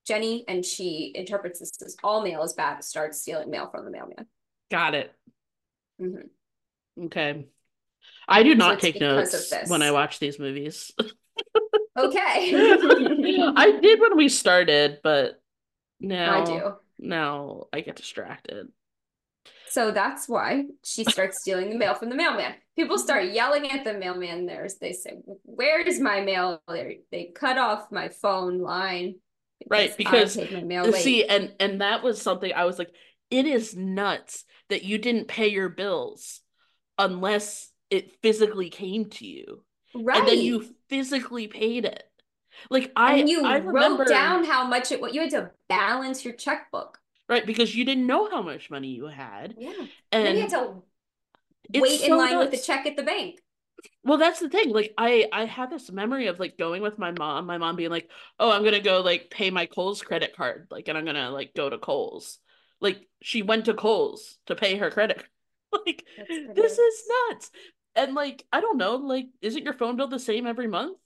Jennie. 0.07 0.45
And 0.47 0.65
she 0.65 1.13
interprets 1.15 1.61
this 1.61 1.73
as 1.83 1.97
all 2.05 2.23
mail 2.23 2.43
is 2.43 2.53
bad, 2.53 2.85
starts 2.85 3.23
stealing 3.23 3.51
mail 3.51 3.71
from 3.71 3.87
the 3.87 3.91
mailman. 3.91 4.27
Got 4.71 4.95
it. 4.95 5.13
Mm-hmm. 6.01 7.05
Okay. 7.07 7.47
I 8.29 8.43
do 8.43 8.55
not 8.55 8.81
so 8.81 8.87
take 8.87 9.01
notes 9.01 9.53
when 9.69 9.83
I 9.83 9.91
watch 9.91 10.19
these 10.19 10.39
movies. 10.39 10.93
okay. 11.99 12.53
I 13.57 13.79
did 13.81 14.01
when 14.01 14.17
we 14.17 14.29
started, 14.29 14.99
but 15.03 15.41
now 16.01 16.43
I 16.43 16.45
do. 16.45 16.73
Now 16.99 17.67
I 17.73 17.81
get 17.81 17.97
distracted. 17.97 18.69
So 19.71 19.91
that's 19.91 20.29
why 20.29 20.67
she 20.85 21.05
starts 21.05 21.41
stealing 21.41 21.71
the 21.71 21.79
mail 21.79 21.95
from 21.95 22.11
the 22.11 22.15
mailman. 22.15 22.55
People 22.77 22.99
start 22.99 23.33
yelling 23.33 23.71
at 23.71 23.85
the 23.85 23.95
mailman. 23.95 24.45
There's 24.45 24.77
they 24.77 24.93
say, 24.93 25.17
"Where 25.45 25.81
is 25.81 25.99
my 25.99 26.21
mail?" 26.21 26.63
They 26.69 27.01
they 27.11 27.33
cut 27.35 27.57
off 27.57 27.91
my 27.91 28.09
phone 28.09 28.59
line. 28.59 29.17
Because 29.61 29.71
right, 29.71 29.97
because 29.97 31.03
see, 31.03 31.25
and 31.25 31.55
and 31.59 31.81
that 31.81 32.03
was 32.03 32.21
something 32.21 32.53
I 32.53 32.65
was 32.65 32.79
like, 32.79 32.91
it 33.31 33.47
is 33.47 33.75
nuts 33.75 34.45
that 34.69 34.85
you 34.85 34.99
didn't 34.99 35.29
pay 35.29 35.49
your 35.49 35.71
bills 35.71 36.41
unless 36.99 37.71
it 37.89 38.21
physically 38.23 38.69
came 38.69 39.09
to 39.11 39.27
you. 39.27 39.65
Right. 39.95 40.19
And 40.19 40.29
then 40.29 40.39
you 40.39 40.75
physically 40.93 41.47
paid 41.47 41.87
it. 41.87 42.05
Like 42.69 42.93
I 42.95 43.15
and 43.15 43.29
you 43.29 43.45
I 43.47 43.57
remember, 43.57 44.03
wrote 44.03 44.09
down 44.09 44.45
how 44.45 44.67
much 44.67 44.93
it 44.93 45.01
what 45.01 45.15
you 45.15 45.23
had 45.23 45.31
to 45.31 45.51
balance 45.69 46.23
your 46.23 46.35
checkbook. 46.35 46.99
Right, 47.29 47.47
because 47.47 47.75
you 47.75 47.87
didn't 47.87 48.07
know 48.07 48.29
how 48.29 48.43
much 48.43 48.71
money 48.71 48.89
you 48.89 49.07
had. 49.07 49.55
Yeah. 49.57 49.73
And, 50.11 50.29
and 50.29 50.37
you 50.37 50.43
had 50.43 50.51
to 50.51 50.83
wait 51.75 52.03
in 52.03 52.17
line 52.17 52.33
nuts. 52.33 52.51
with 52.51 52.61
the 52.61 52.67
check 52.67 52.85
at 52.85 52.97
the 52.97 53.03
bank. 53.03 53.41
Well, 54.05 54.19
that's 54.19 54.41
the 54.41 54.51
thing. 54.51 54.71
Like 54.71 54.93
I 54.99 55.29
I 55.33 55.47
have 55.47 55.71
this 55.71 55.91
memory 55.91 56.27
of 56.27 56.39
like 56.39 56.59
going 56.59 56.83
with 56.83 56.99
my 56.99 57.13
mom, 57.13 57.47
my 57.47 57.57
mom 57.57 57.77
being 57.77 57.91
like, 57.91 58.11
"Oh, 58.39 58.51
I'm 58.51 58.63
going 58.63 58.75
to 58.75 58.81
go 58.81 59.01
like 59.01 59.31
pay 59.31 59.51
my 59.51 59.65
Kohl's 59.67 60.03
credit 60.03 60.37
card, 60.37 60.67
like 60.71 60.89
and 60.89 60.99
I'm 60.99 61.05
going 61.05 61.17
to 61.17 61.31
like 61.31 61.55
go 61.55 61.71
to 61.71 61.79
Kohl's." 61.79 62.39
Like 62.81 63.09
she 63.23 63.43
went 63.43 63.65
to 63.65 63.75
Kohl's 63.75 64.37
to 64.47 64.55
pay 64.55 64.77
her 64.77 64.91
credit. 64.91 65.25
like 65.87 66.05
this 66.55 66.79
is 66.79 67.03
nuts. 67.31 67.51
And 67.95 68.15
like 68.15 68.45
I 68.53 68.61
don't 68.61 68.79
know, 68.79 68.97
like 68.97 69.27
isn't 69.41 69.65
your 69.65 69.75
phone 69.75 69.97
bill 69.97 70.09
the 70.09 70.19
same 70.19 70.47
every 70.47 70.69
month? 70.69 70.99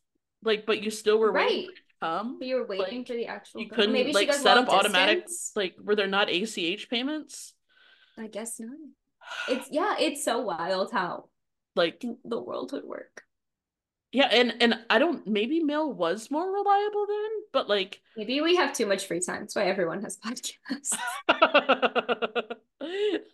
Like 0.43 0.67
but 0.67 0.83
you 0.83 0.91
still 0.91 1.19
were 1.19 1.33
right. 1.33 1.49
waiting 1.49 1.71
come. 2.01 2.39
But 2.39 2.49
you 2.49 2.57
were 2.57 2.67
waiting 2.67 2.99
like, 2.99 3.07
for 3.07 3.15
the 3.15 3.27
actual 3.27 3.61
You 3.61 3.69
couldn't 3.69 3.93
Maybe 3.93 4.13
like 4.13 4.33
set 4.33 4.57
up 4.57 4.69
automatic 4.69 5.27
like 5.55 5.75
were 5.83 5.97
there 5.97 6.07
not 6.07 6.31
ACH 6.31 6.89
payments? 6.89 7.55
I 8.19 8.29
guess 8.29 8.61
not. 8.61 8.77
It's 9.49 9.69
yeah, 9.71 9.97
it's 9.99 10.25
so 10.25 10.41
wild 10.41 10.93
how 10.93 11.29
like 11.75 12.03
the 12.25 12.41
world 12.41 12.73
would 12.73 12.85
work. 12.85 13.23
Yeah, 14.13 14.29
and 14.31 14.55
and 14.61 14.79
I 14.89 14.99
don't 14.99 15.27
maybe 15.27 15.63
mail 15.63 15.93
was 15.93 16.31
more 16.31 16.51
reliable 16.51 17.07
then, 17.07 17.31
but 17.53 17.69
like 17.69 18.01
maybe 18.17 18.41
we 18.41 18.57
have 18.57 18.73
too 18.73 18.87
much 18.87 19.07
free 19.07 19.21
time. 19.21 19.41
That's 19.41 19.57
why 19.57 19.65
everyone 19.65 20.03
has 20.03 20.19
podcasts. 20.25 20.97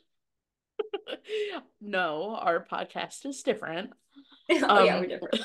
no, 1.81 2.37
our 2.37 2.65
podcast 2.65 3.27
is 3.27 3.43
different. 3.43 3.91
oh 4.51 4.69
um, 4.69 4.87
yeah, 4.87 5.01
we're 5.01 5.07
different. 5.07 5.45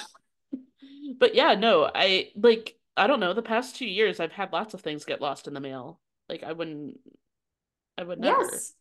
but 1.19 1.35
yeah, 1.35 1.55
no, 1.55 1.89
I 1.93 2.31
like 2.35 2.75
I 2.95 3.07
don't 3.07 3.19
know, 3.19 3.33
the 3.33 3.41
past 3.41 3.75
two 3.75 3.87
years 3.87 4.19
I've 4.19 4.31
had 4.31 4.51
lots 4.51 4.73
of 4.73 4.81
things 4.81 5.05
get 5.05 5.21
lost 5.21 5.47
in 5.47 5.53
the 5.53 5.59
mail. 5.59 5.99
Like 6.29 6.43
I 6.43 6.51
wouldn't 6.51 6.99
I 7.97 8.03
would 8.03 8.19
never. 8.19 8.43
Yes. 8.43 8.73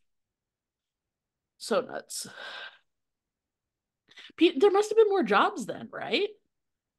So 1.59 1.81
nuts 1.81 2.29
there 4.39 4.71
must 4.71 4.91
have 4.91 4.97
been 4.97 5.09
more 5.09 5.23
jobs 5.23 5.67
then, 5.67 5.89
right? 5.93 6.29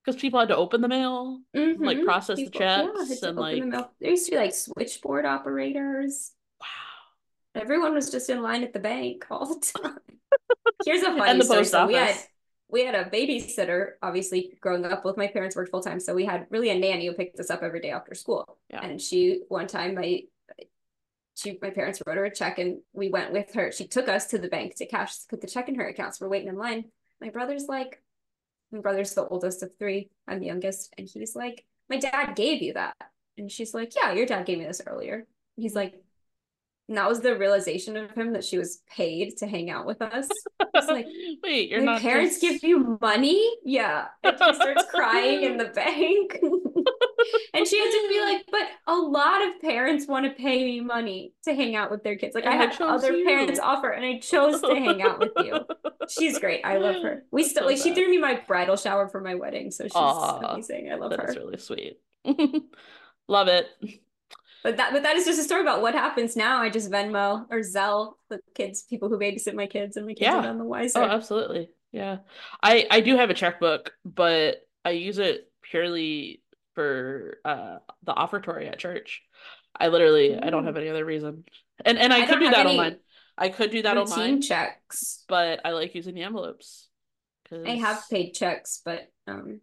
Because 0.03 0.19
people 0.19 0.39
had 0.39 0.49
to 0.49 0.55
open 0.55 0.81
the 0.81 0.87
mail, 0.87 1.41
mm-hmm. 1.55 1.83
like 1.83 2.03
process 2.03 2.37
people, 2.37 2.51
the 2.53 2.59
checks, 2.59 3.21
yeah, 3.21 3.29
and 3.29 3.37
like 3.37 3.61
the 3.61 3.89
there 3.99 4.11
used 4.11 4.25
to 4.25 4.31
be 4.31 4.37
like 4.37 4.53
switchboard 4.53 5.25
operators. 5.25 6.31
Wow, 6.61 6.67
everyone 7.59 7.93
was 7.93 8.09
just 8.09 8.29
in 8.29 8.41
line 8.41 8.63
at 8.63 8.73
the 8.73 8.79
bank 8.79 9.25
all 9.29 9.45
the 9.45 9.59
time. 9.59 9.97
Here's 10.85 11.03
a 11.03 11.15
funny 11.17 11.41
story. 11.41 11.65
So 11.65 11.87
we 11.87 11.93
had 11.93 12.17
we 12.69 12.85
had 12.85 12.95
a 12.95 13.09
babysitter. 13.09 13.91
Obviously, 14.01 14.57
growing 14.61 14.85
up, 14.85 15.03
both 15.03 15.17
my 15.17 15.27
parents 15.27 15.55
worked 15.55 15.71
full 15.71 15.81
time, 15.81 15.99
so 15.99 16.13
we 16.13 16.25
had 16.25 16.47
really 16.49 16.69
a 16.69 16.77
nanny 16.77 17.07
who 17.07 17.13
picked 17.13 17.39
us 17.39 17.49
up 17.49 17.63
every 17.63 17.79
day 17.79 17.91
after 17.91 18.13
school. 18.13 18.57
Yeah. 18.69 18.83
And 18.83 19.01
she 19.01 19.41
one 19.47 19.67
time 19.67 19.95
my 19.95 20.23
she 21.35 21.57
my 21.61 21.69
parents 21.69 22.01
wrote 22.05 22.17
her 22.17 22.25
a 22.25 22.33
check 22.33 22.59
and 22.59 22.79
we 22.93 23.09
went 23.09 23.31
with 23.31 23.53
her. 23.53 23.71
She 23.71 23.87
took 23.87 24.07
us 24.07 24.27
to 24.27 24.37
the 24.37 24.47
bank 24.47 24.75
to 24.75 24.85
cash 24.85 25.15
put 25.29 25.41
the 25.41 25.47
check 25.47 25.69
in 25.69 25.75
her 25.75 25.87
account. 25.87 26.15
So 26.15 26.25
we're 26.25 26.31
waiting 26.31 26.49
in 26.49 26.57
line 26.57 26.85
my 27.21 27.29
brother's 27.29 27.67
like, 27.67 28.01
my 28.71 28.79
brother's 28.79 29.13
the 29.13 29.27
oldest 29.27 29.63
of 29.63 29.71
three. 29.77 30.09
I'm 30.27 30.39
the 30.39 30.45
youngest. 30.45 30.93
And 30.97 31.07
he's 31.07 31.35
like, 31.35 31.65
my 31.89 31.97
dad 31.97 32.35
gave 32.35 32.61
you 32.61 32.73
that. 32.73 32.95
And 33.37 33.51
she's 33.51 33.73
like, 33.73 33.93
yeah, 33.95 34.13
your 34.13 34.25
dad 34.25 34.45
gave 34.45 34.59
me 34.59 34.65
this 34.65 34.81
earlier. 34.85 35.25
He's 35.55 35.75
like, 35.75 36.01
and 36.87 36.97
that 36.97 37.09
was 37.09 37.19
the 37.19 37.35
realization 37.37 37.97
of 37.97 38.11
him 38.11 38.31
that 38.31 38.45
she 38.45 38.57
was 38.57 38.81
paid 38.89 39.35
to 39.37 39.47
hang 39.47 39.69
out 39.69 39.85
with 39.85 40.01
us. 40.01 40.29
It's 40.73 40.87
like, 40.87 41.05
wait, 41.43 41.69
your 41.69 41.81
parents 41.99 42.39
just... 42.39 42.61
give 42.61 42.63
you 42.63 42.97
money? 43.01 43.45
Yeah. 43.65 44.05
And 44.23 44.37
he 44.39 44.53
starts 44.53 44.85
crying 44.93 45.43
in 45.43 45.57
the 45.57 45.65
bank. 45.65 46.39
and 47.53 47.67
she 47.67 47.77
had 47.77 47.91
to 47.91 48.07
be 48.07 48.21
like, 48.21 48.45
but 48.49 48.67
a 48.87 48.95
lot 48.95 49.45
of 49.45 49.59
parents 49.59 50.07
want 50.07 50.25
to 50.27 50.31
pay 50.31 50.63
me 50.63 50.79
money 50.79 51.33
to 51.43 51.53
hang 51.53 51.75
out 51.75 51.91
with 51.91 52.03
their 52.03 52.15
kids. 52.15 52.33
Like 52.35 52.45
and 52.45 52.53
I 52.53 52.57
had 52.57 52.81
other 52.81 53.11
you. 53.11 53.25
parents 53.25 53.59
offer, 53.59 53.89
and 53.89 54.05
I 54.05 54.19
chose 54.19 54.61
to 54.61 54.73
hang 54.73 55.01
out 55.01 55.19
with 55.19 55.33
you. 55.43 55.59
She's 56.07 56.39
great. 56.39 56.61
I 56.63 56.77
love 56.77 57.01
her. 57.03 57.23
We 57.31 57.43
still 57.43 57.63
so 57.63 57.67
like 57.67 57.77
she 57.79 57.93
threw 57.93 58.09
me 58.09 58.17
my 58.17 58.41
bridal 58.47 58.77
shower 58.77 59.09
for 59.09 59.19
my 59.19 59.35
wedding, 59.35 59.71
so 59.71 59.83
she's 59.83 59.93
Aww, 59.93 60.53
amazing. 60.53 60.89
I 60.89 60.95
love 60.95 61.11
her. 61.11 61.17
That's 61.17 61.35
really 61.35 61.57
sweet. 61.57 61.99
love 63.27 63.49
it. 63.49 63.67
But 64.67 64.75
that 64.75 64.91
but 64.91 65.03
that 65.03 65.15
is 65.15 65.23
just 65.23 65.39
a 65.39 65.43
story 65.43 65.61
about 65.61 65.81
what 65.81 65.93
happens 65.93 66.35
now. 66.35 66.61
I 66.61 66.69
just 66.69 66.91
Venmo 66.91 67.45
or 67.49 67.59
Zelle 67.59 68.15
the 68.29 68.41
kids, 68.53 68.83
people 68.83 69.07
who 69.07 69.17
babysit 69.17 69.53
my 69.53 69.65
kids, 69.65 69.95
and 69.95 70.05
my 70.05 70.11
kids 70.11 70.23
yeah. 70.23 70.39
are 70.39 70.41
none 70.41 70.57
the 70.57 70.65
wiser. 70.65 70.99
Oh, 70.99 71.05
absolutely. 71.05 71.69
Yeah. 71.93 72.17
I 72.61 72.85
I 72.91 72.99
do 72.99 73.15
have 73.15 73.29
a 73.29 73.33
checkbook, 73.33 73.93
but 74.03 74.57
I 74.83 74.89
use 74.89 75.19
it 75.19 75.49
purely 75.61 76.41
for 76.75 77.37
uh 77.45 77.77
the 78.03 78.11
offertory 78.11 78.67
at 78.67 78.77
church. 78.77 79.21
I 79.79 79.87
literally 79.87 80.31
mm. 80.31 80.45
I 80.45 80.49
don't 80.49 80.65
have 80.65 80.75
mm. 80.75 80.79
any 80.79 80.89
other 80.89 81.05
reason. 81.05 81.45
And 81.85 81.97
and 81.97 82.11
I, 82.11 82.23
I 82.23 82.25
could 82.25 82.39
do 82.39 82.49
that 82.49 82.65
online. 82.65 82.97
I 83.37 83.47
could 83.47 83.71
do 83.71 83.83
that 83.83 83.95
online. 83.95 84.41
checks. 84.41 85.23
But 85.29 85.61
I 85.63 85.71
like 85.71 85.95
using 85.95 86.13
the 86.13 86.23
envelopes. 86.23 86.89
Cause... 87.49 87.63
I 87.65 87.75
have 87.75 88.03
paid 88.11 88.33
checks, 88.33 88.81
but 88.83 89.09
um 89.27 89.61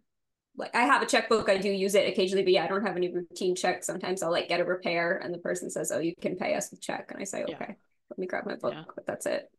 like 0.57 0.75
I 0.75 0.83
have 0.83 1.01
a 1.01 1.05
checkbook. 1.05 1.49
I 1.49 1.57
do 1.57 1.69
use 1.69 1.95
it 1.95 2.07
occasionally, 2.07 2.43
but 2.43 2.53
yeah, 2.53 2.63
I 2.63 2.67
don't 2.67 2.85
have 2.85 2.95
any 2.95 3.13
routine 3.13 3.55
checks. 3.55 3.85
Sometimes 3.85 4.23
I'll 4.23 4.31
like 4.31 4.47
get 4.47 4.59
a 4.59 4.65
repair 4.65 5.17
and 5.17 5.33
the 5.33 5.37
person 5.39 5.69
says, 5.69 5.91
Oh, 5.91 5.99
you 5.99 6.13
can 6.19 6.35
pay 6.35 6.55
us 6.55 6.71
with 6.71 6.81
check. 6.81 7.11
And 7.11 7.21
I 7.21 7.25
say, 7.25 7.43
Okay, 7.43 7.55
yeah. 7.59 7.73
let 8.09 8.19
me 8.19 8.27
grab 8.27 8.45
my 8.45 8.55
book, 8.55 8.73
yeah. 8.73 8.83
but 8.95 9.05
that's 9.05 9.25
it. 9.25 9.49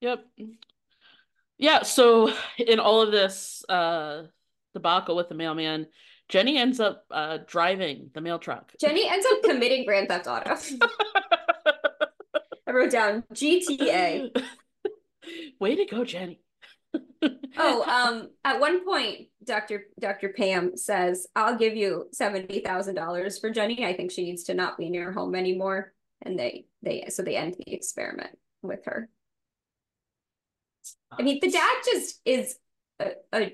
Yep. 0.00 0.24
Yeah, 1.58 1.82
so 1.82 2.32
in 2.58 2.80
all 2.80 3.02
of 3.02 3.10
this 3.10 3.64
uh 3.68 4.24
debacle 4.74 5.16
with 5.16 5.28
the 5.28 5.34
mailman, 5.34 5.86
Jennie 6.28 6.58
ends 6.58 6.80
up 6.80 7.04
uh 7.10 7.38
driving 7.46 8.10
the 8.14 8.20
mail 8.20 8.38
truck. 8.38 8.72
Jennie 8.80 9.08
ends 9.08 9.26
up 9.30 9.42
committing 9.42 9.84
grand 9.84 10.08
theft 10.08 10.26
auto. 10.26 10.54
I 12.68 12.72
wrote 12.72 12.90
down 12.90 13.24
GTA. 13.32 14.42
Way 15.60 15.76
to 15.76 15.84
go, 15.86 16.04
Jennie 16.04 16.40
oh, 17.58 17.82
um, 17.84 18.28
at 18.44 18.60
one 18.60 18.84
point, 18.84 19.28
Dr. 19.44 19.84
Dr. 19.98 20.30
Pam 20.30 20.76
says, 20.76 21.26
I'll 21.34 21.56
give 21.56 21.76
you 21.76 22.06
seventy 22.12 22.60
thousand 22.60 22.94
dollars 22.94 23.38
for 23.38 23.50
Jennie. 23.50 23.84
I 23.84 23.96
think 23.96 24.10
she 24.10 24.24
needs 24.24 24.44
to 24.44 24.54
not 24.54 24.78
be 24.78 24.90
near 24.90 25.12
home 25.12 25.34
anymore. 25.34 25.92
And 26.22 26.38
they 26.38 26.66
they 26.82 27.06
so 27.08 27.22
they 27.22 27.36
end 27.36 27.56
the 27.58 27.72
experiment 27.72 28.36
with 28.62 28.84
her. 28.86 29.08
I 31.10 31.22
mean, 31.22 31.38
the 31.40 31.50
dad 31.50 31.76
just 31.84 32.20
is 32.24 32.56
a, 33.00 33.12
a 33.32 33.52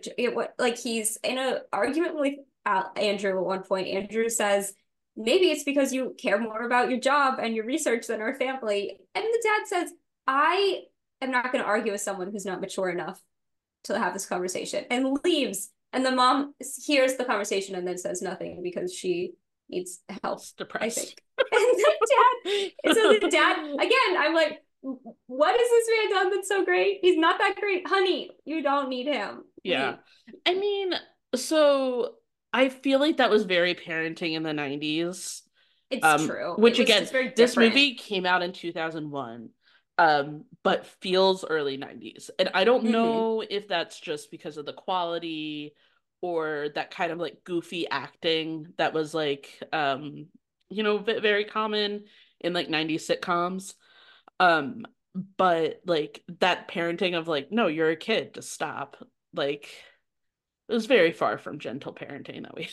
like 0.58 0.78
he's 0.78 1.18
in 1.22 1.38
an 1.38 1.58
argument 1.72 2.16
with 2.16 2.34
uh, 2.66 2.84
Andrew 2.96 3.38
at 3.38 3.44
one 3.44 3.62
point. 3.62 3.88
Andrew 3.88 4.28
says, 4.28 4.74
maybe 5.16 5.50
it's 5.50 5.64
because 5.64 5.92
you 5.92 6.14
care 6.20 6.40
more 6.40 6.62
about 6.62 6.90
your 6.90 7.00
job 7.00 7.38
and 7.40 7.54
your 7.54 7.66
research 7.66 8.06
than 8.06 8.20
our 8.20 8.34
family. 8.34 8.98
And 9.14 9.24
the 9.24 9.42
dad 9.42 9.66
says, 9.66 9.92
I 10.26 10.82
am 11.20 11.30
not 11.30 11.52
going 11.52 11.62
to 11.62 11.68
argue 11.68 11.92
with 11.92 12.00
someone 12.00 12.30
who's 12.30 12.46
not 12.46 12.60
mature 12.60 12.88
enough 12.88 13.20
to 13.84 13.98
have 13.98 14.12
this 14.12 14.26
conversation 14.26 14.84
and 14.90 15.18
leaves. 15.24 15.70
And 15.92 16.04
the 16.06 16.10
mom 16.12 16.54
hears 16.84 17.16
the 17.16 17.24
conversation 17.24 17.74
and 17.74 17.86
then 17.86 17.98
says 17.98 18.22
nothing 18.22 18.62
because 18.62 18.94
she 18.94 19.32
needs 19.68 20.00
help. 20.22 20.40
depressed. 20.56 21.20
And 21.52 21.60
the 21.60 22.70
dad, 22.84 22.94
so 22.94 23.12
the 23.20 23.28
dad, 23.28 23.56
again, 23.74 24.16
I'm 24.16 24.34
like, 24.34 24.62
what 25.26 25.58
has 25.58 25.68
this 25.70 25.88
man 25.90 26.10
done 26.10 26.30
that's 26.30 26.48
so 26.48 26.64
great? 26.64 26.98
He's 27.02 27.18
not 27.18 27.38
that 27.38 27.56
great. 27.58 27.86
Honey, 27.86 28.30
you 28.44 28.62
don't 28.62 28.88
need 28.88 29.06
him. 29.06 29.42
Yeah. 29.62 29.96
I 30.46 30.54
mean, 30.54 30.94
so 31.34 32.14
I 32.52 32.68
feel 32.68 33.00
like 33.00 33.16
that 33.18 33.30
was 33.30 33.44
very 33.44 33.74
parenting 33.74 34.34
in 34.34 34.42
the 34.42 34.50
90s. 34.50 35.42
It's 35.90 36.04
um, 36.04 36.26
true. 36.26 36.54
Which 36.56 36.78
it 36.78 36.84
again, 36.84 37.08
this 37.36 37.56
movie 37.56 37.94
came 37.94 38.24
out 38.24 38.42
in 38.42 38.52
2001 38.52 39.50
um 39.98 40.44
but 40.62 40.86
feels 41.00 41.44
early 41.44 41.76
90s 41.76 42.30
and 42.38 42.50
i 42.54 42.64
don't 42.64 42.84
mm-hmm. 42.84 42.92
know 42.92 43.44
if 43.48 43.68
that's 43.68 44.00
just 44.00 44.30
because 44.30 44.56
of 44.56 44.66
the 44.66 44.72
quality 44.72 45.74
or 46.22 46.68
that 46.74 46.90
kind 46.90 47.12
of 47.12 47.18
like 47.18 47.44
goofy 47.44 47.88
acting 47.88 48.68
that 48.78 48.94
was 48.94 49.12
like 49.12 49.62
um 49.72 50.26
you 50.70 50.82
know 50.82 50.98
very 50.98 51.44
common 51.44 52.04
in 52.40 52.52
like 52.52 52.68
90s 52.68 53.08
sitcoms 53.08 53.74
um 54.40 54.86
but 55.36 55.80
like 55.84 56.22
that 56.40 56.68
parenting 56.70 57.16
of 57.16 57.28
like 57.28 57.52
no 57.52 57.66
you're 57.66 57.90
a 57.90 57.96
kid 57.96 58.34
to 58.34 58.42
stop 58.42 58.96
like 59.34 59.68
it 60.68 60.72
was 60.72 60.86
very 60.86 61.12
far 61.12 61.36
from 61.36 61.58
gentle 61.58 61.94
parenting 61.94 62.42
that 62.42 62.54
we 62.56 62.68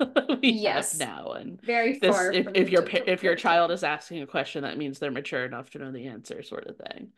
we 0.42 0.50
yes. 0.50 0.98
have 0.98 1.08
now 1.08 1.32
and 1.32 1.60
very 1.62 1.98
this, 1.98 2.14
far 2.14 2.32
if, 2.32 2.46
if 2.54 2.70
your 2.70 2.86
if 3.06 3.22
your 3.22 3.36
child 3.36 3.70
is 3.70 3.84
asking 3.84 4.22
a 4.22 4.26
question 4.26 4.62
that 4.62 4.78
means 4.78 4.98
they're 4.98 5.10
mature 5.10 5.44
enough 5.44 5.70
to 5.70 5.78
know 5.78 5.92
the 5.92 6.06
answer 6.06 6.42
sort 6.42 6.66
of 6.66 6.76
thing 6.76 7.08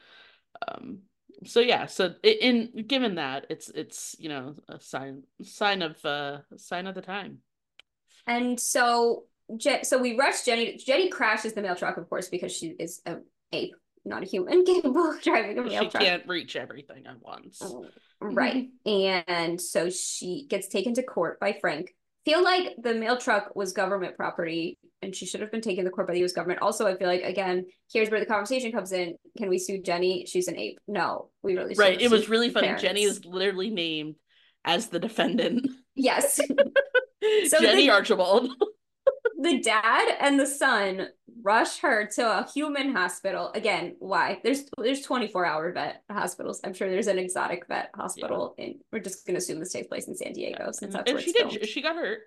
um 0.69 0.99
so 1.45 1.61
yeah 1.61 1.87
so 1.87 2.15
in 2.23 2.85
given 2.87 3.17
that 3.17 3.47
it's 3.51 3.69
it's 3.71 4.17
you 4.19 4.29
know 4.29 4.55
a 4.69 4.81
sign 4.81 5.23
sign 5.43 5.83
of 5.83 6.05
uh 6.05 6.39
sign 6.57 6.87
of 6.87 6.95
the 6.95 7.03
time 7.03 7.39
and 8.27 8.59
so 8.59 9.25
Je- 9.57 9.83
so 9.83 9.99
we 9.99 10.17
rush 10.17 10.45
jennie 10.45 10.77
jennie 10.77 11.09
crashes 11.09 11.53
the 11.53 11.63
mail 11.63 11.75
truck 11.75 11.97
of 11.97 12.09
course 12.09 12.29
because 12.29 12.53
she 12.53 12.69
is 12.79 13.01
a 13.07 13.17
ape 13.53 13.75
not 14.05 14.23
a 14.23 14.27
human 14.27 14.65
capable 14.67 15.11
of 15.11 15.23
driving 15.23 15.59
a 15.59 15.63
mail 15.63 15.85
she 15.85 15.89
truck. 15.89 16.03
can't 16.03 16.27
reach 16.27 16.57
everything 16.57 17.07
at 17.07 17.21
once. 17.21 17.63
Right. 18.21 18.69
And 18.87 19.61
so 19.61 19.91
she 19.91 20.47
gets 20.49 20.69
taken 20.69 20.95
to 20.95 21.03
court 21.03 21.41
by 21.41 21.57
Frank. 21.61 21.95
Feel 22.25 22.43
like 22.43 22.75
the 22.81 22.95
mail 22.95 23.17
truck 23.17 23.55
was 23.57 23.73
government 23.73 24.17
property 24.17 24.79
and 25.01 25.15
she 25.15 25.27
should 25.27 25.41
have 25.41 25.51
been 25.51 25.61
taken 25.61 25.85
to 25.85 25.91
court 25.91 26.07
by 26.07 26.15
the 26.15 26.25
US 26.25 26.33
government. 26.33 26.63
Also, 26.63 26.87
I 26.87 26.97
feel 26.97 27.09
like 27.09 27.23
again, 27.23 27.67
here's 27.93 28.11
where 28.11 28.21
the 28.21 28.27
conversation 28.27 28.71
comes 28.71 28.93
in. 28.93 29.17
Can 29.37 29.49
we 29.49 29.59
sue 29.59 29.83
Jennie? 29.83 30.27
She's 30.27 30.47
an 30.49 30.57
ape. 30.57 30.79
No, 30.87 31.31
we 31.43 31.57
really 31.57 31.75
Right. 31.75 32.01
It 32.01 32.11
was 32.11 32.29
really 32.29 32.51
funny. 32.51 32.69
parents. 32.69 32.83
Jennie 32.83 33.03
is 33.03 33.25
literally 33.25 33.71
named 33.71 34.15
as 34.65 34.87
the 34.89 35.01
defendant. 35.01 35.69
Yes. 35.95 36.41
So 37.47 37.61
Jennie 37.61 37.83
the- 37.87 37.91
Archibald. 37.91 38.51
The 39.43 39.61
dad 39.61 40.17
and 40.21 40.39
the 40.39 40.47
son 40.47 41.09
rush 41.43 41.79
her 41.79 42.07
to 42.15 42.39
a 42.39 42.49
human 42.55 42.95
hospital. 42.95 43.51
Again, 43.55 43.97
why? 43.99 44.41
There's 44.45 44.65
there's 44.79 45.03
24 45.03 45.45
hour 45.45 45.73
vet 45.73 46.03
hospitals. 46.11 46.61
I'm 46.65 46.75
sure 46.75 46.89
there's 46.89 47.09
an 47.09 47.19
exotic 47.19 47.67
vet 47.67 47.91
hospital 47.95 48.55
and 48.59 48.77
we're 48.93 49.01
just 49.01 49.27
gonna 49.27 49.39
assume 49.39 49.59
this 49.59 49.73
takes 49.73 49.89
place 49.89 50.09
in 50.09 50.15
San 50.15 50.33
Diego 50.33 50.71
since 50.73 50.95
that's 50.95 51.11
and 51.11 51.17
where 51.17 51.23
she 51.23 51.31
it's 51.31 51.39
did. 51.39 51.51
filmed. 51.51 51.69
She 51.69 51.83
got 51.83 51.97
hurt. 51.97 52.21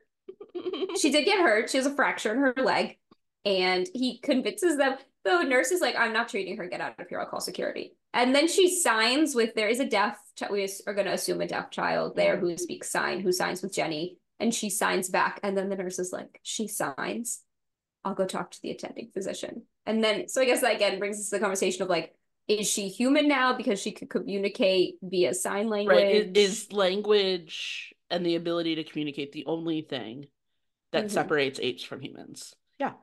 she 1.00 1.12
did 1.12 1.26
get 1.26 1.40
hurt. 1.40 1.70
She 1.70 1.78
has 1.78 1.86
a 1.86 1.96
fracture 1.96 2.32
in 2.32 2.40
her 2.40 2.54
leg. 2.58 2.98
And 3.46 3.88
he 3.94 4.18
convinces 4.18 4.78
them, 4.78 4.98
the 5.24 5.44
nurse 5.44 5.70
is 5.72 5.80
like, 5.80 5.96
I'm 5.96 6.14
not 6.14 6.30
treating 6.30 6.58
her. 6.58 6.68
Get 6.68 6.82
out 6.82 7.00
of 7.00 7.08
here. 7.08 7.20
I'll 7.20 7.28
call 7.28 7.40
security. 7.40 7.96
And 8.14 8.34
then 8.34 8.48
she 8.48 8.80
signs 8.80 9.36
with, 9.36 9.54
there 9.54 9.68
is 9.68 9.80
a 9.80 9.86
deaf, 9.86 10.18
we 10.50 10.68
are 10.88 10.94
going 10.94 11.06
to 11.06 11.14
assume 11.14 11.42
a 11.42 11.48
deaf 11.48 11.70
child 11.70 12.16
there 12.16 12.38
who 12.38 12.58
speaks 12.58 12.90
sign, 12.90 13.20
who 13.20 13.32
signs 13.32 13.62
with 13.62 13.74
Jennie. 13.74 14.18
And 14.40 14.54
she 14.54 14.70
signs 14.70 15.10
back. 15.10 15.40
And 15.44 15.58
then 15.58 15.70
the 15.70 15.76
nurse 15.76 16.00
is 16.00 16.12
like, 16.12 16.40
she 16.44 16.68
signs. 16.68 17.42
I'll 18.04 18.16
go 18.16 18.26
talk 18.26 18.52
to 18.52 18.62
the 18.62 18.72
attending 18.72 19.10
physician. 19.14 19.64
And 19.86 20.04
then, 20.04 20.28
so 20.28 20.42
I 20.42 20.46
guess 20.46 20.62
that 20.62 20.76
again 20.76 21.00
brings 21.00 21.20
us 21.20 21.30
to 21.30 21.38
the 21.38 21.40
conversation 21.40 21.82
of 21.84 21.90
like, 21.90 22.14
is 22.48 22.70
she 22.70 22.90
human 22.90 23.28
now 23.28 23.56
because 23.58 23.82
she 23.82 23.92
could 23.92 24.10
communicate 24.10 24.96
via 25.02 25.34
sign 25.34 25.68
language? 25.70 25.96
Right. 25.96 26.38
Is, 26.38 26.64
is 26.66 26.72
language 26.72 27.94
and 28.12 28.26
the 28.26 28.36
ability 28.36 28.76
to 28.76 28.84
communicate 28.84 29.32
the 29.32 29.46
only 29.48 29.82
thing 29.82 30.28
that 30.92 31.06
Mhm. 31.06 31.12
separates 31.12 31.60
apes 31.60 31.84
from 31.84 32.02
humans? 32.02 32.54
Yeah. 32.78 32.94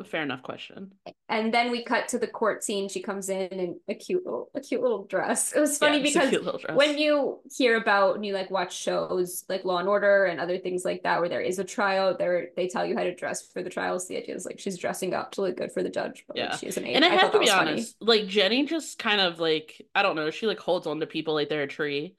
A 0.00 0.04
fair 0.04 0.22
enough 0.22 0.42
question. 0.42 0.92
And 1.28 1.52
then 1.52 1.70
we 1.70 1.82
cut 1.84 2.08
to 2.08 2.18
the 2.18 2.26
court 2.28 2.62
scene. 2.62 2.88
She 2.88 3.02
comes 3.02 3.28
in 3.28 3.48
in 3.48 3.80
a 3.88 3.94
cute 3.94 4.24
little, 4.24 4.48
a 4.54 4.60
cute 4.60 4.80
little 4.80 5.04
dress. 5.04 5.52
It 5.52 5.60
was 5.60 5.76
funny 5.76 5.98
Yeah, 5.98 6.02
because 6.04 6.28
cute 6.30 6.44
little 6.44 6.60
dress. 6.60 6.76
when 6.76 6.96
you 6.98 7.40
hear 7.56 7.76
about 7.76 8.14
and 8.16 8.24
you 8.24 8.32
like 8.32 8.50
watch 8.50 8.76
shows 8.76 9.44
like 9.48 9.64
Law 9.64 9.78
and 9.78 9.88
Order 9.88 10.26
and 10.26 10.40
other 10.40 10.56
things 10.58 10.84
like 10.84 11.02
that, 11.02 11.20
where 11.20 11.28
there 11.28 11.40
is 11.40 11.58
a 11.58 11.64
trial, 11.64 12.16
there 12.16 12.48
they 12.56 12.68
tell 12.68 12.86
you 12.86 12.96
how 12.96 13.02
to 13.02 13.14
dress 13.14 13.42
for 13.48 13.62
the 13.62 13.70
trials. 13.70 14.06
The 14.06 14.16
idea 14.18 14.34
is 14.36 14.46
like 14.46 14.60
she's 14.60 14.78
dressing 14.78 15.14
up 15.14 15.32
to 15.32 15.42
look 15.42 15.56
good 15.56 15.72
for 15.72 15.82
the 15.82 15.90
judge, 15.90 16.24
but 16.28 16.36
Yeah. 16.36 16.50
like 16.50 16.58
she 16.60 16.66
isn't. 16.68 16.84
and 16.84 17.04
I, 17.04 17.10
thought 17.10 17.18
have 17.20 17.32
to 17.32 17.38
be 17.38 17.42
was 17.44 17.50
funny. 17.50 17.70
honest, 17.72 17.96
like 18.00 18.26
Jennie 18.28 18.66
just 18.66 18.98
kind 18.98 19.20
of 19.20 19.40
like 19.40 19.84
I 19.94 20.02
don't 20.02 20.16
know, 20.16 20.30
she 20.30 20.46
like 20.46 20.60
holds 20.60 20.86
on 20.86 21.00
to 21.00 21.06
people 21.06 21.34
like 21.34 21.48
they're 21.48 21.62
a 21.64 21.66
tree. 21.68 22.14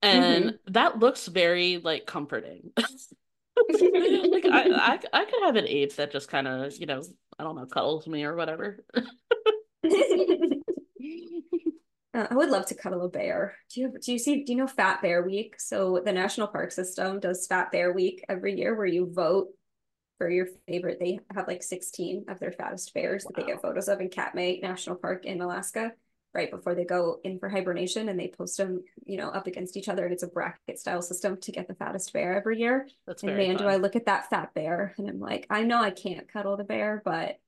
And 0.00 0.44
Mm-hmm. 0.46 0.72
that 0.72 0.98
looks 0.98 1.26
very 1.28 1.78
like 1.78 2.06
comforting. 2.06 2.72
like 3.68 4.46
I, 4.46 4.70
I 4.70 4.98
I 5.12 5.24
could 5.24 5.42
have 5.42 5.56
an 5.56 5.66
ape 5.66 5.96
that 5.96 6.12
just 6.12 6.28
kind 6.28 6.48
of, 6.48 6.76
you 6.76 6.86
know, 6.86 7.02
I 7.38 7.44
don't 7.44 7.56
know, 7.56 7.66
cuddles 7.66 8.06
me 8.06 8.24
or 8.24 8.36
whatever. 8.36 8.84
Uh, 12.14 12.26
I 12.30 12.34
would 12.34 12.50
love 12.50 12.66
to 12.66 12.74
cuddle 12.74 13.06
a 13.06 13.08
bear. 13.08 13.56
Do 13.72 13.80
you 13.80 13.94
do 13.98 14.12
you 14.12 14.18
see 14.18 14.44
do 14.44 14.52
you 14.52 14.58
know 14.58 14.66
Fat 14.66 15.00
Bear 15.00 15.22
Week? 15.22 15.58
So 15.58 16.02
the 16.04 16.12
National 16.12 16.46
Park 16.46 16.70
System 16.70 17.20
does 17.20 17.46
Fat 17.46 17.72
Bear 17.72 17.92
Week 17.92 18.22
every 18.28 18.58
year 18.58 18.76
where 18.76 18.86
you 18.86 19.10
vote 19.10 19.48
for 20.18 20.28
your 20.28 20.46
favorite. 20.68 20.98
They 21.00 21.20
have 21.34 21.48
like 21.48 21.62
16 21.62 22.26
of 22.28 22.38
their 22.38 22.52
fattest 22.52 22.92
bears 22.92 23.24
that 23.24 23.34
they 23.34 23.44
get 23.44 23.62
photos 23.62 23.88
of 23.88 24.00
in 24.00 24.10
Katmai 24.10 24.58
National 24.62 24.96
Park 24.96 25.24
in 25.24 25.40
Alaska 25.40 25.92
right 26.34 26.50
before 26.50 26.74
they 26.74 26.84
go 26.84 27.20
in 27.24 27.38
for 27.38 27.48
hibernation 27.48 28.08
and 28.08 28.18
they 28.18 28.28
post 28.28 28.56
them, 28.56 28.82
you 29.04 29.16
know, 29.18 29.28
up 29.28 29.46
against 29.46 29.76
each 29.76 29.88
other 29.88 30.04
and 30.04 30.12
it's 30.12 30.22
a 30.22 30.28
bracket 30.28 30.78
style 30.78 31.02
system 31.02 31.36
to 31.40 31.52
get 31.52 31.68
the 31.68 31.74
fattest 31.74 32.12
bear 32.12 32.34
every 32.34 32.58
year. 32.58 32.88
That's 33.06 33.22
And 33.22 33.36
man, 33.36 33.56
do. 33.56 33.66
I 33.66 33.76
look 33.76 33.96
at 33.96 34.06
that 34.06 34.30
fat 34.30 34.54
bear 34.54 34.94
and 34.98 35.08
I'm 35.08 35.20
like, 35.20 35.46
I 35.50 35.62
know 35.64 35.80
I 35.80 35.90
can't 35.90 36.28
cuddle 36.28 36.56
the 36.56 36.64
bear, 36.64 37.02
but 37.04 37.38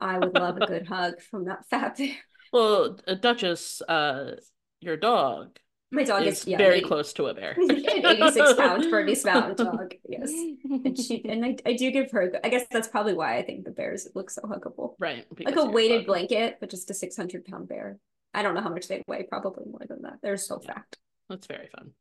I 0.00 0.18
would 0.18 0.34
love 0.34 0.56
a 0.56 0.60
good 0.62 0.86
hug 0.88 1.20
from 1.20 1.46
that 1.46 1.66
fat 1.68 1.96
bear. 1.98 2.14
Well, 2.52 2.98
uh, 3.06 3.14
Duchess, 3.14 3.82
uh, 3.82 4.36
your 4.80 4.96
dog 4.96 5.58
My 5.90 6.04
dog 6.04 6.26
is 6.26 6.40
is 6.40 6.46
yeah, 6.46 6.58
very 6.58 6.80
80 6.80 6.82
close 6.82 7.12
to 7.14 7.26
a 7.26 7.34
bear. 7.34 7.62
an 7.68 8.04
86 8.06 8.54
pound 8.54 8.86
Bernese 8.90 9.24
Mountain 9.24 9.56
dog. 9.56 9.94
Yes. 10.08 10.46
And 10.84 10.98
she 10.98 11.24
and 11.28 11.44
I, 11.44 11.56
I 11.66 11.72
do 11.74 11.90
give 11.90 12.10
her 12.12 12.32
I 12.44 12.48
guess 12.48 12.66
that's 12.70 12.88
probably 12.88 13.14
why 13.14 13.36
I 13.38 13.42
think 13.42 13.64
the 13.64 13.70
bears 13.70 14.08
look 14.14 14.30
so 14.30 14.42
huggable. 14.42 14.96
right. 14.98 15.26
Like 15.44 15.56
a 15.56 15.64
weighted 15.64 16.06
fun. 16.06 16.06
blanket, 16.06 16.58
but 16.60 16.70
just 16.70 16.90
a 16.90 16.94
600 16.94 17.44
pound 17.46 17.68
bear. 17.68 17.98
I 18.34 18.42
don't 18.42 18.54
know 18.54 18.60
how 18.60 18.68
much 18.70 18.88
they 18.88 19.02
weigh, 19.08 19.24
probably 19.24 19.64
more 19.66 19.82
than 19.88 20.02
that. 20.02 20.18
They're 20.22 20.36
so 20.36 20.60
Yeah. 20.62 20.74
fat. 20.74 20.96
That's 21.28 21.46
very 21.46 21.68
fun. 21.68 21.92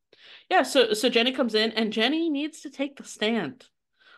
Yeah, 0.49 0.63
so 0.63 0.93
so 0.93 1.09
Jennie 1.09 1.31
comes 1.33 1.53
in 1.55 1.71
and 1.71 1.91
Jennie 1.91 2.29
needs 2.29 2.61
to 2.61 2.69
take 2.69 2.95
the 2.97 3.03
stand. 3.03 3.65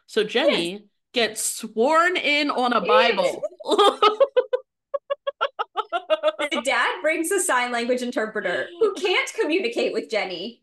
So 0.05 0.23
Jennie 0.23 0.85
gets 1.13 1.43
sworn 1.43 2.15
in 2.17 2.49
on 2.51 2.73
a 2.73 2.81
Bible. 2.81 3.41
The 5.93 6.61
dad 6.65 7.01
brings 7.01 7.31
a 7.31 7.39
sign 7.39 7.71
language 7.71 8.01
interpreter 8.01 8.67
who 8.79 8.93
can't 8.97 9.31
communicate 9.39 9.93
with 9.93 10.09
Jennie. 10.09 10.61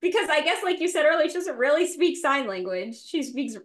Because 0.00 0.28
I 0.28 0.42
guess, 0.42 0.62
like 0.62 0.80
you 0.80 0.88
said 0.88 1.06
earlier, 1.06 1.28
she 1.28 1.34
doesn't 1.34 1.56
really 1.56 1.86
speak 1.86 2.16
sign 2.18 2.46
language. 2.46 2.96
She 3.04 3.22
speaks, 3.22 3.56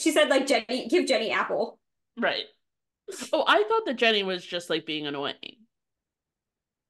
she 0.00 0.10
said, 0.12 0.28
like, 0.28 0.46
Jennie, 0.46 0.88
give 0.88 1.06
Jennie 1.06 1.30
apple. 1.30 1.78
right. 2.18 2.44
Oh, 3.32 3.44
I 3.46 3.62
thought 3.68 3.84
that 3.86 3.96
Jennie 3.96 4.24
was 4.24 4.44
just 4.44 4.68
like 4.68 4.84
being 4.84 5.06
annoying. 5.06 5.56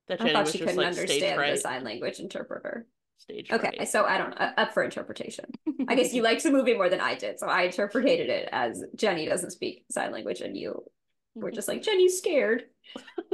That 0.08 0.20
I 0.20 0.32
thought 0.32 0.48
she 0.48 0.58
couldn't 0.58 0.76
like 0.76 0.86
understand 0.86 1.40
the 1.40 1.56
sign 1.56 1.84
language 1.84 2.20
interpreter. 2.20 2.86
Stage 3.18 3.50
Okay, 3.50 3.84
so 3.86 4.04
I 4.04 4.18
don't 4.18 4.30
know. 4.30 4.52
Up 4.56 4.74
for 4.74 4.82
interpretation. 4.82 5.46
I 5.88 5.94
guess 5.94 6.12
you 6.12 6.22
liked 6.22 6.42
the 6.42 6.50
movie 6.50 6.74
more 6.74 6.88
than 6.88 7.00
I 7.00 7.14
did, 7.14 7.40
so 7.40 7.46
I 7.46 7.62
interpreted 7.62 8.28
it 8.28 8.48
as 8.52 8.84
Jennie 8.94 9.26
doesn't 9.26 9.50
speak 9.50 9.84
sign 9.90 10.12
language, 10.12 10.42
and 10.42 10.56
you 10.56 10.84
were 11.34 11.50
just 11.50 11.66
like 11.66 11.82
Jennie's 11.82 12.18
scared, 12.18 12.64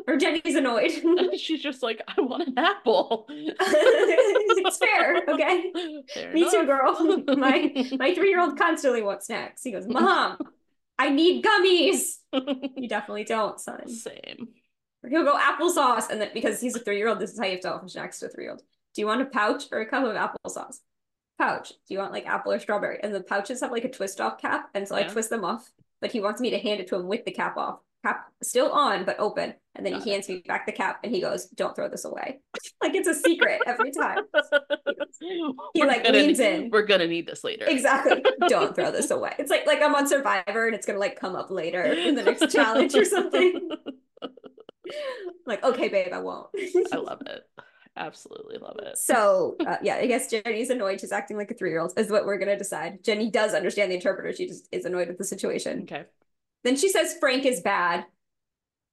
or 0.06 0.16
Jennie's 0.16 0.54
annoyed. 0.54 0.92
She's 1.36 1.62
just 1.62 1.82
like, 1.82 2.00
I 2.06 2.20
want 2.20 2.48
an 2.48 2.58
apple. 2.58 3.26
it's 3.30 4.78
fair, 4.78 5.24
okay. 5.28 5.72
Fair 6.14 6.32
Me 6.32 6.48
too, 6.50 6.64
girl. 6.64 7.24
My 7.36 7.72
my 7.98 8.14
three 8.14 8.30
year 8.30 8.40
old 8.40 8.56
constantly 8.56 9.02
wants 9.02 9.26
snacks. 9.26 9.62
He 9.62 9.72
goes, 9.72 9.86
Mom, 9.86 10.38
I 10.98 11.10
need 11.10 11.44
gummies. 11.44 12.18
You 12.76 12.88
definitely 12.88 13.24
don't, 13.24 13.60
son. 13.60 13.88
Same. 13.88 14.48
He'll 15.08 15.24
go 15.24 15.36
applesauce, 15.38 16.10
and 16.10 16.20
then 16.20 16.30
because 16.34 16.60
he's 16.60 16.76
a 16.76 16.78
three 16.80 16.96
year 16.98 17.08
old, 17.08 17.18
this 17.18 17.32
is 17.32 17.38
how 17.38 17.44
you 17.46 17.52
have 17.52 17.60
to 17.60 17.72
offer 17.74 17.88
snacks 17.88 18.18
to 18.20 18.26
a 18.26 18.28
three 18.28 18.44
year 18.44 18.52
old. 18.52 18.62
Do 18.94 19.00
you 19.02 19.06
want 19.06 19.22
a 19.22 19.26
pouch 19.26 19.64
or 19.72 19.80
a 19.80 19.86
cup 19.86 20.04
of 20.04 20.14
applesauce? 20.14 20.80
Pouch. 21.38 21.70
Do 21.70 21.74
you 21.94 21.98
want 21.98 22.12
like 22.12 22.26
apple 22.26 22.52
or 22.52 22.60
strawberry? 22.60 22.98
And 23.02 23.14
the 23.14 23.22
pouches 23.22 23.60
have 23.62 23.72
like 23.72 23.84
a 23.84 23.90
twist 23.90 24.20
off 24.20 24.38
cap, 24.40 24.68
and 24.74 24.86
so 24.86 24.94
I 24.94 25.02
twist 25.04 25.30
them 25.30 25.44
off. 25.44 25.70
But 26.00 26.12
he 26.12 26.20
wants 26.20 26.40
me 26.40 26.50
to 26.50 26.58
hand 26.58 26.80
it 26.80 26.88
to 26.88 26.96
him 26.96 27.08
with 27.08 27.24
the 27.24 27.30
cap 27.32 27.56
off, 27.56 27.78
cap 28.04 28.26
still 28.42 28.70
on 28.70 29.04
but 29.04 29.18
open. 29.18 29.54
And 29.74 29.86
then 29.86 29.94
Got 29.94 30.02
he 30.04 30.10
it. 30.10 30.12
hands 30.14 30.28
me 30.28 30.42
back 30.46 30.66
the 30.66 30.72
cap, 30.72 31.00
and 31.02 31.12
he 31.14 31.20
goes, 31.20 31.46
"Don't 31.46 31.74
throw 31.74 31.88
this 31.88 32.04
away." 32.04 32.40
like 32.82 32.94
it's 32.94 33.08
a 33.08 33.14
secret 33.14 33.60
every 33.66 33.90
time. 33.90 34.18
He 35.20 35.80
We're 35.80 35.86
like 35.86 36.02
gonna 36.04 36.18
leans 36.18 36.38
need- 36.40 36.44
in. 36.64 36.70
We're 36.70 36.82
gonna 36.82 37.06
need 37.06 37.26
this 37.26 37.44
later. 37.44 37.64
Exactly. 37.66 38.24
Don't 38.48 38.74
throw 38.74 38.90
this 38.90 39.10
away. 39.10 39.34
It's 39.38 39.50
like 39.50 39.66
like 39.66 39.80
I'm 39.80 39.94
on 39.94 40.06
Survivor 40.08 40.66
and 40.66 40.74
it's 40.74 40.84
gonna 40.86 40.98
like 40.98 41.18
come 41.18 41.36
up 41.36 41.50
later 41.50 41.82
in 41.84 42.14
the 42.16 42.22
next 42.24 42.50
challenge 42.52 42.94
or 42.96 43.04
something. 43.04 43.70
Like, 45.44 45.64
okay, 45.64 45.88
babe, 45.88 46.12
I 46.12 46.20
won't. 46.20 46.48
I 46.92 46.96
love 46.96 47.22
it. 47.26 47.42
Absolutely 47.96 48.58
love 48.58 48.78
it. 48.78 48.96
so 48.96 49.56
uh, 49.66 49.76
yeah, 49.82 49.96
I 49.96 50.06
guess 50.06 50.30
Jennie's 50.30 50.70
annoyed. 50.70 51.00
She's 51.00 51.12
acting 51.12 51.36
like 51.36 51.50
a 51.50 51.54
three 51.54 51.70
year 51.70 51.80
old. 51.80 51.92
Is 51.96 52.10
what 52.10 52.24
we're 52.24 52.38
gonna 52.38 52.56
decide. 52.56 53.04
Jennie 53.04 53.30
does 53.30 53.54
understand 53.54 53.90
the 53.90 53.96
interpreter. 53.96 54.32
She 54.32 54.46
just 54.46 54.68
is 54.72 54.84
annoyed 54.84 55.08
with 55.08 55.18
the 55.18 55.24
situation. 55.24 55.82
Okay. 55.82 56.04
Then 56.64 56.76
she 56.76 56.88
says 56.88 57.16
Frank 57.18 57.44
is 57.44 57.60
bad, 57.60 58.06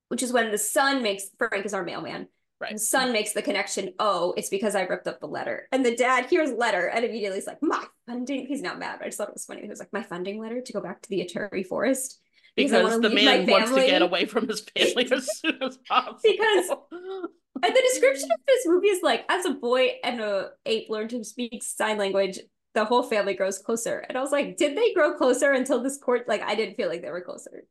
which 0.10 0.24
is 0.24 0.34
when 0.34 0.52
the 0.52 0.58
son 0.58 1.02
makes 1.02 1.30
Frank 1.38 1.66
is 1.66 1.74
our 1.74 1.84
mailman. 1.84 2.28
Right. 2.60 2.74
The 2.74 2.80
son 2.80 3.14
makes 3.14 3.32
the 3.32 3.42
connection. 3.42 3.94
Oh, 4.00 4.34
it's 4.36 4.50
because 4.50 4.76
I 4.76 4.82
ripped 4.82 5.08
up 5.08 5.22
the 5.22 5.28
letter. 5.28 5.68
And 5.72 5.86
the 5.86 5.96
dad 5.96 6.26
hears 6.26 6.52
letter 6.52 6.88
and 6.88 7.06
immediately 7.06 7.38
is 7.38 7.48
like, 7.48 7.62
my 7.62 7.86
funding. 8.06 8.48
He's 8.48 8.62
not 8.62 8.80
mad, 8.80 8.98
but 9.00 9.06
I 9.06 9.08
just 9.08 9.18
thought 9.18 9.30
it 9.30 9.36
was 9.36 9.46
funny. 9.46 9.62
He 9.62 9.70
was 9.70 9.80
like, 9.80 9.94
my 9.94 10.04
funding 10.04 10.42
letter 10.42 10.60
to 10.60 10.74
go 10.74 10.82
back 10.82 11.02
to 11.02 11.10
the 11.10 11.26
Ituri 11.26 11.66
Forest. 11.66 12.20
Because 12.64 12.74
I 12.74 12.78
Because 12.84 12.91
wanna 12.97 13.10
the 13.10 13.16
man 13.16 13.47
wants 13.47 13.72
to 13.72 13.82
get 13.86 14.01
away 14.01 14.26
from 14.26 14.47
his 14.47 14.62
family 14.62 15.12
as 15.12 15.38
soon 15.39 15.57
as 15.62 15.78
possible. 15.88 16.20
Because- 16.24 16.70
And 17.62 17.76
the 17.76 17.82
description 17.91 18.32
of 18.32 18.38
this 18.47 18.66
movie 18.68 18.88
is 18.88 19.03
like, 19.03 19.26
as 19.28 19.43
a 19.45 19.49
boy 19.49 19.89
and 20.01 20.22
a 20.22 20.51
ape 20.66 20.89
learn 20.89 21.10
to 21.10 21.26
speak 21.26 21.62
sign 21.62 21.97
language, 21.97 22.39
the 22.74 22.86
whole 22.86 23.03
family 23.03 23.34
grows 23.34 23.57
closer. 23.57 23.99
And 24.07 24.18
I 24.18 24.22
was 24.22 24.32
like, 24.32 24.55
did 24.55 24.78
they 24.78 24.93
grow 24.93 25.16
closer 25.16 25.51
until 25.51 25.84
this 25.84 25.97
court? 25.97 26.26
Like, 26.26 26.41
I 26.41 26.55
didn't 26.55 26.76
feel 26.76 26.88
like 26.88 27.01
they 27.01 27.12
were 27.12 27.20
closer. 27.20 27.66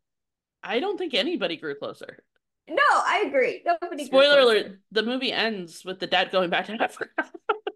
I 0.63 0.81
don't 0.81 0.99
think 0.99 1.15
anybody 1.15 1.57
grew 1.57 1.75
closer. 1.75 2.23
No, 2.69 2.83
I 2.93 3.25
agree. 3.27 3.63
Nobody 3.65 4.05
Spoiler 4.05 4.41
alert: 4.41 4.79
the 4.93 5.03
movie 5.05 5.33
ends 5.33 5.83
with 5.87 6.01
the 6.01 6.07
dad 6.07 6.31
going 6.33 6.51
back 6.51 6.67
to 6.67 6.73
Africa. 6.75 7.09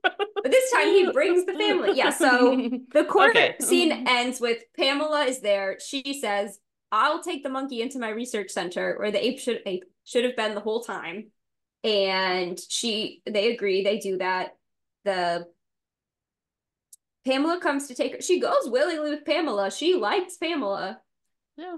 But 0.02 0.50
this 0.50 0.70
time 0.70 0.88
he 0.88 1.10
brings 1.12 1.46
the 1.46 1.54
family. 1.54 1.92
Yeah, 1.96 2.10
so 2.10 2.56
the 2.92 3.04
court 3.04 3.30
Okay. 3.30 3.54
scene 3.60 4.06
ends 4.06 4.38
with 4.38 4.64
Pamela 4.76 5.24
is 5.24 5.40
there. 5.40 5.78
She 5.80 6.18
says, 6.20 6.58
I'll 6.93 7.22
take 7.22 7.43
the 7.43 7.49
monkey 7.49 7.80
into 7.82 7.99
my 7.99 8.11
research 8.11 8.51
center 8.51 8.95
where 8.99 9.11
the 9.11 9.24
ape 9.24 9.40
should 9.40 9.61
ape 9.66 9.84
should 10.05 10.24
have 10.24 10.36
been 10.36 10.55
the 10.55 10.61
whole 10.61 10.82
time. 10.84 11.30
And 11.82 12.61
she 12.68 13.22
they 13.26 13.53
agree, 13.53 13.82
they 13.82 13.99
do 13.99 14.18
that. 14.18 14.55
The 15.05 15.47
Pamela 17.24 17.61
comes 17.61 17.88
to 17.88 17.95
take 17.95 18.14
her. 18.16 18.20
She 18.20 18.40
goes 18.40 18.68
willingly 18.68 19.11
with 19.11 19.24
Pamela. 19.24 19.70
She 19.70 19.95
likes 19.95 20.36
Pamela. 20.36 21.01
Yeah. 21.57 21.76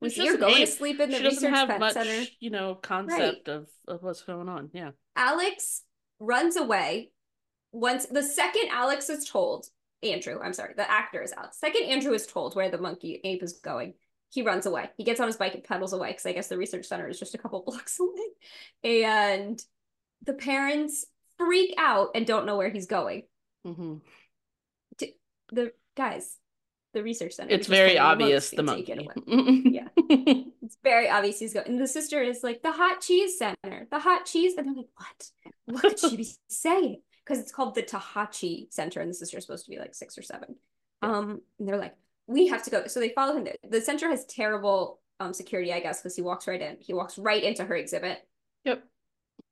We 0.00 0.08
It's 0.08 0.16
see 0.16 0.22
just 0.24 0.38
her 0.38 0.44
an 0.44 0.50
going 0.50 0.66
to 0.66 0.66
sleep 0.66 1.00
in 1.00 1.10
the 1.10 1.16
she 1.18 1.22
doesn't 1.22 1.42
research 1.42 1.54
have 1.58 1.68
pet 1.68 1.80
much, 1.80 1.92
center. 1.92 2.26
you 2.40 2.50
know, 2.50 2.74
concept 2.74 3.48
of, 3.48 3.68
of 3.86 4.02
what's 4.02 4.22
going 4.22 4.48
on. 4.48 4.70
Yeah. 4.72 4.90
Alex 5.14 5.82
runs 6.18 6.56
away. 6.56 7.10
Once 7.72 8.06
the 8.06 8.22
second 8.22 8.68
Alex 8.72 9.10
is 9.10 9.28
told, 9.28 9.66
Andrew, 10.02 10.40
I'm 10.42 10.54
sorry, 10.54 10.72
the 10.74 10.90
actor 10.90 11.22
is 11.22 11.32
Alex. 11.32 11.58
Second 11.60 11.84
Andrew 11.84 12.12
is 12.14 12.26
told 12.26 12.56
where 12.56 12.70
the 12.70 12.78
monkey 12.78 13.20
ape 13.22 13.42
is 13.42 13.54
going. 13.54 13.94
He 14.30 14.42
runs 14.42 14.66
away. 14.66 14.90
He 14.96 15.04
gets 15.04 15.20
on 15.20 15.26
his 15.26 15.36
bike 15.36 15.54
and 15.54 15.64
pedals 15.64 15.92
away 15.92 16.08
because 16.10 16.26
I 16.26 16.32
guess 16.32 16.48
the 16.48 16.56
research 16.56 16.86
center 16.86 17.08
is 17.08 17.18
just 17.18 17.34
a 17.34 17.38
couple 17.38 17.62
blocks 17.66 17.98
away. 17.98 18.92
And 19.04 19.60
the 20.24 20.34
parents 20.34 21.04
freak 21.38 21.74
out 21.78 22.10
and 22.14 22.26
don't 22.26 22.46
know 22.46 22.56
where 22.56 22.70
he's 22.70 22.86
going. 22.86 23.24
Mm-hmm. 23.66 23.96
The 25.52 25.72
guys, 25.96 26.36
the 26.94 27.02
research 27.02 27.32
center. 27.32 27.52
It's 27.52 27.66
very 27.66 27.98
obvious 27.98 28.50
the 28.50 28.62
monkey. 28.62 29.08
Yeah. 29.26 29.88
It's 29.96 30.76
very 30.84 31.08
obvious 31.08 31.40
he's 31.40 31.54
going. 31.54 31.66
And 31.66 31.80
the 31.80 31.88
sister 31.88 32.22
is 32.22 32.44
like, 32.44 32.62
the 32.62 32.70
hot 32.70 33.00
cheese 33.00 33.38
center, 33.38 33.88
the 33.90 33.98
hot 33.98 34.26
cheese. 34.26 34.54
And 34.56 34.68
they're 34.68 34.74
like, 34.74 34.88
what? 34.94 35.30
What 35.66 35.82
could 35.82 35.98
she 35.98 36.16
be 36.16 36.28
saying? 36.48 37.02
Because 37.24 37.42
it's 37.42 37.52
called 37.52 37.74
the 37.74 37.82
Tahachi 37.82 38.72
Center, 38.72 39.00
and 39.00 39.10
the 39.10 39.14
sister 39.14 39.38
is 39.38 39.44
supposed 39.44 39.64
to 39.64 39.70
be 39.70 39.78
like 39.78 39.94
six 39.94 40.16
or 40.18 40.22
seven. 40.22 40.56
Um, 41.02 41.40
and 41.58 41.68
they're 41.68 41.78
like, 41.78 41.94
we 42.30 42.46
have 42.46 42.62
to 42.62 42.70
go. 42.70 42.86
So 42.86 43.00
they 43.00 43.10
follow 43.10 43.36
him 43.36 43.44
there. 43.44 43.56
The 43.68 43.80
center 43.80 44.08
has 44.08 44.24
terrible 44.24 45.00
um 45.18 45.34
security, 45.34 45.72
I 45.72 45.80
guess, 45.80 46.00
because 46.00 46.16
he 46.16 46.22
walks 46.22 46.46
right 46.46 46.60
in. 46.60 46.76
He 46.80 46.94
walks 46.94 47.18
right 47.18 47.42
into 47.42 47.64
her 47.64 47.76
exhibit. 47.76 48.18
Yep. 48.64 48.84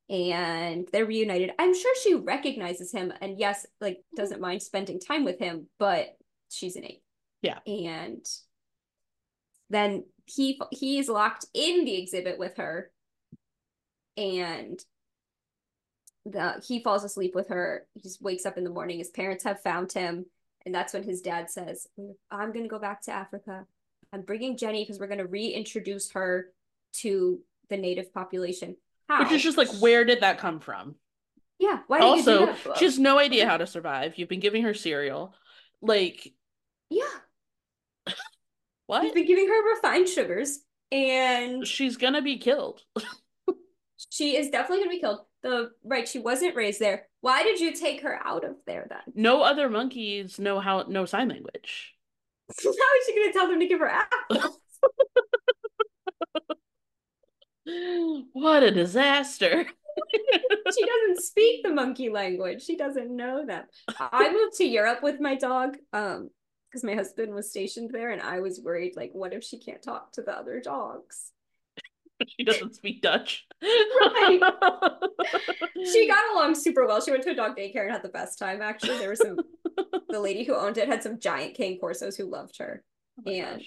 And 0.08 0.88
they're 0.92 1.04
reunited. 1.04 1.50
I'm 1.58 1.74
sure 1.74 1.94
she 2.02 2.14
recognizes 2.14 2.92
him, 2.92 3.12
and 3.20 3.38
yes, 3.38 3.66
like 3.80 3.98
doesn't 4.16 4.40
mind 4.40 4.62
spending 4.62 5.00
time 5.00 5.24
with 5.24 5.38
him, 5.38 5.66
but 5.78 6.16
she's 6.50 6.76
an 6.76 6.84
ape. 6.84 7.02
Yeah. 7.42 7.58
And 7.66 8.24
then 9.70 10.04
he 10.24 10.60
he's 10.70 11.08
locked 11.08 11.46
in 11.52 11.84
the 11.84 12.00
exhibit 12.00 12.38
with 12.38 12.56
her 12.56 12.90
and 14.16 14.82
the 16.24 16.62
he 16.66 16.82
falls 16.82 17.04
asleep 17.04 17.34
with 17.34 17.48
her 17.48 17.86
he 17.94 18.00
just 18.00 18.20
wakes 18.20 18.44
up 18.44 18.58
in 18.58 18.64
the 18.64 18.70
morning 18.70 18.98
his 18.98 19.10
parents 19.10 19.44
have 19.44 19.62
found 19.62 19.92
him 19.92 20.26
and 20.66 20.74
that's 20.74 20.92
when 20.92 21.02
his 21.02 21.20
dad 21.20 21.50
says 21.50 21.86
i'm 22.30 22.52
going 22.52 22.64
to 22.64 22.68
go 22.68 22.78
back 22.78 23.00
to 23.02 23.10
africa 23.10 23.64
i'm 24.12 24.22
bringing 24.22 24.56
jennie 24.56 24.82
because 24.82 24.98
we're 24.98 25.06
going 25.06 25.18
to 25.18 25.26
reintroduce 25.26 26.10
her 26.12 26.46
to 26.92 27.40
the 27.70 27.76
native 27.76 28.12
population 28.12 28.76
how 29.08 29.22
Which 29.22 29.32
is 29.32 29.42
just 29.42 29.56
like, 29.56 29.70
where 29.80 30.04
did 30.04 30.20
that 30.20 30.38
come 30.38 30.60
from? 30.60 30.94
yeah 31.58 31.78
why 31.86 31.98
did 32.00 32.18
you 32.18 32.24
do 32.24 32.46
Also, 32.50 32.74
she 32.76 32.84
has 32.84 32.98
no 32.98 33.18
idea 33.18 33.46
how 33.48 33.56
to 33.56 33.66
survive. 33.66 34.16
You've 34.18 34.28
been 34.28 34.38
giving 34.40 34.62
her 34.64 34.74
cereal. 34.74 35.34
Like, 35.80 36.32
yeah 36.90 37.02
what? 38.86 39.02
you've 39.04 39.14
been 39.14 39.26
giving 39.26 39.48
her 39.48 39.74
refined 39.74 40.08
sugars 40.08 40.60
and 40.92 41.66
She's 41.66 41.96
gonna 41.96 42.22
be 42.22 42.38
killed. 42.38 42.82
she 44.10 44.36
is 44.36 44.50
definitely 44.50 44.84
going 44.84 44.90
to 44.90 44.96
be 44.96 45.00
killed 45.00 45.20
the 45.42 45.70
right 45.84 46.08
she 46.08 46.18
wasn't 46.18 46.54
raised 46.54 46.80
there 46.80 47.07
why 47.20 47.42
did 47.42 47.60
you 47.60 47.72
take 47.72 48.02
her 48.02 48.18
out 48.24 48.44
of 48.44 48.56
there 48.66 48.86
then 48.88 49.12
No 49.14 49.42
other 49.42 49.68
monkeys 49.68 50.38
know 50.38 50.60
how 50.60 50.84
no 50.88 51.04
sign 51.04 51.28
language. 51.28 51.94
How 52.64 52.70
is 52.70 53.06
she 53.06 53.14
gonna 53.14 53.32
tell 53.32 53.46
them 53.48 53.60
to 53.60 53.66
give 53.68 53.80
her 53.80 53.90
apples? 53.90 54.58
What 58.32 58.62
a 58.62 58.70
disaster. 58.70 59.66
she 60.74 60.86
doesn't 60.86 61.22
speak 61.22 61.62
the 61.62 61.70
monkey 61.70 62.08
language. 62.08 62.62
She 62.62 62.76
doesn't 62.76 63.14
know 63.14 63.44
them. 63.44 63.64
I 63.98 64.32
moved 64.32 64.56
to 64.56 64.64
Europe 64.64 65.02
with 65.02 65.20
my 65.20 65.34
dog, 65.34 65.76
um, 65.92 66.30
because 66.70 66.84
my 66.84 66.94
husband 66.94 67.34
was 67.34 67.50
stationed 67.50 67.90
there, 67.92 68.10
and 68.10 68.22
I 68.22 68.40
was 68.40 68.60
worried, 68.60 68.94
like, 68.96 69.10
what 69.12 69.32
if 69.32 69.42
she 69.44 69.58
can't 69.58 69.82
talk 69.82 70.12
to 70.12 70.22
the 70.22 70.32
other 70.32 70.60
dogs? 70.60 71.32
she 72.28 72.44
doesn't 72.44 72.74
speak 72.74 73.02
Dutch. 73.02 73.46
Right. 73.62 74.40
She 75.92 76.08
got 76.08 76.32
along 76.32 76.56
super 76.56 76.86
well. 76.86 77.00
She 77.00 77.12
went 77.12 77.22
to 77.22 77.30
a 77.30 77.34
dog 77.34 77.56
daycare 77.56 77.82
and 77.82 77.92
had 77.92 78.02
the 78.02 78.08
best 78.08 78.38
time. 78.38 78.60
Actually, 78.60 78.98
there 78.98 79.10
was 79.10 79.20
some. 79.20 79.38
the 80.08 80.20
lady 80.20 80.42
who 80.42 80.54
owned 80.54 80.76
it 80.76 80.88
had 80.88 81.02
some 81.02 81.20
giant 81.20 81.54
cane 81.54 81.78
corsos 81.80 82.16
who 82.16 82.24
loved 82.24 82.58
her. 82.58 82.82
Oh 83.24 83.30
and 83.30 83.62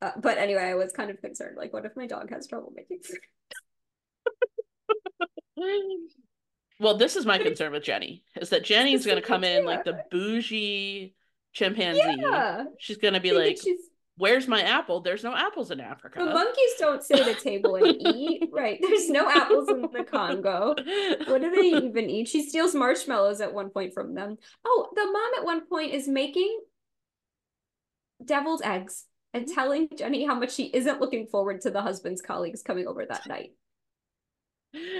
uh, 0.00 0.12
but 0.20 0.38
anyway, 0.38 0.62
I 0.62 0.74
was 0.76 0.92
kind 0.92 1.10
of 1.10 1.20
concerned. 1.20 1.56
Like, 1.56 1.72
what 1.72 1.84
if 1.84 1.96
my 1.96 2.06
dog 2.06 2.30
has 2.30 2.46
trouble 2.46 2.72
making 2.74 3.00
food? 3.02 3.18
Well, 6.80 6.96
this 6.96 7.16
is 7.16 7.26
my 7.26 7.38
concern 7.38 7.72
with 7.72 7.82
Jennie 7.82 8.22
is 8.36 8.50
that 8.50 8.64
Jennie's 8.64 9.04
gonna 9.04 9.20
come 9.20 9.42
in 9.42 9.64
like 9.64 9.84
the 9.84 10.04
bougie 10.10 11.14
chimpanzee. 11.52 12.00
Yeah. 12.18 12.64
She's 12.78 12.98
gonna 12.98 13.20
be 13.20 13.32
I 13.32 13.34
like, 13.34 13.58
she's 13.60 13.87
"Where's 14.18 14.46
my 14.46 14.60
apple? 14.62 15.00
There's 15.00 15.24
no 15.24 15.34
apples 15.34 15.70
in 15.70 15.80
Africa." 15.80 16.18
The 16.18 16.26
monkeys 16.26 16.70
don't 16.78 17.02
sit 17.02 17.20
at 17.20 17.28
a 17.28 17.34
table 17.34 17.76
and 17.76 17.86
eat. 18.00 18.44
Right. 18.52 18.78
There's 18.80 19.08
no 19.08 19.28
apples 19.30 19.68
in 19.68 19.82
the 19.82 20.04
Congo. 20.04 20.74
What 21.26 21.40
do 21.40 21.50
they 21.50 21.76
even 21.86 22.10
eat? 22.10 22.28
She 22.28 22.42
steals 22.48 22.74
marshmallows 22.74 23.40
at 23.40 23.54
one 23.54 23.70
point 23.70 23.94
from 23.94 24.14
them. 24.14 24.36
Oh, 24.64 24.88
the 24.94 25.04
mom 25.04 25.30
at 25.38 25.44
one 25.44 25.66
point 25.66 25.94
is 25.94 26.08
making 26.08 26.58
deviled 28.24 28.62
eggs 28.64 29.04
and 29.34 29.44
Mm-hmm. 29.44 29.54
telling 29.54 29.88
Jennie 29.96 30.24
how 30.26 30.34
much 30.34 30.52
she 30.54 30.64
isn't 30.64 31.00
looking 31.00 31.26
forward 31.26 31.60
to 31.60 31.70
the 31.70 31.82
husband's 31.82 32.22
colleagues 32.22 32.62
coming 32.62 32.86
over 32.88 33.04
that 33.06 33.26
night. 33.28 33.50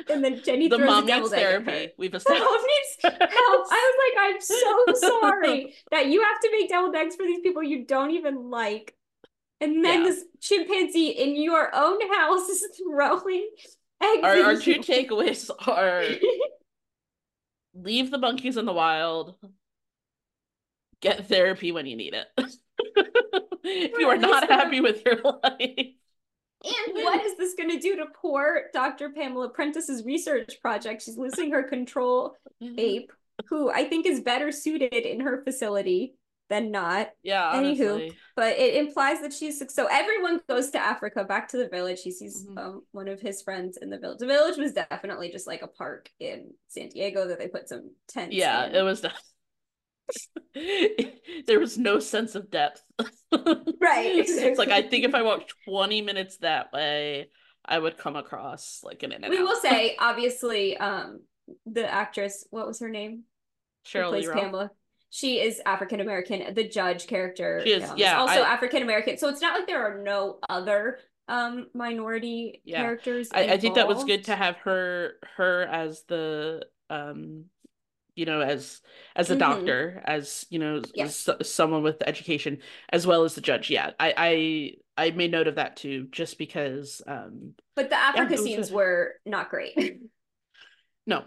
And 0.09 0.23
then 0.25 0.43
Jennie 0.45 0.69
the 0.69 0.77
throws 0.77 0.87
mom 0.87 1.05
a 1.05 1.07
needs 1.07 1.31
deviled 1.31 1.33
egg 1.35 1.41
her. 1.43 1.65
therapy. 1.65 1.93
We've 1.99 2.11
The 2.13 2.19
established. 2.19 2.45
mom 2.45 2.61
needs 2.63 2.97
help. 3.03 3.67
I 3.71 3.93
was 3.93 3.97
like, 4.05 4.35
I'm 4.35 4.41
so 4.41 5.09
sorry 5.21 5.75
that 5.91 6.07
you 6.07 6.23
have 6.23 6.41
to 6.41 6.51
make 6.53 6.69
deviled 6.69 6.95
eggs 6.95 7.17
for 7.17 7.25
these 7.27 7.41
people 7.41 7.63
you 7.63 7.85
don't 7.87 8.11
even 8.13 8.51
like. 8.51 8.95
And 9.61 9.85
then 9.85 10.03
Yeah. 10.05 10.11
this 10.11 10.25
chimpanzee 10.41 11.09
in 11.11 11.37
your 11.41 11.71
own 11.75 11.99
house 12.13 12.49
is 12.49 12.65
throwing 12.79 13.49
eggs. 14.03 14.23
Our, 14.23 14.43
our 14.43 14.57
two 14.57 14.75
takeaways 14.81 15.51
are 15.67 16.05
leave 17.75 18.11
the 18.11 18.19
monkeys 18.19 18.57
in 18.57 18.65
the 18.67 18.73
wild, 18.73 19.35
get 21.01 21.27
therapy 21.27 21.73
when 21.73 21.87
you 21.87 21.97
need 21.97 22.15
it. 22.15 22.27
if 23.65 23.93
you 23.99 24.09
are 24.09 24.17
not 24.17 24.49
happy 24.49 24.81
with 24.81 25.03
your 25.05 25.17
life, 25.17 25.95
And 26.65 26.95
what 26.95 27.25
is 27.25 27.37
this 27.37 27.55
going 27.55 27.71
to 27.71 27.79
do 27.79 27.97
to 27.97 28.07
poor 28.15 28.65
Dr. 28.73 29.11
Pamela 29.11 29.49
Prentice's 29.51 30.05
research 30.05 30.61
project? 30.61 31.03
She's 31.03 31.17
losing 31.19 31.53
her 31.53 31.63
control 31.65 32.37
ape, 32.61 33.13
who 33.49 33.71
I 33.71 33.85
think 33.89 34.07
is 34.07 34.21
better 34.21 34.51
suited 34.51 34.93
in 34.95 35.21
her 35.21 35.43
facility 35.45 36.15
than 36.49 36.71
not. 36.71 37.11
Yeah, 37.23 37.53
Anywho, 37.55 37.93
honestly. 37.93 38.19
But 38.37 38.59
it 38.59 38.75
implies 38.77 39.21
that 39.21 39.33
she's 39.33 39.63
so 39.73 39.87
everyone 39.91 40.41
goes 40.49 40.71
to 40.71 40.79
Africa, 40.79 41.25
back 41.25 41.49
to 41.49 41.57
the 41.59 41.69
village. 41.69 42.01
He 42.03 42.11
sees 42.11 42.47
Mhm. 42.47 42.59
um, 42.59 42.83
one 42.93 43.09
of 43.09 43.21
his 43.21 43.43
friends 43.43 43.77
in 43.77 43.91
the 43.91 43.99
village. 43.99 44.19
The 44.19 44.27
village 44.27 44.57
was 44.57 44.73
definitely 44.73 45.31
just 45.31 45.47
like 45.47 45.63
a 45.63 45.67
park 45.69 46.11
in 46.21 46.55
San 46.69 46.89
Diego 46.89 47.29
that 47.29 47.39
they 47.39 47.49
put 47.49 47.69
some 47.69 47.91
tents. 48.09 48.35
Yeah, 48.35 48.67
in. 48.67 48.75
it 48.75 48.83
was. 48.83 49.05
there 51.47 51.61
was 51.61 51.77
no 51.79 51.99
sense 51.99 52.35
of 52.35 52.51
depth. 52.51 52.83
Right, 53.31 54.17
It's 54.17 54.59
like 54.59 54.71
I 54.71 54.83
think 54.83 55.05
if 55.05 55.15
I 55.15 55.23
walked 55.23 55.53
20 55.69 56.03
minutes 56.03 56.39
that 56.39 56.73
way, 56.73 57.29
I 57.65 57.79
would 57.79 57.99
come 57.99 58.17
across 58.17 58.81
like 58.83 59.03
an 59.03 59.13
in 59.13 59.23
We 59.29 59.37
out. 59.39 59.43
will 59.45 59.61
say, 59.61 59.97
obviously, 60.01 60.77
um, 60.79 61.21
the 61.67 61.87
actress, 61.91 62.47
what 62.51 62.67
was 62.67 62.81
her 62.81 62.89
name? 62.89 63.25
Who 63.93 63.99
Sheryl 63.99 64.09
plays 64.09 64.25
Lee 64.25 64.29
Ralph. 64.33 64.43
Pamela. 64.43 64.71
She 65.11 65.41
is 65.41 65.61
African 65.65 66.01
American. 66.01 66.55
The 66.55 66.69
judge 66.69 67.07
character 67.07 67.63
She 67.65 67.73
is, 67.73 67.85
um, 67.85 67.99
yeah, 67.99 68.19
also 68.19 68.43
African 68.43 68.83
American. 68.83 69.17
So 69.19 69.29
it's 69.29 69.41
not 69.41 69.55
like 69.59 69.67
there 69.67 69.83
are 69.83 70.03
no 70.03 70.39
other 70.49 70.99
um 71.29 71.67
minority 71.75 72.63
Yeah. 72.65 72.83
characters. 72.83 73.29
I, 73.33 73.45
I 73.45 73.59
think 73.59 73.75
that 73.75 73.89
was 73.89 74.05
good 74.05 74.25
to 74.25 74.37
have 74.37 74.57
her 74.59 75.15
her 75.37 75.63
as 75.63 76.03
the 76.09 76.67
um 76.91 77.45
you 78.15 78.25
know 78.25 78.41
as 78.41 78.81
as 79.15 79.31
a 79.31 79.35
Mhm. 79.35 79.39
doctor 79.39 80.03
as 80.05 80.45
you 80.51 80.59
know 80.59 80.83
Yes. 80.95 81.29
s- 81.29 81.49
someone 81.49 81.83
with 81.83 82.03
education 82.07 82.59
as 82.91 83.07
well 83.07 83.25
as 83.25 83.35
the 83.35 83.41
judge 83.41 83.71
yeah 83.71 83.93
I 84.01 84.73
I 84.97 85.07
I 85.07 85.11
made 85.13 85.31
note 85.31 85.47
of 85.47 85.55
that 85.57 85.77
too 85.77 86.09
just 86.11 86.39
because 86.39 87.01
um 87.07 87.55
But 87.77 87.91
the 87.91 87.97
Africa 87.97 88.33
was 88.33 88.41
scenes 88.43 88.69
good. 88.69 88.75
were 88.77 89.15
not 89.25 89.51
great. 89.51 90.01
no 91.07 91.25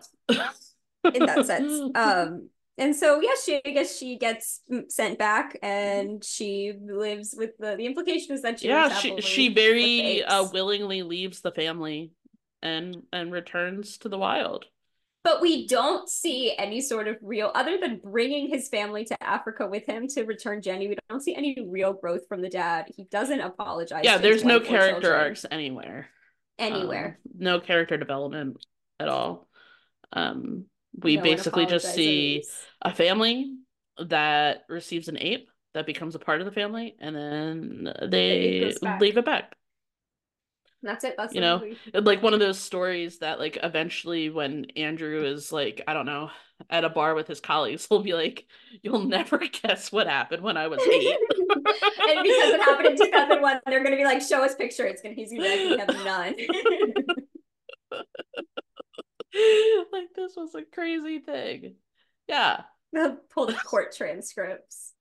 in 1.14 1.26
that 1.26 1.46
sense. 1.46 1.80
Um, 1.96 2.50
and 2.82 2.96
so 2.96 3.22
yeah, 3.22 3.36
she 3.44 3.62
I 3.64 3.70
guess 3.70 3.96
she 3.96 4.18
gets 4.18 4.62
sent 4.90 5.20
back, 5.20 5.56
and 5.62 6.24
she 6.24 6.74
lives 6.84 7.36
with 7.38 7.52
the 7.60 7.76
the 7.76 7.86
implication 7.86 8.34
is 8.34 8.42
that 8.42 8.60
she 8.60 8.70
yeah 8.70 8.90
she 8.90 9.22
she 9.22 9.54
very 9.54 10.24
uh 10.24 10.46
willingly 10.52 11.04
leaves 11.04 11.42
the 11.42 11.52
family 11.52 12.12
and 12.64 13.04
and 13.14 13.32
returns 13.32 14.00
to 14.00 14.10
the 14.10 14.18
wild. 14.18 14.66
But 15.24 15.40
we 15.40 15.68
don't 15.68 16.10
see 16.10 16.56
any 16.58 16.82
sort 16.82 17.08
of 17.08 17.18
real 17.22 17.52
other 17.54 17.78
than 17.78 18.02
bringing 18.04 18.50
his 18.50 18.68
family 18.68 19.06
to 19.06 19.24
africa 19.24 19.68
with 19.68 19.86
him 19.86 20.08
to 20.08 20.24
return 20.24 20.64
jennie 20.64 20.88
we 20.88 20.98
don't 21.08 21.22
see 21.22 21.36
any 21.36 21.56
real 21.70 21.94
growth 21.94 22.28
from 22.28 22.42
the 22.42 22.50
dad. 22.50 22.88
He 22.98 23.04
doesn't 23.04 23.42
apologize 23.42 24.04
yeah 24.04 24.18
there's 24.18 24.44
no 24.44 24.60
character 24.60 25.02
children. 25.02 25.22
arcs 25.22 25.46
anywhere 25.52 26.10
anywhere. 26.58 27.20
um, 27.24 27.32
no 27.38 27.60
character 27.60 27.98
development 27.98 28.58
at 29.00 29.08
all. 29.08 29.48
Um 30.12 30.66
we 31.00 31.18
no 31.18 31.24
basically 31.24 31.66
just 31.66 31.94
see 31.94 32.44
a 32.82 32.94
family 32.94 33.56
that 33.98 34.64
receives 34.70 35.08
an 35.08 35.18
ape 35.20 35.50
that 35.74 35.86
becomes 35.86 36.16
a 36.16 36.20
part 36.20 36.42
of 36.42 36.46
the 36.46 36.52
family 36.52 36.96
and 37.00 37.16
then 37.16 37.94
they 38.10 38.74
leave 39.00 39.18
it 39.18 39.26
back 39.26 39.56
that's 40.84 41.04
it. 41.04 41.16
That's 41.18 41.34
you 41.34 41.42
know, 41.42 41.60
movie. 41.60 41.78
like 41.94 42.24
one 42.24 42.34
of 42.34 42.40
those 42.40 42.60
stories 42.60 43.20
that 43.20 43.40
like 43.40 43.58
eventually 43.62 44.30
when 44.30 44.66
Andrew 44.76 45.24
is 45.24 45.52
like, 45.52 45.82
I 45.88 45.94
don't 45.94 46.06
know, 46.08 46.32
at 46.70 46.84
a 46.84 46.90
bar 46.90 47.14
with 47.14 47.28
his 47.28 47.40
colleagues, 47.40 47.86
he'll 47.90 48.02
be 48.02 48.14
like, 48.14 48.46
You'll 48.82 49.04
never 49.04 49.38
guess 49.64 49.92
what 49.92 50.08
happened 50.08 50.44
when 50.44 50.58
I 50.58 50.68
was 50.68 50.82
eight. 50.82 51.18
and 51.40 52.24
because 52.24 52.54
it 52.54 52.62
happened 52.62 52.88
in 52.88 52.98
2001, 52.98 53.60
they're 53.68 53.84
gonna 53.84 53.96
be 53.96 54.06
like, 54.06 54.22
show 54.22 54.44
us 54.44 54.56
picture. 54.56 54.86
It's 54.86 55.02
gonna 55.02 55.16
he's 55.16 55.32
gonna 55.32 55.44
be 55.44 55.76
like, 55.76 55.88
we 55.88 55.94
have 55.94 56.06
none. 56.06 56.36
like 59.92 60.14
this 60.16 60.34
was 60.36 60.56
a 60.56 60.64
crazy 60.64 61.20
thing. 61.20 61.76
Yeah. 62.28 62.62
Pull 63.34 63.48
the 63.48 63.54
court 63.54 63.96
transcripts. 63.96 64.94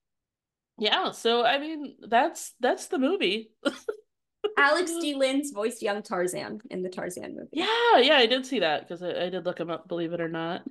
Yeah, 0.79 1.11
so 1.11 1.45
I 1.45 1.59
mean 1.59 1.97
that's 2.09 2.55
that's 2.61 2.87
the 2.87 2.99
movie. 2.99 3.51
Alex 4.57 4.93
D. 5.01 5.15
Linz 5.15 5.53
voiced 5.53 5.83
young 5.83 6.03
Tarzan 6.03 6.61
in 6.71 6.83
the 6.83 6.89
Tarzan 6.89 7.37
movie. 7.37 7.49
Yeah, 7.53 7.99
yeah, 7.99 8.17
I 8.17 8.27
did 8.27 8.47
see 8.47 8.61
that 8.61 8.89
because 8.89 9.03
I, 9.03 9.27
I, 9.27 9.29
did 9.29 9.45
look 9.45 9.61
him 9.61 9.71
up, 9.71 9.87
believe 9.89 10.15
it 10.15 10.21
or 10.21 10.29
not. 10.29 10.63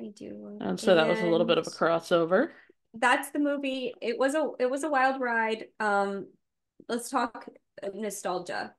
I 0.00 0.08
do. 0.16 0.58
And 0.60 0.80
so 0.80 0.92
and 0.92 1.00
that 1.00 1.08
was 1.08 1.20
a 1.20 1.26
little 1.26 1.46
bit 1.46 1.58
of 1.58 1.66
a 1.66 1.70
crossover. 1.70 2.48
That's 2.94 3.30
the 3.30 3.38
movie. 3.38 3.94
It 4.00 4.18
was 4.18 4.34
a 4.34 4.50
it 4.58 4.70
was 4.70 4.84
a 4.84 4.88
wild 4.88 5.20
ride. 5.20 5.66
Um 5.78 6.28
let's 6.88 7.10
talk 7.10 7.46
nostalgia. 7.94 8.74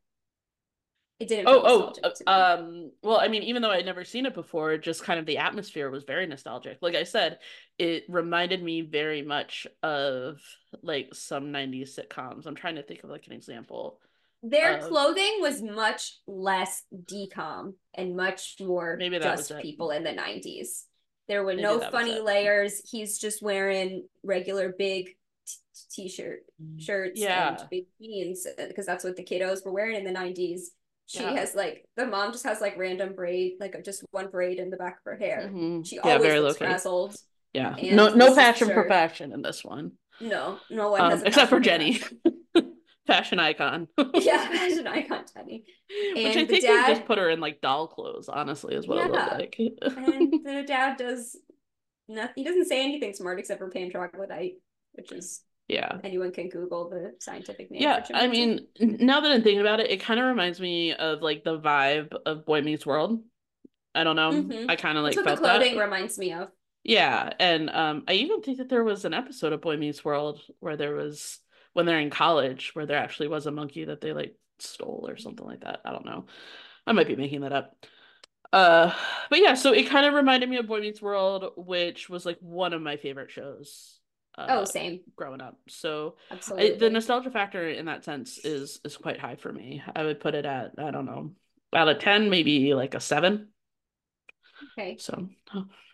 It 1.20 1.28
didn't 1.30 1.48
oh 1.48 1.94
oh 2.04 2.10
uh, 2.28 2.32
um 2.32 2.92
well 3.02 3.20
I 3.20 3.28
mean 3.28 3.44
even 3.44 3.62
though 3.62 3.72
I'd 3.72 3.86
never 3.86 4.04
seen 4.04 4.26
it 4.26 4.34
before 4.34 4.78
just 4.78 5.04
kind 5.04 5.20
of 5.20 5.26
the 5.26 5.38
atmosphere 5.38 5.90
was 5.90 6.04
very 6.04 6.28
nostalgic 6.28 6.80
like 6.82 6.96
I 6.96 7.04
said 7.04 7.40
it 7.80 8.04
reminded 8.10 8.62
me 8.62 8.82
very 8.82 9.22
much 9.22 9.66
of 9.84 10.42
like 10.82 11.14
some 11.14 11.46
90s 11.46 11.98
sitcoms 11.98 12.46
I'm 12.46 12.56
trying 12.56 12.76
to 12.76 12.84
think 12.84 13.04
of 13.04 13.10
like 13.10 13.28
an 13.28 13.34
example 13.34 14.00
their 14.44 14.82
uh, 14.82 14.88
clothing 14.88 15.38
was 15.40 15.62
much 15.62 16.18
less 16.28 16.84
decom 16.94 17.76
and 17.94 18.16
much 18.16 18.58
more 18.60 18.98
maybe 19.00 19.18
just 19.18 19.54
people 19.62 19.92
in 19.92 20.04
the 20.04 20.10
90s. 20.10 20.84
There 21.30 21.46
were 21.46 21.52
maybe 21.52 21.62
no 21.62 21.80
funny 21.80 22.20
layers. 22.20 22.82
He's 22.92 23.18
just 23.18 23.42
wearing 23.42 24.06
regular 24.22 24.74
big 24.78 25.16
t- 25.94 26.10
shirt 26.10 26.42
mm. 26.62 26.82
shirts 26.82 27.22
yeah. 27.22 27.56
and 27.58 27.70
big 27.72 27.86
jeans 28.02 28.46
because 28.58 28.86
that's 28.86 29.06
what 29.06 29.16
the 29.16 29.24
kiddos 29.24 29.66
were 29.66 29.72
wearing 29.72 29.96
in 29.96 30.04
the 30.04 30.20
90s. 30.20 30.64
She 31.06 31.20
yeah. 31.20 31.34
has 31.34 31.54
like 31.54 31.86
the 31.96 32.06
mom 32.06 32.32
just 32.32 32.46
has 32.46 32.62
like 32.62 32.78
random 32.78 33.14
braid, 33.14 33.54
like 33.60 33.76
just 33.84 34.04
one 34.12 34.28
braid 34.28 34.60
in 34.60 34.70
the 34.70 34.78
back 34.78 34.98
of 34.98 35.04
her 35.06 35.18
hair. 35.18 35.44
Mm-hmm. 35.48 35.84
She 35.84 35.98
yeah, 35.98 36.02
always 36.04 36.22
very 36.22 36.40
looks 36.40 36.58
frazzled. 36.58 37.16
Yeah, 37.54 37.76
no, 37.94 38.14
no 38.14 38.34
fashion 38.34 38.70
for 38.70 38.88
fashion 38.88 39.32
in 39.32 39.42
this 39.42 39.64
one. 39.64 39.92
No, 40.20 40.60
no 40.70 40.92
one 40.92 41.02
um, 41.02 41.24
except 41.26 41.50
for 41.50 41.60
Jennie. 41.60 42.02
fashion 43.08 43.40
icon. 43.40 43.88
yeah, 44.14 44.48
fashion 44.48 44.88
icon 44.88 45.26
Teddy. 45.26 45.66
And 46.16 46.16
Which 46.24 46.38
I 46.38 46.46
think 46.46 46.64
dad... 46.64 46.88
just 46.88 47.06
put 47.06 47.18
her 47.18 47.30
in 47.30 47.40
like 47.40 47.62
doll 47.62 47.88
clothes, 47.88 48.30
honestly, 48.30 48.76
is 48.76 48.88
what 48.88 48.98
yeah. 48.98 49.06
it 49.06 49.12
looked 49.12 49.32
like. 49.32 49.56
and 49.60 50.46
the 50.46 50.64
dad 50.66 50.98
does 50.98 51.38
nothing. 52.08 52.34
He 52.36 52.44
doesn't 52.44 52.66
say 52.68 52.84
anything 52.84 53.14
smart 53.14 53.40
except 53.40 53.60
for 53.60 53.70
Pan 53.70 53.92
Troglodyte, 53.92 54.56
which 54.94 55.12
is 55.12 55.42
yeah. 55.68 55.98
Anyone 56.04 56.32
can 56.32 56.50
Google 56.50 56.90
the 56.90 57.14
scientific 57.20 57.72
name. 57.72 57.82
Yeah, 57.82 58.06
I 58.14 58.28
mean, 58.28 58.68
now 58.80 59.22
that 59.22 59.32
I'm 59.32 59.44
thinking 59.44 59.62
about 59.62 59.80
it, 59.80 59.90
it 59.90 60.02
kind 60.02 60.20
of 60.20 60.26
reminds 60.26 60.60
me 60.60 60.94
of 60.94 61.22
like 61.22 61.44
the 61.44 61.60
vibe 61.60 62.14
of 62.26 62.46
Boy 62.46 62.62
Meets 62.62 62.86
World. 62.86 63.22
I 63.96 64.04
don't 64.04 64.16
know. 64.16 64.32
Mm-hmm. 64.32 64.70
I 64.70 64.76
kind 64.76 64.98
of 64.98 65.04
like 65.04 65.16
That's 65.16 65.26
what 65.26 65.36
the 65.36 65.42
clothing 65.42 65.76
that. 65.76 65.84
reminds 65.84 66.18
me 66.18 66.34
of. 66.34 66.50
Yeah, 66.84 67.32
and 67.40 67.70
um, 67.70 68.04
I 68.08 68.14
even 68.14 68.42
think 68.42 68.58
that 68.58 68.68
there 68.68 68.84
was 68.84 69.06
an 69.06 69.14
episode 69.14 69.54
of 69.54 69.62
Boy 69.62 69.78
Meets 69.78 70.04
World 70.04 70.42
where 70.60 70.76
there 70.76 70.96
was 70.96 71.40
when 71.72 71.86
they're 71.86 72.00
in 72.00 72.10
college 72.10 72.72
where 72.74 72.86
there 72.86 72.98
actually 72.98 73.30
was 73.30 73.46
a 73.46 73.52
monkey 73.52 73.86
that 73.86 74.02
they 74.02 74.14
like 74.14 74.36
stole 74.60 75.06
or 75.08 75.18
something 75.18 75.46
like 75.46 75.62
that. 75.62 75.80
I 75.86 75.92
don't 75.92 76.06
know. 76.06 76.26
I 76.86 76.92
might 76.92 77.08
be 77.08 77.16
making 77.16 77.42
that 77.42 77.54
up. 77.54 77.76
Uh, 78.52 78.94
but 79.30 79.40
yeah, 79.40 79.56
so 79.56 79.72
it 79.72 79.90
kind 79.90 80.06
of 80.06 80.14
reminded 80.14 80.50
me 80.50 80.58
of 80.58 80.68
Boy 80.68 80.82
Meets 80.82 81.02
World, 81.02 81.54
which 81.56 82.10
was 82.10 82.26
like 82.26 82.38
one 82.42 82.74
of 82.74 82.82
my 82.82 82.98
favorite 82.98 83.32
shows. 83.32 84.00
Uh, 84.38 84.48
oh, 84.50 84.66
same. 84.66 85.02
Growing 85.16 85.42
up, 85.42 85.58
so 85.68 86.16
absolutely, 86.32 86.74
I, 86.74 86.78
the 86.78 86.90
nostalgia 86.90 87.30
factor 87.30 87.70
in 87.70 87.86
that 87.86 88.04
sense 88.04 88.40
is 88.40 88.80
is 88.84 88.98
quite 88.98 89.20
high 89.20 89.36
for 89.36 89.54
me. 89.54 89.84
I 89.96 90.04
would 90.04 90.20
put 90.20 90.34
it 90.34 90.46
at 90.46 90.72
I 90.78 90.90
don't 90.92 91.06
know, 91.06 91.32
out 91.76 91.90
of 91.90 92.00
ten, 92.00 92.30
maybe 92.30 92.74
like 92.74 92.96
a 92.96 93.00
seven. 93.00 93.50
Okay. 94.78 94.98
So 95.00 95.28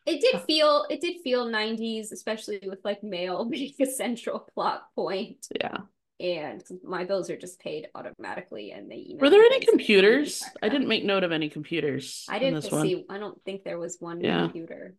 it 0.05 0.21
did 0.21 0.41
feel 0.41 0.85
it 0.89 1.01
did 1.01 1.21
feel 1.23 1.47
90s, 1.47 2.11
especially 2.11 2.59
with 2.63 2.79
like 2.83 3.03
mail 3.03 3.45
being 3.49 3.73
a 3.81 3.85
central 3.85 4.39
plot 4.39 4.83
point. 4.95 5.47
Yeah. 5.59 5.77
And 6.19 6.61
my 6.83 7.05
bills 7.05 7.29
are 7.29 7.37
just 7.37 7.61
paid 7.61 7.87
automatically, 7.95 8.71
and 8.71 8.91
they. 8.91 9.15
Were 9.17 9.29
there 9.29 9.41
any 9.41 9.61
computers? 9.61 10.43
I 10.61 10.67
didn't 10.67 10.89
make 10.89 11.05
note 11.05 11.23
of 11.23 11.31
any 11.31 11.47
computers. 11.47 12.25
I 12.27 12.39
didn't 12.39 12.63
see. 12.63 12.95
One. 12.95 13.05
I 13.09 13.19
don't 13.19 13.41
think 13.45 13.63
there 13.63 13.79
was 13.79 13.97
one 14.01 14.19
yeah. 14.19 14.41
computer. 14.41 14.95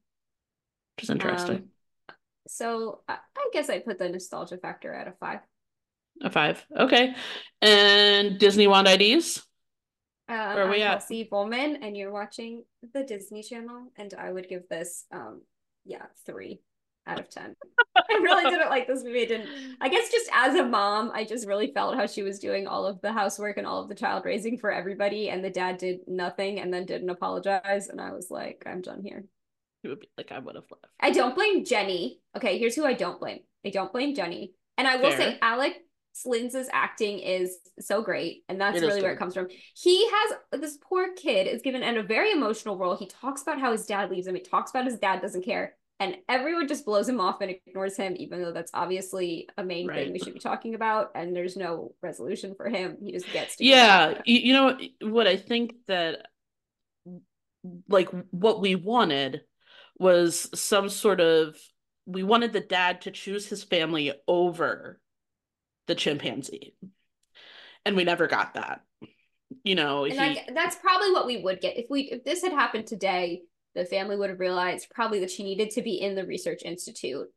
Which 0.97 1.05
is 1.05 1.11
interesting. 1.11 1.57
Um, 1.57 1.69
so 2.51 3.01
I, 3.09 3.15
I 3.37 3.51
guess 3.53 3.71
I 3.71 3.79
put 3.79 3.99
the 3.99 4.09
nostalgia 4.09 4.59
factor 4.59 4.93
at 4.93 5.07
a 5.07 5.13
five. 5.13 5.41
A 6.23 6.31
five, 6.31 6.65
okay. 6.77 7.15
And 7.63 8.39
Disney 8.39 8.67
Wand 8.67 8.89
IDs. 8.89 9.39
Uh, 10.29 10.53
Where 10.53 10.67
are 10.67 10.71
we 10.71 10.83
I'm 10.83 10.89
at? 10.89 10.99
Kelsey 10.99 11.29
Bowman, 11.31 11.79
and 11.83 11.97
you're 11.97 12.13
watching 12.13 12.65
the 12.93 13.05
Disney 13.05 13.43
Channel, 13.43 13.93
and 13.97 14.13
I 14.15 14.33
would 14.33 14.49
give 14.49 14.69
this, 14.69 15.07
um, 15.13 15.43
yeah, 15.85 16.07
three 16.27 16.61
out 17.07 17.21
of 17.21 17.31
ten. 17.31 17.55
I 17.97 18.15
really 18.21 18.51
didn't 18.51 18.69
like 18.69 18.87
this 18.87 19.03
movie. 19.05 19.23
I 19.23 19.27
didn't. 19.27 19.49
I 19.81 19.89
guess 19.89 20.11
just 20.11 20.29
as 20.33 20.57
a 20.57 20.65
mom, 20.65 21.11
I 21.15 21.25
just 21.25 21.47
really 21.47 21.73
felt 21.73 21.97
how 21.97 22.07
she 22.07 22.23
was 22.23 22.39
doing 22.39 22.67
all 22.67 22.85
of 22.85 23.01
the 23.01 23.13
housework 23.13 23.57
and 23.57 23.67
all 23.67 23.83
of 23.83 23.89
the 23.89 23.95
child 23.95 24.25
raising 24.25 24.59
for 24.59 24.73
everybody, 24.73 25.31
and 25.31 25.45
the 25.45 25.51
dad 25.51 25.79
did 25.79 26.01
nothing 26.07 26.61
and 26.61 26.73
then 26.73 26.85
didn't 26.85 27.11
apologize, 27.11 27.89
and 27.89 28.01
I 28.01 28.13
was 28.13 28.31
like, 28.31 28.63
I'm 28.67 28.83
done 28.83 29.03
here. 29.03 29.25
It 29.83 29.89
would 29.89 30.01
be 30.01 30.09
like 30.19 30.33
I 30.33 30.39
would 30.39 30.57
have 30.57 30.65
left. 30.71 30.87
I 31.01 31.11
don't 31.11 31.35
blame 31.35 31.65
Jennie. 31.65 32.21
Okay, 32.37 32.59
here's 32.59 32.77
who 32.77 32.85
I 32.85 32.95
don't 32.95 33.19
blame. 33.19 33.41
I 33.65 33.71
don't 33.71 33.93
blame 33.93 34.15
Jennie, 34.15 34.55
and 34.77 34.87
I 34.87 34.97
will 34.97 35.11
Fair. 35.11 35.19
say 35.19 35.39
Alex 35.41 35.77
Linz's 36.27 36.69
acting 36.73 37.19
is 37.19 37.57
so 37.79 38.03
great, 38.03 38.43
and 38.49 38.61
that's 38.61 38.77
it 38.79 38.87
really 38.87 39.01
where 39.01 39.13
it 39.13 39.19
comes 39.19 39.35
from. 39.35 39.49
He 39.75 40.07
has 40.09 40.61
this 40.61 40.79
poor 40.83 41.15
kid 41.15 41.47
is 41.47 41.63
given 41.63 41.83
in 41.83 41.97
a 41.97 42.03
very 42.03 42.33
emotional 42.33 42.77
role. 42.77 42.97
He 42.97 43.07
talks 43.07 43.43
about 43.43 43.61
how 43.61 43.73
his 43.73 43.87
dad 43.87 44.11
leaves 44.11 44.27
him. 44.27 44.35
He 44.35 44.43
talks 44.43 44.71
about 44.71 44.85
his 44.85 44.99
dad 44.99 45.23
doesn't 45.23 45.45
care, 45.45 45.77
and 45.99 46.17
everyone 46.29 46.69
just 46.69 46.85
blows 46.85 47.09
him 47.09 47.21
off 47.21 47.41
and 47.41 47.51
ignores 47.51 47.97
him, 47.97 48.15
even 48.19 48.43
though 48.43 48.53
that's 48.53 48.73
obviously 48.75 49.49
a 49.57 49.65
main 49.65 49.87
right. 49.87 50.05
thing 50.05 50.13
we 50.13 50.19
should 50.19 50.35
be 50.35 50.41
talking 50.41 50.75
about. 50.75 51.11
And 51.15 51.35
there's 51.35 51.57
no 51.57 51.95
resolution 52.03 52.55
for 52.55 52.69
him. 52.69 52.97
He 53.03 53.13
just 53.13 53.33
gets 53.33 53.57
to. 53.57 53.65
Yeah, 53.65 54.21
you 54.25 54.53
know 54.53 54.79
what 55.03 55.27
I 55.27 55.37
think 55.37 55.75
that, 55.87 56.27
like, 57.89 58.09
what 58.31 58.61
we 58.61 58.75
wanted 58.75 59.43
was 60.01 60.49
some 60.59 60.89
sort 60.89 61.21
of 61.21 61.57
we 62.07 62.23
wanted 62.25 62.53
the 62.53 62.61
dad 62.61 63.03
to 63.03 63.11
choose 63.11 63.47
his 63.47 63.63
family 63.63 64.13
over 64.27 64.99
the 65.87 65.95
chimpanzee. 65.95 66.75
And 67.85 67.95
we 67.95 68.05
never 68.05 68.27
got 68.27 68.55
that. 68.55 68.81
You 69.63 69.75
know, 69.75 70.05
and 70.05 70.13
he... 70.15 70.19
I, 70.19 70.47
that's 70.55 70.77
probably 70.77 71.13
what 71.13 71.27
we 71.27 71.43
would 71.43 71.61
get 71.61 71.77
if 71.77 71.87
we 71.91 72.03
if 72.03 72.25
this 72.25 72.43
had 72.43 72.53
happened 72.53 72.87
today. 72.87 73.43
The 73.75 73.85
family 73.85 74.17
would 74.17 74.31
have 74.31 74.41
realized 74.41 74.89
probably 74.93 75.21
that 75.21 75.31
she 75.31 75.45
needed 75.45 75.71
to 75.71 75.83
be 75.83 76.01
in 76.01 76.17
the 76.17 76.27
research 76.27 76.63
institute, 76.65 77.29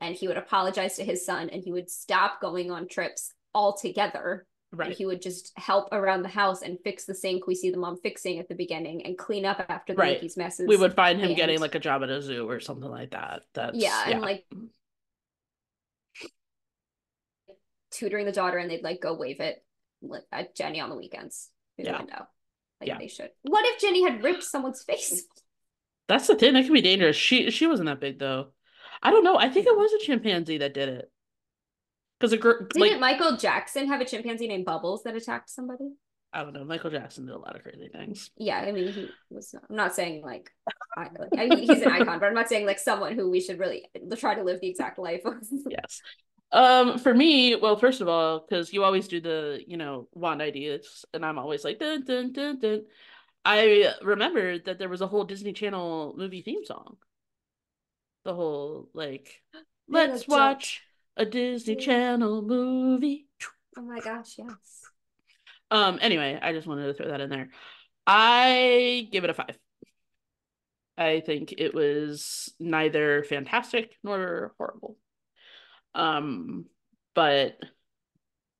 and 0.00 0.14
he 0.14 0.28
would 0.28 0.38
apologize 0.38 0.96
to 0.96 1.04
his 1.04 1.26
son, 1.26 1.50
and 1.50 1.62
he 1.62 1.72
would 1.72 1.90
stop 1.90 2.40
going 2.40 2.70
on 2.70 2.88
trips 2.88 3.32
altogether. 3.54 4.46
Right. 4.76 4.96
He 4.96 5.06
would 5.06 5.22
just 5.22 5.52
help 5.56 5.88
around 5.92 6.22
the 6.22 6.28
house 6.28 6.62
and 6.62 6.78
fix 6.84 7.04
the 7.04 7.14
sink 7.14 7.46
we 7.46 7.54
see 7.54 7.70
the 7.70 7.78
mom 7.78 7.98
fixing 8.02 8.38
at 8.38 8.48
the 8.48 8.54
beginning 8.54 9.04
and 9.06 9.16
clean 9.16 9.44
up 9.44 9.64
after 9.68 9.94
the 9.94 9.98
right. 9.98 10.12
Mickey's 10.14 10.36
messes. 10.36 10.68
We 10.68 10.76
would 10.76 10.94
find 10.94 11.18
him 11.18 11.28
and... 11.28 11.36
getting 11.36 11.60
like 11.60 11.74
a 11.74 11.80
job 11.80 12.02
at 12.02 12.10
a 12.10 12.20
zoo 12.20 12.48
or 12.48 12.60
something 12.60 12.90
like 12.90 13.12
that. 13.12 13.42
That's 13.54 13.76
yeah, 13.76 14.08
yeah. 14.08 14.12
and 14.12 14.20
like 14.20 14.44
tutoring 17.90 18.26
the 18.26 18.32
daughter 18.32 18.58
and 18.58 18.70
they'd 18.70 18.82
like 18.82 19.00
go 19.00 19.14
wave 19.14 19.40
it 19.40 19.64
at 20.30 20.54
Jennie 20.54 20.80
on 20.80 20.90
the 20.90 20.96
weekends 20.96 21.48
through 21.76 21.86
yeah. 21.86 21.92
the 21.92 21.98
window. 21.98 22.26
Like 22.80 22.88
yeah. 22.88 22.98
they 22.98 23.08
should. 23.08 23.30
What 23.42 23.64
if 23.66 23.80
Jennie 23.80 24.04
had 24.04 24.22
ripped 24.22 24.44
someone's 24.44 24.82
face? 24.82 25.24
That's 26.08 26.26
the 26.26 26.36
thing. 26.36 26.54
That 26.54 26.64
could 26.64 26.72
be 26.72 26.82
dangerous. 26.82 27.16
She 27.16 27.50
she 27.50 27.66
wasn't 27.66 27.86
that 27.86 28.00
big 28.00 28.18
though. 28.18 28.48
I 29.02 29.10
don't 29.10 29.24
know. 29.24 29.38
I 29.38 29.48
think 29.48 29.66
it 29.66 29.70
mm-hmm. 29.70 29.80
was 29.80 29.92
a 29.92 30.04
chimpanzee 30.04 30.58
that 30.58 30.74
did 30.74 30.88
it. 30.88 31.10
Because 32.18 32.32
a 32.32 32.38
girl 32.38 32.66
didn't 32.70 33.00
like, 33.00 33.18
Michael 33.18 33.36
Jackson 33.36 33.88
have 33.88 34.00
a 34.00 34.04
chimpanzee 34.04 34.48
named 34.48 34.64
Bubbles 34.64 35.02
that 35.02 35.14
attacked 35.14 35.50
somebody? 35.50 35.92
I 36.32 36.42
don't 36.42 36.52
know. 36.52 36.64
Michael 36.64 36.90
Jackson 36.90 37.26
did 37.26 37.34
a 37.34 37.38
lot 37.38 37.56
of 37.56 37.62
crazy 37.62 37.88
things. 37.88 38.30
Yeah, 38.36 38.58
I 38.58 38.72
mean, 38.72 38.92
he 38.92 39.08
was. 39.30 39.54
Not, 39.54 39.64
I'm 39.70 39.76
not 39.76 39.94
saying 39.94 40.22
like, 40.22 40.50
I, 40.96 41.08
like 41.18 41.30
I 41.38 41.46
mean, 41.46 41.60
he's 41.60 41.82
an 41.82 41.88
icon, 41.88 42.18
but 42.18 42.26
I'm 42.26 42.34
not 42.34 42.48
saying 42.48 42.66
like 42.66 42.78
someone 42.78 43.14
who 43.14 43.30
we 43.30 43.40
should 43.40 43.58
really 43.58 43.86
try 44.16 44.34
to 44.34 44.42
live 44.42 44.60
the 44.60 44.68
exact 44.68 44.98
life 44.98 45.22
of. 45.24 45.34
yes. 45.70 46.02
Um, 46.52 46.98
for 46.98 47.14
me, 47.14 47.56
well, 47.56 47.76
first 47.76 48.00
of 48.00 48.08
all, 48.08 48.40
because 48.40 48.72
you 48.72 48.84
always 48.84 49.08
do 49.08 49.20
the, 49.20 49.62
you 49.66 49.76
know, 49.76 50.08
wand 50.12 50.42
IDs, 50.42 51.04
and 51.14 51.24
I'm 51.24 51.38
always 51.38 51.64
like 51.64 51.78
dun 51.78 52.04
dun 52.04 52.32
dun 52.32 52.58
dun. 52.58 52.82
I 53.44 53.94
remembered 54.02 54.64
that 54.66 54.78
there 54.78 54.88
was 54.88 55.00
a 55.00 55.06
whole 55.06 55.24
Disney 55.24 55.52
Channel 55.52 56.14
movie 56.16 56.42
theme 56.42 56.64
song. 56.64 56.96
The 58.24 58.34
whole 58.34 58.88
like, 58.92 59.42
let's 59.88 60.26
watch 60.26 60.82
a 61.16 61.24
Disney 61.24 61.76
Channel 61.76 62.42
movie. 62.42 63.26
Oh 63.76 63.82
my 63.82 64.00
gosh, 64.00 64.34
yes. 64.38 64.82
Um, 65.70 65.98
anyway, 66.00 66.38
I 66.40 66.52
just 66.52 66.66
wanted 66.66 66.86
to 66.86 66.94
throw 66.94 67.08
that 67.08 67.20
in 67.20 67.30
there. 67.30 67.50
I 68.06 69.08
give 69.10 69.24
it 69.24 69.30
a 69.30 69.34
five. 69.34 69.58
I 70.96 71.20
think 71.20 71.54
it 71.58 71.74
was 71.74 72.52
neither 72.58 73.22
fantastic 73.24 73.92
nor 74.02 74.54
horrible. 74.56 74.96
Um, 75.94 76.66
but 77.14 77.58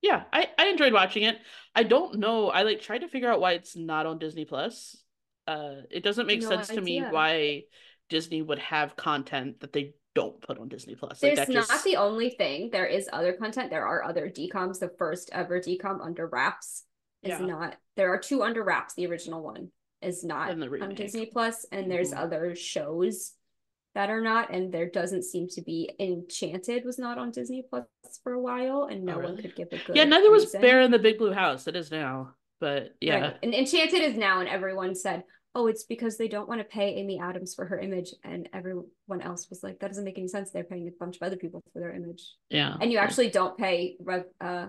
yeah, 0.03 0.25
I, 0.33 0.49
I 0.59 0.67
enjoyed 0.67 0.93
watching 0.93 1.23
it. 1.23 1.39
I 1.75 1.83
don't 1.83 2.19
know. 2.19 2.51
I 2.51 2.63
like 2.63 2.81
tried 2.81 3.01
to 3.01 3.09
figure 3.09 3.31
out 3.31 3.41
why 3.41 3.53
it's 3.53 3.77
not 3.77 4.07
on 4.07 4.19
Disney 4.19 4.45
Plus. 4.45 4.97
Uh, 5.47 5.83
it 5.91 6.03
doesn't 6.03 6.27
make 6.27 6.43
no 6.43 6.49
sense 6.49 6.71
idea. 6.71 6.81
to 6.81 6.85
me 6.85 7.03
why 7.03 7.63
Disney 8.09 8.43
would 8.43 8.59
have 8.59 8.97
content 8.97 9.61
that 9.61 9.73
they 9.73 9.95
don't 10.17 10.41
put 10.41 10.59
on 10.59 10.69
Disney 10.69 10.95
Plus. 10.95 11.21
There's 11.21 11.39
like 11.39 11.51
not 11.51 11.69
just... 11.69 11.85
the 11.85 11.97
only 11.97 12.31
thing. 12.31 12.71
There 12.73 12.87
is 12.87 13.09
other 13.13 13.35
content. 13.35 13.69
There 13.69 13.87
are 13.87 14.03
other 14.03 14.31
DCOMs. 14.31 14.81
The 14.81 14.91
first 14.99 15.29
ever 15.33 15.61
DCOM 15.61 16.03
under 16.03 16.27
wraps 16.27 16.85
is 17.23 17.39
yeah. 17.39 17.47
not. 17.47 17.77
There 17.97 18.13
are 18.13 18.19
two 18.19 18.43
under 18.43 18.65
wraps. 18.65 18.95
The 18.95 19.07
original 19.07 19.43
one 19.43 19.69
is 20.01 20.25
not 20.25 20.51
on 20.51 20.95
Disney 20.95 21.27
Plus, 21.27 21.67
and 21.71 21.91
there's 21.91 22.13
mm-hmm. 22.13 22.25
other 22.25 22.57
shows 22.57 23.35
that 23.95 24.09
are 24.09 24.23
not, 24.23 24.53
and 24.53 24.73
there 24.73 24.89
doesn't 24.89 25.25
seem 25.25 25.49
to 25.49 25.61
be. 25.61 25.91
Enchanted 26.01 26.87
was 26.87 26.99
not 26.99 27.19
on 27.19 27.31
Disney 27.31 27.67
Plus 27.69 27.85
for 28.23 28.33
a 28.33 28.41
while, 28.41 28.89
and 28.91 29.05
no 29.05 29.17
oh, 29.17 29.19
really? 29.19 29.33
one 29.35 29.43
could 29.43 29.55
give 29.55 29.69
a 29.71 29.77
good. 29.77 29.97
Yeah, 29.97 30.05
neither 30.05 30.31
was 30.31 30.47
Bear 30.47 30.81
in 30.81 30.91
the 30.91 30.99
Big 30.99 31.19
Blue 31.19 31.33
House. 31.33 31.67
It 31.67 31.77
is 31.77 31.91
now, 31.91 32.35
but 32.59 32.95
yeah, 33.03 33.21
right. 33.21 33.37
and 33.43 33.55
Enchanted 33.55 34.01
is 34.01 34.17
now, 34.17 34.41
and 34.41 34.49
everyone 34.49 34.95
said, 34.95 35.25
"Oh, 35.57 35.67
it's 35.67 35.85
because 35.85 36.17
they 36.17 36.29
don't 36.29 36.49
want 36.49 36.61
to 36.61 36.65
pay 36.65 36.95
Amy 36.95 37.19
Adams 37.19 37.55
for 37.55 37.65
her 37.65 37.79
image," 37.81 38.15
and 38.23 38.49
everyone 38.53 39.23
else 39.23 39.49
was 39.49 39.63
like, 39.63 39.79
"That 39.81 39.89
doesn't 39.89 40.05
make 40.05 40.19
any 40.19 40.29
sense. 40.29 40.51
They're 40.51 40.65
paying 40.65 40.87
a 40.87 40.93
bunch 40.93 41.17
of 41.17 41.23
other 41.23 41.37
people 41.37 41.63
for 41.73 41.81
their 41.81 41.95
image." 41.95 42.23
Yeah, 42.51 42.77
and 42.81 42.93
you 42.93 42.99
actually 42.99 43.31
don't 43.31 43.57
pay. 43.57 43.97
Uh, 44.41 44.67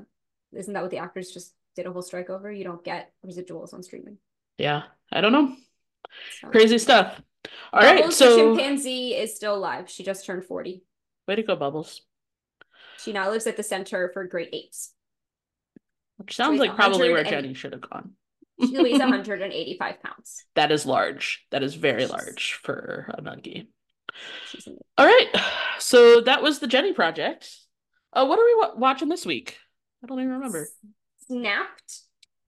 isn't 0.53 0.73
that 0.73 0.81
what 0.81 0.91
the 0.91 0.99
actors 0.99 1.31
just 1.31 1.53
did 1.75 1.85
a 1.85 1.91
whole 1.91 2.01
strike 2.01 2.29
over? 2.29 2.51
You 2.51 2.63
don't 2.63 2.83
get 2.83 3.11
residuals 3.25 3.73
on 3.73 3.83
streaming. 3.83 4.17
Yeah, 4.57 4.83
I 5.11 5.21
don't 5.21 5.33
know. 5.33 5.55
So. 6.41 6.49
Crazy 6.49 6.77
stuff. 6.77 7.21
All 7.73 7.81
Bubbles, 7.81 8.01
right, 8.01 8.13
so 8.13 8.55
chimpanzee 8.55 9.15
is 9.15 9.35
still 9.35 9.55
alive. 9.55 9.89
She 9.89 10.03
just 10.03 10.25
turned 10.25 10.45
40. 10.45 10.83
Way 11.27 11.35
to 11.35 11.43
go, 11.43 11.55
Bubbles. 11.55 12.01
She 12.99 13.13
now 13.13 13.29
lives 13.29 13.47
at 13.47 13.57
the 13.57 13.63
Center 13.63 14.09
for 14.13 14.25
Great 14.25 14.49
Apes. 14.53 14.93
Which 16.17 16.35
sounds 16.35 16.59
like 16.59 16.75
probably 16.75 17.11
where 17.11 17.23
Jennie 17.23 17.53
should 17.53 17.73
have 17.73 17.81
gone. 17.81 18.13
She 18.59 18.81
weighs 18.81 18.99
185 18.99 20.01
pounds. 20.01 20.45
That 20.55 20.71
is 20.71 20.85
large. 20.85 21.45
That 21.51 21.63
is 21.63 21.75
very 21.75 22.01
She's... 22.01 22.09
large 22.11 22.59
for 22.63 23.13
a 23.17 23.21
monkey. 23.21 23.69
All 24.97 25.05
right. 25.05 25.27
So 25.79 26.21
that 26.21 26.41
was 26.41 26.59
the 26.59 26.67
Jennie 26.67 26.93
project. 26.93 27.49
Uh, 28.13 28.25
what 28.25 28.39
are 28.39 28.45
we 28.45 28.55
wa- 28.55 28.75
watching 28.75 29.09
this 29.09 29.25
week? 29.25 29.57
I 30.03 30.07
don't 30.07 30.19
even 30.19 30.31
remember. 30.33 30.67
Snapped. 31.27 32.01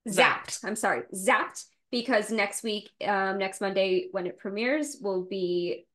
Zapped. 0.07 0.15
Zapped. 0.15 0.65
I'm 0.65 0.75
sorry. 0.75 1.03
Zapped 1.13 1.65
because 1.91 2.31
next 2.31 2.63
week, 2.63 2.89
um, 3.05 3.37
next 3.37 3.61
Monday 3.61 4.07
when 4.11 4.25
it 4.25 4.37
premieres 4.37 4.97
will 5.01 5.25
be 5.25 5.85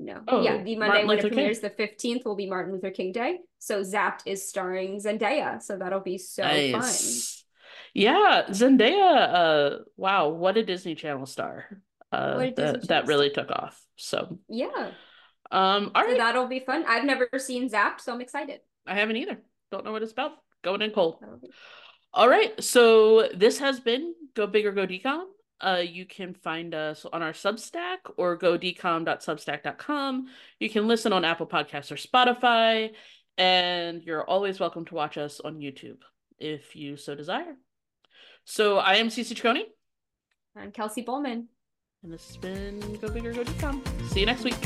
no, 0.00 0.20
oh, 0.28 0.42
yeah, 0.42 0.62
the 0.62 0.76
Monday 0.76 1.04
when 1.04 1.18
it 1.18 1.22
premieres, 1.22 1.58
King. 1.58 1.70
the 1.70 1.74
fifteenth 1.74 2.24
will 2.24 2.36
be 2.36 2.48
Martin 2.48 2.72
Luther 2.72 2.90
King 2.90 3.10
Day. 3.12 3.38
So 3.58 3.80
Zapped 3.82 4.20
is 4.26 4.48
starring 4.48 5.00
Zendaya, 5.00 5.60
so 5.60 5.76
that'll 5.76 6.00
be 6.00 6.18
so 6.18 6.44
nice. 6.44 6.72
fun. 6.72 7.37
Yeah, 7.98 8.44
Zendaya. 8.50 9.34
Uh, 9.34 9.78
wow, 9.96 10.28
what 10.28 10.56
a 10.56 10.62
Disney 10.62 10.94
Channel 10.94 11.26
star. 11.26 11.66
Uh, 12.12 12.38
that 12.38 12.56
Channel 12.56 12.80
that 12.86 13.06
really 13.08 13.28
star. 13.28 13.44
took 13.44 13.56
off. 13.56 13.84
So 13.96 14.38
yeah. 14.48 14.92
Um, 15.50 15.90
all 15.96 16.04
right. 16.04 16.12
So 16.12 16.16
that'll 16.18 16.46
be 16.46 16.60
fun. 16.60 16.84
I've 16.86 17.04
never 17.04 17.28
seen 17.38 17.68
Zapped, 17.68 18.00
so 18.00 18.12
I'm 18.12 18.20
excited. 18.20 18.60
I 18.86 18.94
haven't 18.94 19.16
either. 19.16 19.40
Don't 19.72 19.84
know 19.84 19.90
what 19.90 20.04
it's 20.04 20.12
about. 20.12 20.32
Going 20.62 20.80
in 20.80 20.92
cold. 20.92 21.16
All 22.14 22.28
right. 22.28 22.62
So 22.62 23.28
this 23.34 23.58
has 23.58 23.80
been 23.80 24.14
Go 24.34 24.46
Big 24.46 24.64
or 24.64 24.72
Go 24.72 24.86
DCOM. 24.86 25.24
Uh, 25.60 25.82
you 25.84 26.06
can 26.06 26.34
find 26.34 26.76
us 26.76 27.04
on 27.12 27.20
our 27.20 27.32
Substack 27.32 27.98
or 28.16 28.36
go 28.36 28.56
decom.substack.com. 28.56 30.26
You 30.60 30.70
can 30.70 30.86
listen 30.86 31.12
on 31.12 31.24
Apple 31.24 31.48
Podcasts 31.48 31.90
or 31.90 31.96
Spotify, 31.96 32.92
and 33.36 34.04
you're 34.04 34.22
always 34.22 34.60
welcome 34.60 34.84
to 34.84 34.94
watch 34.94 35.18
us 35.18 35.40
on 35.40 35.58
YouTube 35.58 35.98
if 36.38 36.76
you 36.76 36.96
so 36.96 37.16
desire. 37.16 37.56
So 38.50 38.78
I 38.78 38.94
am 38.94 39.08
Cece 39.08 39.34
Ciccone. 39.34 39.60
I'm 40.56 40.72
Kelsey 40.72 41.02
Bowman. 41.02 41.48
And 42.02 42.10
this 42.10 42.28
has 42.28 42.38
been 42.38 42.80
Go 42.96 43.10
Big 43.10 43.26
or 43.26 43.34
Go 43.34 43.44
DCOM. 43.44 44.08
See 44.08 44.20
you 44.20 44.26
next 44.26 44.42
week. 44.42 44.56